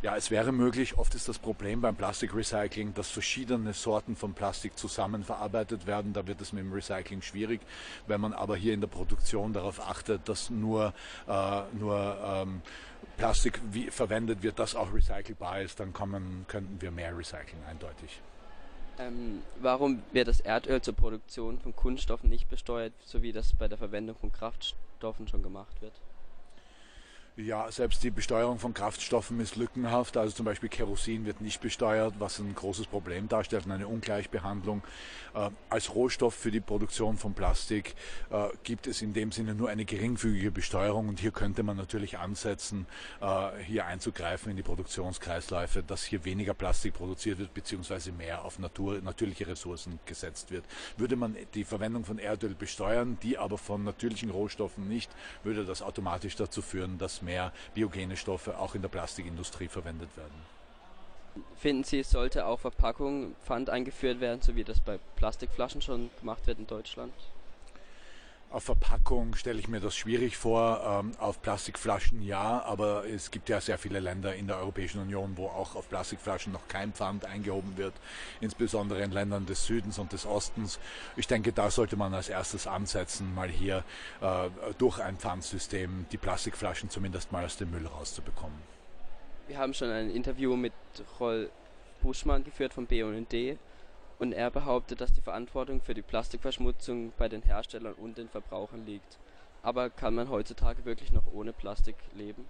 Ja, 0.05 0.16
es 0.16 0.30
wäre 0.30 0.52
möglich. 0.52 0.98
Oft 0.98 1.14
ist 1.14 1.28
das 1.28 1.38
Problem 1.38 1.80
beim 1.80 1.96
Plastikrecycling, 1.96 2.92
dass 2.92 3.09
verschiedene 3.09 3.72
Sorten 3.72 4.16
von 4.16 4.34
Plastik 4.34 4.76
zusammenverarbeitet 4.76 5.86
werden. 5.86 6.12
Da 6.12 6.26
wird 6.26 6.42
es 6.42 6.52
mit 6.52 6.62
dem 6.62 6.74
Recycling 6.74 7.22
schwierig. 7.22 7.62
Wenn 8.07 8.20
man 8.20 8.34
aber 8.34 8.55
hier 8.55 8.74
in 8.74 8.82
der 8.82 8.88
Produktion 8.88 9.55
darauf 9.55 9.80
achtet, 9.80 10.28
dass 10.28 10.50
nur, 10.50 10.92
äh, 11.26 11.62
nur 11.72 12.18
ähm, 12.22 12.61
Plastik 13.16 13.59
wie, 13.72 13.90
verwendet 13.90 14.42
wird, 14.42 14.59
das 14.59 14.74
auch 14.74 14.92
recycelbar 14.92 15.62
ist, 15.62 15.80
dann 15.80 15.94
man, 15.98 16.44
könnten 16.48 16.82
wir 16.82 16.90
mehr 16.90 17.16
recyceln, 17.16 17.64
eindeutig. 17.66 18.20
Ähm, 18.98 19.40
warum 19.62 20.02
wird 20.12 20.28
das 20.28 20.40
Erdöl 20.40 20.82
zur 20.82 20.96
Produktion 20.96 21.59
von 21.61 21.74
Kunststoffen 21.74 22.28
nicht 22.28 22.50
besteuert, 22.50 22.92
so 23.07 23.22
wie 23.22 23.32
das 23.32 23.55
bei 23.55 23.68
der 23.68 23.78
Verwendung 23.78 24.16
von 24.16 24.30
Kraftstoffen 24.30 25.28
schon 25.28 25.42
gemacht 25.42 25.80
wird? 25.80 25.94
Ja, 27.37 27.68
selbst 27.72 28.05
die 28.05 28.12
Besteuerung 28.12 28.61
von 28.61 28.74
Kraftstoffen 28.74 29.41
ist 29.41 29.57
lückenhaft. 29.57 30.16
Also 30.16 30.37
zum 30.37 30.47
Beispiel 30.47 30.68
Kerosin 30.68 31.26
wird 31.26 31.41
nicht 31.41 31.61
besteuert, 31.61 32.14
was 32.20 32.39
ein 32.39 32.55
großes 32.55 32.87
Problem 32.87 33.26
darstellt 33.26 33.66
und 33.66 33.72
eine 33.72 33.89
Ungleichbehandlung. 33.89 34.85
Äh, 35.35 35.51
als 35.68 35.93
Rohstoff 35.93 36.32
für 36.32 36.53
die 36.53 36.61
Produktion 36.61 37.18
von 37.18 37.35
Plastik 37.35 37.97
äh, 38.30 38.51
gibt 38.62 38.87
es 38.87 39.03
in 39.03 39.14
dem 39.14 39.32
Sinne 39.32 39.57
nur 39.57 39.68
eine 39.68 39.85
geringfügige 39.85 40.53
Besteuerung 40.53 41.09
und 41.09 41.18
hier 41.18 41.32
könnte 41.32 41.64
man 41.64 41.76
natürlich 41.76 42.18
ansetzen, 42.18 42.87
äh, 43.20 43.49
hier 43.64 43.87
einzugreifen 43.87 44.51
in 44.51 44.57
die 44.57 44.62
Produktionskreisläufe, 44.62 45.82
dass 45.82 46.05
hier 46.05 46.24
weniger 46.24 46.55
Plastik 46.55 46.95
produziert 46.95 47.41
wird 47.41 47.53
beziehungsweise 47.53 48.12
mehr 48.12 48.45
auf 48.45 48.61
Natur, 48.61 49.01
natürliche 49.01 49.49
Ressourcen 49.49 49.99
gesetzt 50.07 50.53
wird. 50.53 50.64
Würde 50.99 51.16
man 51.16 51.37
die 51.55 51.64
Verwendung 51.64 52.05
von 52.05 52.20
Erdöl 52.20 52.55
besteuern, 52.55 53.18
die 53.24 53.39
aber 53.39 53.59
von 53.59 53.82
natürlichen 53.82 54.30
Rohstoffen 54.30 54.89
nicht, 54.89 55.11
würde 55.43 55.64
das 55.64 55.82
automatisch 55.82 56.37
dazu 56.37 56.62
führen, 56.62 56.97
dass 56.97 57.24
mehr 57.25 57.53
biogene 57.75 58.16
Stoffe 58.16 58.59
auch 58.59 58.75
in 58.75 58.83
der 58.83 58.89
Plastikindustrie 58.89 59.68
verwendet 59.68 60.16
werden. 60.16 60.55
Finden 61.57 61.83
Sie, 61.83 62.01
es 62.01 62.11
sollte 62.11 62.47
auch 62.47 62.61
Verpackung 62.61 63.35
Pfand 63.45 63.68
eingeführt 63.68 64.20
werden, 64.20 64.41
so 64.41 64.55
wie 64.55 64.64
das 64.64 64.81
bei 64.81 64.99
Plastikflaschen 65.16 65.83
schon 65.83 66.11
gemacht 66.20 66.47
wird 66.47 66.59
in 66.59 66.66
Deutschland? 66.66 67.12
Auf 68.55 68.62
Verpackung 68.62 69.34
stelle 69.34 69.59
ich 69.59 69.66
mir 69.66 69.80
das 69.80 69.96
schwierig 69.96 70.36
vor. 70.36 71.02
Ähm, 71.02 71.11
auf 71.18 71.42
Plastikflaschen 71.42 72.22
ja, 72.22 72.62
aber 72.62 73.05
es 73.05 73.32
gibt 73.32 73.48
ja 73.48 73.61
sehr 73.61 73.78
viele 73.78 73.98
Länder 73.98 74.36
in 74.36 74.46
der 74.46 74.59
Europäischen 74.59 75.00
Union, 75.00 75.32
wo 75.34 75.46
auch 75.46 75.74
auf 75.74 75.88
Plastikflaschen 75.88 76.52
noch 76.52 76.68
kein 76.68 76.92
Pfand 76.92 77.24
eingehoben 77.24 77.76
wird, 77.76 77.94
insbesondere 78.40 79.02
in 79.02 79.11
Ländern 79.11 79.44
des 79.44 79.66
Südens 79.66 79.98
und 79.98 80.12
des 80.12 80.24
Ostens. 80.24 80.78
Ich 81.16 81.26
denke, 81.26 81.52
da 81.52 81.68
sollte 81.68 81.96
man 81.96 82.14
als 82.14 82.28
erstes 82.28 82.68
ansetzen, 82.68 83.34
mal 83.34 83.48
hier 83.48 83.82
äh, 84.20 84.48
durch 84.78 85.00
ein 85.00 85.16
Pfandsystem 85.16 86.07
die 86.12 86.16
Plastikflaschen 86.16 86.90
zumindest 86.90 87.32
mal 87.32 87.44
aus 87.44 87.57
dem 87.57 87.72
Müll 87.72 87.88
rauszubekommen. 87.88 88.59
Wir 89.48 89.59
haben 89.59 89.74
schon 89.74 89.90
ein 89.90 90.11
Interview 90.11 90.55
mit 90.55 90.74
Roll 91.18 91.50
Buschmann 92.02 92.44
geführt 92.44 92.72
vom 92.72 92.86
BUND 92.86 93.34
und 94.25 94.33
er 94.33 94.51
behauptet, 94.51 95.03
dass 95.03 95.12
die 95.12 95.20
Verantwortung 95.20 95.83
für 95.83 95.93
die 95.93 96.01
Plastikverschmutzung 96.01 97.12
bei 97.18 97.29
den 97.29 97.43
Herstellern 97.43 97.93
und 97.93 98.16
den 98.16 98.31
Verbrauchern 98.31 98.87
liegt. 98.87 99.18
Aber 99.62 99.91
kann 99.91 100.14
man 100.14 100.31
heutzutage 100.31 100.87
wirklich 100.87 101.12
noch 101.12 101.31
ohne 101.35 101.53
Plastik 101.53 101.97
leben? 102.14 102.47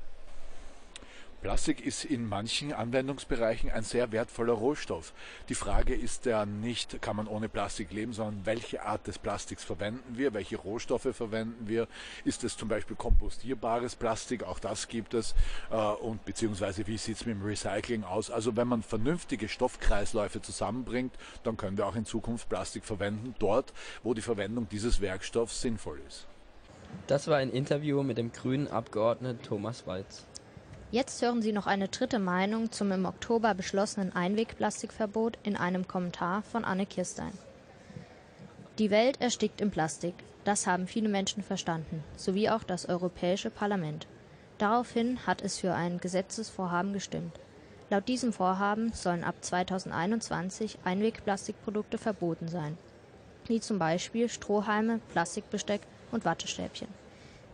Plastik 1.45 1.85
ist 1.85 2.07
in 2.07 2.27
manchen 2.27 2.73
Anwendungsbereichen 2.73 3.71
ein 3.71 3.83
sehr 3.83 4.13
wertvoller 4.13 4.55
Rohstoff. 4.55 5.13
Die 5.51 5.55
Frage 5.55 5.95
ist 5.95 6.25
ja 6.25 6.47
nicht, 6.47 7.03
kann 7.03 7.17
man 7.17 7.27
ohne 7.27 7.51
Plastik 7.51 7.93
leben, 7.93 8.15
sondern 8.15 8.47
welche 8.47 8.83
Art 8.83 9.07
des 9.07 9.19
Plastiks 9.19 9.63
verwenden 9.63 10.17
wir, 10.17 10.33
welche 10.33 10.57
Rohstoffe 10.57 11.15
verwenden 11.15 11.69
wir. 11.69 11.87
Ist 12.25 12.45
es 12.45 12.57
zum 12.57 12.71
Beispiel 12.71 12.97
kompostierbares 12.97 13.95
Plastik, 13.95 14.43
auch 14.43 14.59
das 14.59 14.89
gibt 14.89 15.13
es, 15.13 15.35
äh, 15.71 15.77
und 15.77 16.25
beziehungsweise 16.25 16.87
wie 16.87 16.97
sieht 16.97 17.17
es 17.17 17.27
mit 17.27 17.37
dem 17.37 17.45
Recycling 17.45 18.05
aus. 18.05 18.31
Also 18.31 18.57
wenn 18.57 18.67
man 18.67 18.83
vernünftige 18.83 19.51
Stoffkreisläufe 19.51 20.41
zusammenbringt, 20.41 21.13
dann 21.43 21.59
können 21.59 21.77
wir 21.77 21.87
auch 21.87 21.95
in 21.95 22.07
Zukunft 22.07 22.49
Plastik 22.49 22.87
verwenden, 22.87 23.35
dort, 23.39 23.75
wo 24.03 24.15
die 24.15 24.23
Verwendung 24.23 24.67
dieses 24.71 25.03
Werkstoffs 25.03 25.61
sinnvoll 25.61 26.01
ist. 26.09 26.27
Das 27.07 27.29
war 27.29 27.37
ein 27.37 27.51
Interview 27.51 28.03
mit 28.03 28.17
dem 28.17 28.33
grünen 28.33 28.67
Abgeordneten 28.67 29.43
Thomas 29.43 29.87
Walz. 29.87 30.25
Jetzt 30.95 31.21
hören 31.23 31.43
Sie 31.43 31.51
noch 31.51 31.67
eine 31.67 31.89
dritte 31.89 32.21
Meinung 32.21 32.71
zum 32.71 32.93
im 32.93 33.05
Oktober 33.05 33.53
beschlossenen 33.55 34.15
Einwegplastikverbot 34.15 35.39
in 35.43 35.57
einem 35.57 35.89
Kommentar 35.89 36.43
von 36.43 36.65
Anne 36.65 36.87
Kirstein. 36.87 37.33
Die 38.79 38.93
Welt 38.93 39.21
erstickt 39.21 39.61
im 39.61 39.73
Plastik. 39.73 40.15
Das 40.45 40.69
haben 40.69 40.87
viele 40.87 41.09
Menschen 41.09 41.43
verstanden, 41.43 42.05
sowie 42.17 42.49
auch 42.49 42.63
das 42.63 42.89
Europäische 42.89 43.51
Parlament. 43.51 44.07
Daraufhin 44.59 45.19
hat 45.27 45.43
es 45.43 45.59
für 45.59 45.75
ein 45.75 45.99
Gesetzesvorhaben 45.99 46.93
gestimmt. 46.93 47.41
Laut 47.91 48.07
diesem 48.07 48.33
Vorhaben 48.33 48.93
sollen 48.93 49.25
ab 49.25 49.35
2021 49.41 50.79
Einwegplastikprodukte 50.85 51.99
verboten 51.99 52.47
sein, 52.47 52.79
wie 53.47 53.59
zum 53.59 53.81
Beispiel 53.81 54.29
Strohhalme, 54.29 55.01
Plastikbesteck 55.09 55.81
und 56.13 56.25
Wattestäbchen. 56.25 56.87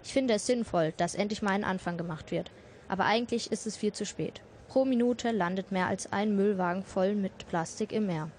Ich 0.05 0.13
finde 0.13 0.35
es 0.35 0.45
sinnvoll, 0.45 0.93
dass 0.99 1.15
endlich 1.15 1.41
mal 1.41 1.53
ein 1.53 1.65
Anfang 1.65 1.97
gemacht 1.97 2.33
wird. 2.33 2.51
Aber 2.91 3.05
eigentlich 3.05 3.53
ist 3.53 3.69
es 3.69 3.77
viel 3.77 3.93
zu 3.93 4.05
spät. 4.05 4.41
Pro 4.67 4.85
Minute 4.85 5.31
landet 5.31 5.71
mehr 5.71 5.87
als 5.87 6.13
ein 6.13 6.35
Müllwagen 6.35 6.83
voll 6.83 7.15
mit 7.15 7.47
Plastik 7.47 7.93
im 7.93 8.09
Meer. 8.09 8.31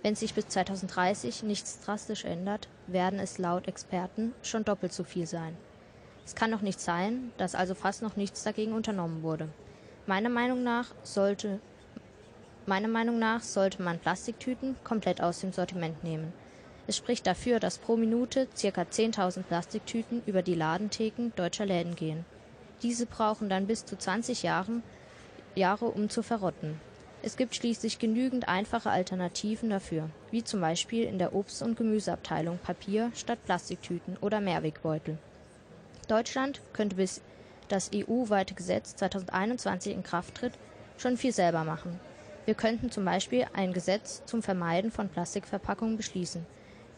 Wenn 0.00 0.14
sich 0.14 0.32
bis 0.32 0.46
2030 0.46 1.42
nichts 1.42 1.80
drastisch 1.80 2.24
ändert, 2.24 2.68
werden 2.86 3.18
es 3.18 3.38
laut 3.38 3.66
Experten 3.66 4.32
schon 4.42 4.64
doppelt 4.64 4.92
so 4.92 5.02
viel 5.02 5.26
sein. 5.26 5.56
Es 6.24 6.36
kann 6.36 6.52
doch 6.52 6.60
nicht 6.60 6.80
sein, 6.80 7.32
dass 7.36 7.56
also 7.56 7.74
fast 7.74 8.02
noch 8.02 8.14
nichts 8.14 8.44
dagegen 8.44 8.74
unternommen 8.74 9.24
wurde. 9.24 9.48
Meiner 10.06 10.28
Meinung 10.28 10.62
nach 10.62 10.86
sollte, 11.02 11.58
meiner 12.64 12.86
Meinung 12.86 13.18
nach 13.18 13.42
sollte 13.42 13.82
man 13.82 13.98
Plastiktüten 13.98 14.76
komplett 14.84 15.20
aus 15.20 15.40
dem 15.40 15.52
Sortiment 15.52 16.04
nehmen. 16.04 16.32
Es 16.86 16.96
spricht 16.96 17.26
dafür, 17.26 17.58
dass 17.58 17.78
pro 17.78 17.96
Minute 17.96 18.46
ca. 18.46 18.82
10.000 18.82 19.42
Plastiktüten 19.42 20.22
über 20.26 20.42
die 20.42 20.54
Ladentheken 20.54 21.32
deutscher 21.34 21.66
Läden 21.66 21.96
gehen. 21.96 22.24
Diese 22.82 23.06
brauchen 23.06 23.48
dann 23.48 23.66
bis 23.66 23.84
zu 23.84 23.96
20 23.96 24.42
Jahren, 24.42 24.82
Jahre, 25.54 25.86
um 25.86 26.10
zu 26.10 26.22
verrotten. 26.22 26.78
Es 27.22 27.36
gibt 27.36 27.56
schließlich 27.56 27.98
genügend 27.98 28.48
einfache 28.48 28.90
Alternativen 28.90 29.70
dafür, 29.70 30.10
wie 30.30 30.44
zum 30.44 30.60
Beispiel 30.60 31.04
in 31.04 31.18
der 31.18 31.34
Obst- 31.34 31.62
und 31.62 31.76
Gemüseabteilung 31.76 32.58
Papier 32.58 33.10
statt 33.14 33.38
Plastiktüten 33.44 34.16
oder 34.18 34.40
Mehrwegbeutel. 34.40 35.18
Deutschland 36.08 36.60
könnte 36.72 36.96
bis 36.96 37.22
das 37.68 37.90
EU-weite 37.92 38.54
Gesetz 38.54 38.94
2021 38.96 39.92
in 39.92 40.02
Kraft 40.02 40.36
tritt, 40.36 40.52
schon 40.98 41.16
viel 41.16 41.32
selber 41.32 41.64
machen. 41.64 41.98
Wir 42.44 42.54
könnten 42.54 42.92
zum 42.92 43.04
Beispiel 43.04 43.46
ein 43.54 43.72
Gesetz 43.72 44.22
zum 44.24 44.42
Vermeiden 44.42 44.92
von 44.92 45.08
Plastikverpackungen 45.08 45.96
beschließen. 45.96 46.46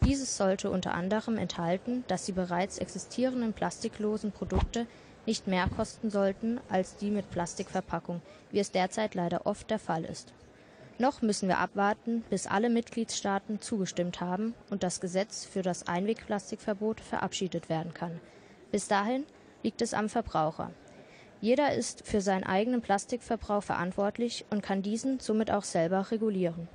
Dieses 0.05 0.37
sollte 0.37 0.69
unter 0.69 0.93
anderem 0.93 1.37
enthalten, 1.37 2.03
dass 2.07 2.25
die 2.25 2.31
bereits 2.33 2.77
existierenden 2.77 3.53
plastiklosen 3.53 4.31
Produkte 4.31 4.85
nicht 5.25 5.47
mehr 5.47 5.67
kosten 5.67 6.09
sollten 6.09 6.59
als 6.69 6.97
die 6.97 7.11
mit 7.11 7.29
Plastikverpackung, 7.29 8.21
wie 8.51 8.59
es 8.59 8.71
derzeit 8.71 9.15
leider 9.15 9.45
oft 9.45 9.69
der 9.69 9.79
Fall 9.79 10.05
ist. 10.05 10.33
Noch 10.97 11.21
müssen 11.21 11.47
wir 11.47 11.59
abwarten, 11.59 12.23
bis 12.29 12.45
alle 12.45 12.69
Mitgliedstaaten 12.69 13.61
zugestimmt 13.61 14.19
haben 14.19 14.53
und 14.69 14.83
das 14.83 14.99
Gesetz 14.99 15.45
für 15.45 15.61
das 15.61 15.87
Einwegplastikverbot 15.87 16.99
verabschiedet 16.99 17.69
werden 17.69 17.93
kann. 17.93 18.19
Bis 18.71 18.87
dahin 18.87 19.25
liegt 19.63 19.81
es 19.81 19.93
am 19.93 20.09
Verbraucher. 20.09 20.71
Jeder 21.41 21.73
ist 21.73 22.05
für 22.05 22.19
seinen 22.19 22.43
eigenen 22.43 22.81
Plastikverbrauch 22.81 23.63
verantwortlich 23.63 24.45
und 24.49 24.61
kann 24.61 24.81
diesen 24.81 25.19
somit 25.19 25.51
auch 25.51 25.63
selber 25.63 26.11
regulieren. 26.11 26.67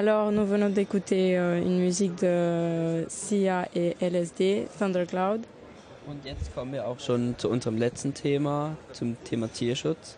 Alors, 0.00 0.32
nous 0.32 0.46
venons 0.46 0.70
d'écouter 0.70 1.36
euh, 1.36 1.60
une 1.60 1.78
musique 1.78 2.14
de 2.22 3.04
Sia 3.10 3.68
et 3.74 3.96
LSD, 4.00 4.66
Thundercloud. 4.78 5.42
Und 6.06 6.24
jetzt 6.24 6.54
kommen 6.54 6.72
wir 6.72 6.88
auch 6.88 6.98
schon 6.98 7.34
zu 7.36 7.50
unserem 7.50 7.76
letzten 7.76 8.14
Thema, 8.14 8.78
zum 8.94 9.22
Thema 9.24 9.52
Tierschutz. 9.52 10.16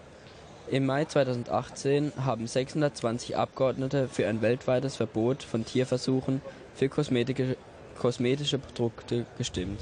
Im 0.70 0.86
Mai 0.86 1.04
2018 1.06 2.12
haben 2.24 2.46
620 2.46 3.36
Abgeordnete 3.36 4.06
für 4.06 4.28
ein 4.28 4.40
weltweites 4.40 4.94
Verbot 4.94 5.42
von 5.42 5.64
Tierversuchen 5.64 6.42
für 6.76 6.88
kosmetische 6.88 8.58
Produkte 8.58 9.26
gestimmt. 9.36 9.80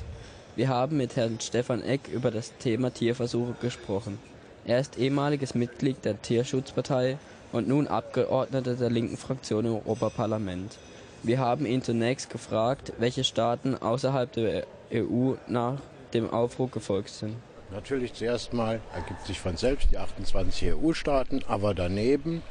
Wir 0.56 0.68
haben 0.70 0.96
mit 0.96 1.16
Herrn 1.16 1.40
Stefan 1.40 1.82
Eck 1.82 2.08
über 2.10 2.30
das 2.30 2.56
Thema 2.56 2.90
Tierversuche 2.90 3.54
gesprochen. 3.60 4.18
Er 4.64 4.80
ist 4.80 4.98
ehemaliges 4.98 5.54
Mitglied 5.54 6.06
der 6.06 6.22
Tierschutzpartei 6.22 7.18
und 7.52 7.68
nun 7.68 7.88
Abgeordneter 7.88 8.74
der 8.74 8.90
linken 8.90 9.16
Fraktion 9.16 9.64
im 9.64 9.74
Europaparlament. 9.74 10.78
Wir 11.22 11.38
haben 11.38 11.66
ihn 11.66 11.82
zunächst 11.82 12.30
gefragt, 12.30 12.92
welche 12.98 13.24
Staaten 13.24 13.74
außerhalb 13.74 14.32
der 14.32 14.66
EU 14.92 15.34
nach 15.46 15.78
dem 16.14 16.30
Aufruf 16.30 16.70
gefolgt 16.70 17.10
sind. 17.10 17.36
Natürlich 17.70 18.14
zuerst 18.14 18.52
mal 18.52 18.80
ergibt 18.94 19.26
sich 19.26 19.38
von 19.38 19.56
selbst 19.56 19.90
die 19.92 19.98
28 19.98 20.74
EU-Staaten, 20.74 21.42
aber 21.46 21.74
daneben 21.74 22.42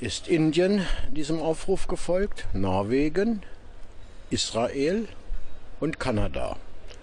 ist 0.00 0.28
Indien 0.28 0.86
diesem 1.10 1.40
Aufruf 1.40 1.88
gefolgt, 1.88 2.46
Norwegen, 2.52 3.42
Israel 4.30 5.08
und 5.80 5.98
Kanada. 5.98 6.56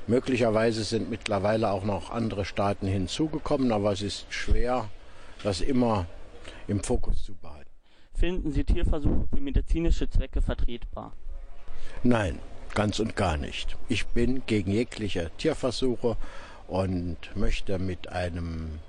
Möglicherweise 0.07 0.83
sind 0.83 1.09
mittlerweile 1.09 1.71
auch 1.71 1.83
noch 1.83 2.11
andere 2.11 2.45
Staaten 2.45 2.87
hinzugekommen, 2.87 3.71
aber 3.71 3.91
es 3.91 4.01
ist 4.01 4.25
schwer 4.29 4.87
das 5.45 5.61
immer 5.61 6.07
im 6.67 6.83
Fokus 6.83 7.23
zu 7.23 7.35
behalten. 7.35 7.69
Finden 8.13 8.51
Sie 8.51 8.63
Tierversuche 8.63 9.27
für 9.31 9.41
medizinische 9.41 10.09
Zwecke 10.09 10.41
vertretbar? 10.41 11.13
Nein, 12.03 12.39
ganz 12.73 12.99
und 12.99 13.15
gar 13.15 13.37
nicht. 13.37 13.77
Ich 13.87 14.07
bin 14.07 14.43
gegen 14.47 14.71
jegliche 14.71 15.29
Tierversuche 15.37 16.17
und 16.67 17.17
möchte 17.35 17.77
mit 17.77 18.09
einem 18.09 18.79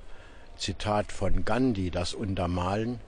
Zitat 0.57 1.13
von 1.13 1.45
Gandhi 1.45 1.91
das 1.91 2.15
untermalen. 2.15 3.01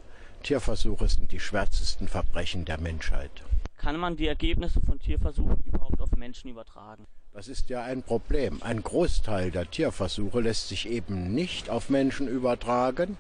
Tierversuche 0.42 1.09
sind 1.09 1.32
die 1.32 1.40
schwärzesten 1.40 2.07
Verbrechen 2.07 2.66
der 2.66 2.78
Menschheit. 2.78 3.30
Kann 3.78 3.99
man 3.99 4.16
die 4.16 4.26
Ergebnisse 4.26 4.80
von 4.80 4.99
Tierversuchen 4.99 5.62
überhaupt 5.64 6.01
auf 6.01 6.11
Menschen 6.16 6.51
übertragen? 6.51 7.07
Das 7.32 7.49
ist 7.49 7.70
ja 7.70 7.82
ein 7.82 8.03
Problem. 8.03 8.62
Ein 8.62 8.82
Großteil 8.82 9.51
der 9.51 9.70
Tierversuche 9.70 10.40
lässt 10.40 10.68
sich 10.68 10.88
eben 10.88 11.32
nicht 11.32 11.70
auf 11.70 11.88
Menschen 11.88 12.28
übertragen, 12.28 13.16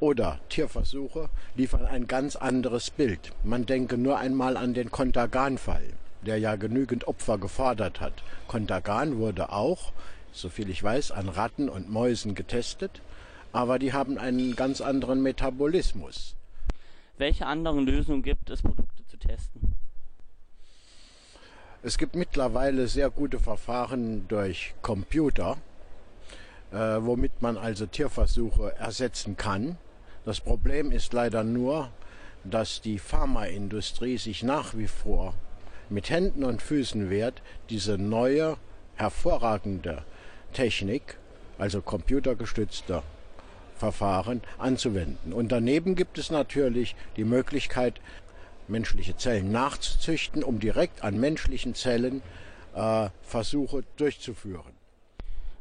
oder 0.00 0.40
Tierversuche 0.48 1.30
liefern 1.54 1.86
ein 1.86 2.06
ganz 2.06 2.36
anderes 2.36 2.90
Bild. 2.90 3.32
Man 3.44 3.66
denke 3.66 3.96
nur 3.96 4.18
einmal 4.18 4.56
an 4.56 4.74
den 4.74 4.90
Kontergan-Fall, 4.90 5.84
der 6.22 6.38
ja 6.38 6.56
genügend 6.56 7.06
Opfer 7.08 7.38
gefordert 7.38 8.00
hat. 8.00 8.22
Kontergan 8.48 9.18
wurde 9.18 9.52
auch, 9.52 9.92
soviel 10.32 10.70
ich 10.70 10.82
weiß, 10.82 11.12
an 11.12 11.28
Ratten 11.28 11.68
und 11.68 11.90
Mäusen 11.90 12.34
getestet, 12.34 13.00
aber 13.52 13.78
die 13.78 13.92
haben 13.92 14.18
einen 14.18 14.56
ganz 14.56 14.80
anderen 14.80 15.22
Metabolismus. 15.22 16.34
Welche 17.18 17.46
anderen 17.46 17.84
Lösungen 17.86 18.22
gibt 18.22 18.50
es, 18.50 18.62
Produkte 18.62 19.06
zu 19.06 19.16
testen? 19.18 19.76
Es 21.84 21.98
gibt 21.98 22.14
mittlerweile 22.14 22.86
sehr 22.86 23.10
gute 23.10 23.40
Verfahren 23.40 24.26
durch 24.28 24.74
Computer, 24.82 25.56
äh, 26.72 26.76
womit 26.76 27.42
man 27.42 27.56
also 27.56 27.86
Tierversuche 27.86 28.74
ersetzen 28.76 29.36
kann. 29.36 29.76
Das 30.24 30.40
Problem 30.40 30.90
ist 30.90 31.12
leider 31.12 31.44
nur, 31.44 31.90
dass 32.44 32.80
die 32.80 32.98
Pharmaindustrie 32.98 34.18
sich 34.18 34.42
nach 34.42 34.74
wie 34.76 34.88
vor 34.88 35.34
mit 35.90 36.10
Händen 36.10 36.44
und 36.44 36.62
Füßen 36.62 37.10
wehrt, 37.10 37.42
diese 37.70 37.98
neue, 37.98 38.56
hervorragende 38.96 40.04
Technik, 40.52 41.18
also 41.58 41.82
computergestützte 41.82 43.02
Verfahren, 43.76 44.42
anzuwenden. 44.58 45.32
Und 45.32 45.52
daneben 45.52 45.94
gibt 45.94 46.18
es 46.18 46.30
natürlich 46.30 46.96
die 47.16 47.24
Möglichkeit, 47.24 48.00
menschliche 48.68 49.16
Zellen 49.16 49.52
nachzuzüchten, 49.52 50.42
um 50.42 50.60
direkt 50.60 51.02
an 51.02 51.18
menschlichen 51.18 51.74
Zellen 51.74 52.22
äh, 52.74 53.08
Versuche 53.22 53.82
durchzuführen. 53.96 54.71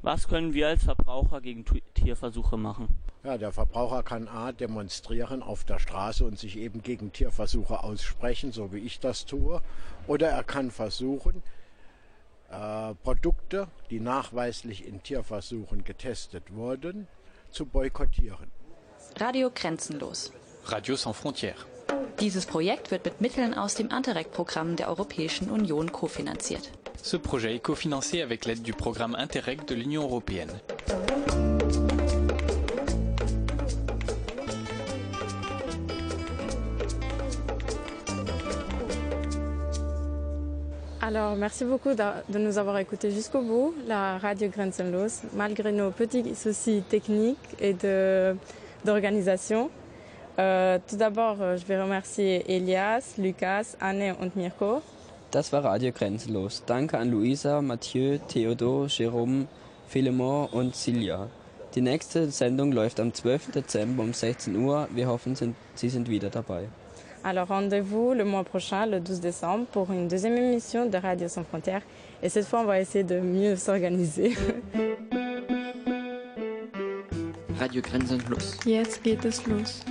Was 0.03 0.27
können 0.27 0.53
wir 0.53 0.67
als 0.67 0.83
Verbraucher 0.83 1.41
gegen 1.41 1.63
Tierversuche 1.93 2.57
machen? 2.57 2.87
Ja, 3.23 3.37
der 3.37 3.51
Verbraucher 3.51 4.01
kann 4.01 4.27
A 4.27 4.51
demonstrieren 4.51 5.43
auf 5.43 5.63
der 5.63 5.77
Straße 5.77 6.25
und 6.25 6.39
sich 6.39 6.57
eben 6.57 6.81
gegen 6.81 7.11
Tierversuche 7.11 7.83
aussprechen, 7.83 8.51
so 8.51 8.73
wie 8.73 8.79
ich 8.79 8.99
das 8.99 9.25
tue. 9.25 9.61
Oder 10.07 10.29
er 10.29 10.43
kann 10.43 10.71
versuchen, 10.71 11.43
äh, 12.49 12.95
Produkte, 12.95 13.67
die 13.91 13.99
nachweislich 13.99 14.87
in 14.87 15.03
Tierversuchen 15.03 15.83
getestet 15.83 16.51
wurden, 16.51 17.07
zu 17.51 17.67
boykottieren. 17.67 18.49
Radio 19.17 19.51
Grenzenlos. 19.53 20.31
Radio 20.65 20.95
sans 20.95 21.15
frontières. 21.15 21.65
Dieses 22.19 22.47
Projekt 22.47 22.89
wird 22.89 23.05
mit 23.05 23.21
Mitteln 23.21 23.53
aus 23.53 23.75
dem 23.75 23.89
Interreg-Programm 23.89 24.75
der 24.77 24.89
Europäischen 24.89 25.51
Union 25.51 25.91
kofinanziert. 25.91 26.71
Ce 27.01 27.17
projet 27.17 27.55
est 27.55 27.59
cofinancé 27.59 28.21
avec 28.21 28.45
l'aide 28.45 28.61
du 28.61 28.73
programme 28.73 29.15
Interreg 29.15 29.65
de 29.65 29.75
l'Union 29.75 30.03
européenne. 30.03 30.51
Alors, 41.03 41.35
merci 41.35 41.65
beaucoup 41.65 41.89
de 41.93 42.37
nous 42.39 42.57
avoir 42.57 42.77
écoutés 42.77 43.11
jusqu'au 43.11 43.41
bout, 43.41 43.73
la 43.85 44.17
radio 44.17 44.47
Grenzenlos, 44.47 45.23
malgré 45.33 45.71
nos 45.73 45.91
petits 45.91 46.35
soucis 46.35 46.83
techniques 46.87 47.37
et 47.59 47.75
d'organisation. 48.85 49.69
Euh, 50.39 50.79
tout 50.87 50.95
d'abord, 50.95 51.41
euh, 51.41 51.57
je 51.57 51.65
vais 51.65 51.81
remercier 51.81 52.43
Elias, 52.55 53.15
Lucas, 53.17 53.75
Anne 53.81 54.15
und 54.21 54.31
Mirko. 54.35 54.81
Das 55.31 55.53
war 55.53 55.63
Radio 55.63 55.93
Grenzenlos. 55.93 56.63
Danke 56.65 56.97
an 56.97 57.09
Luisa, 57.09 57.61
Mathieu, 57.61 58.17
Theodor, 58.27 58.87
Jerome, 58.89 59.47
Philemon 59.87 60.49
und 60.51 60.75
Silja. 60.75 61.29
Die 61.73 61.79
nächste 61.79 62.29
Sendung 62.29 62.73
läuft 62.73 62.99
am 62.99 63.13
12. 63.13 63.51
Dezember 63.51 64.03
um 64.03 64.11
16 64.11 64.53
Uhr. 64.57 64.89
Wir 64.93 65.07
hoffen, 65.07 65.35
sind, 65.35 65.55
Sie 65.73 65.87
sind 65.87 66.09
wieder 66.09 66.29
dabei. 66.29 66.67
Alors, 67.23 67.47
rendez-vous 67.47 68.13
le 68.13 68.25
mois 68.25 68.43
prochain, 68.43 68.85
le 68.87 68.99
12 68.99 69.21
décembre, 69.21 69.67
pour 69.71 69.89
une 69.89 70.09
deuxième 70.09 70.35
émission 70.35 70.85
de 70.87 70.97
Radio 70.97 71.29
Sans 71.29 71.45
Frontières. 71.45 71.83
Et 72.21 72.27
cette 72.27 72.45
fois, 72.45 72.59
on 72.61 72.65
va 72.65 72.81
essayer 72.81 73.05
de 73.05 73.21
mieux 73.21 73.55
s'organiser. 73.55 74.35
Radio 77.57 77.81
Grenzenlos. 77.81 78.57
Jetzt 78.65 79.01
geht 79.01 79.23
es 79.23 79.47
los. 79.47 79.81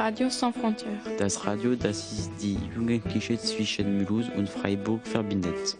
Radio 0.00 0.30
Sans 0.30 0.50
Frontières. 0.50 1.14
Das 1.18 1.44
Radio, 1.44 1.74
das 1.74 2.10
ist 2.10 2.30
die 2.40 2.56
Jugendliche 2.74 3.38
zwischen 3.38 3.98
Mulhouse 3.98 4.30
und 4.34 4.48
Freiburg 4.48 5.06
verbindet. 5.06 5.76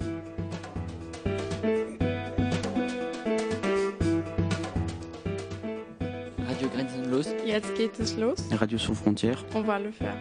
Radio 6.46 6.68
Grenzenlos. 6.68 7.28
Jetzt 7.46 7.74
geht 7.76 7.98
es 7.98 8.14
los. 8.18 8.44
Radio 8.50 8.76
sans 8.76 8.94
frontières. 8.94 9.42
On 9.54 9.62
va 9.62 9.78
le 9.78 9.90
faire. 9.90 10.14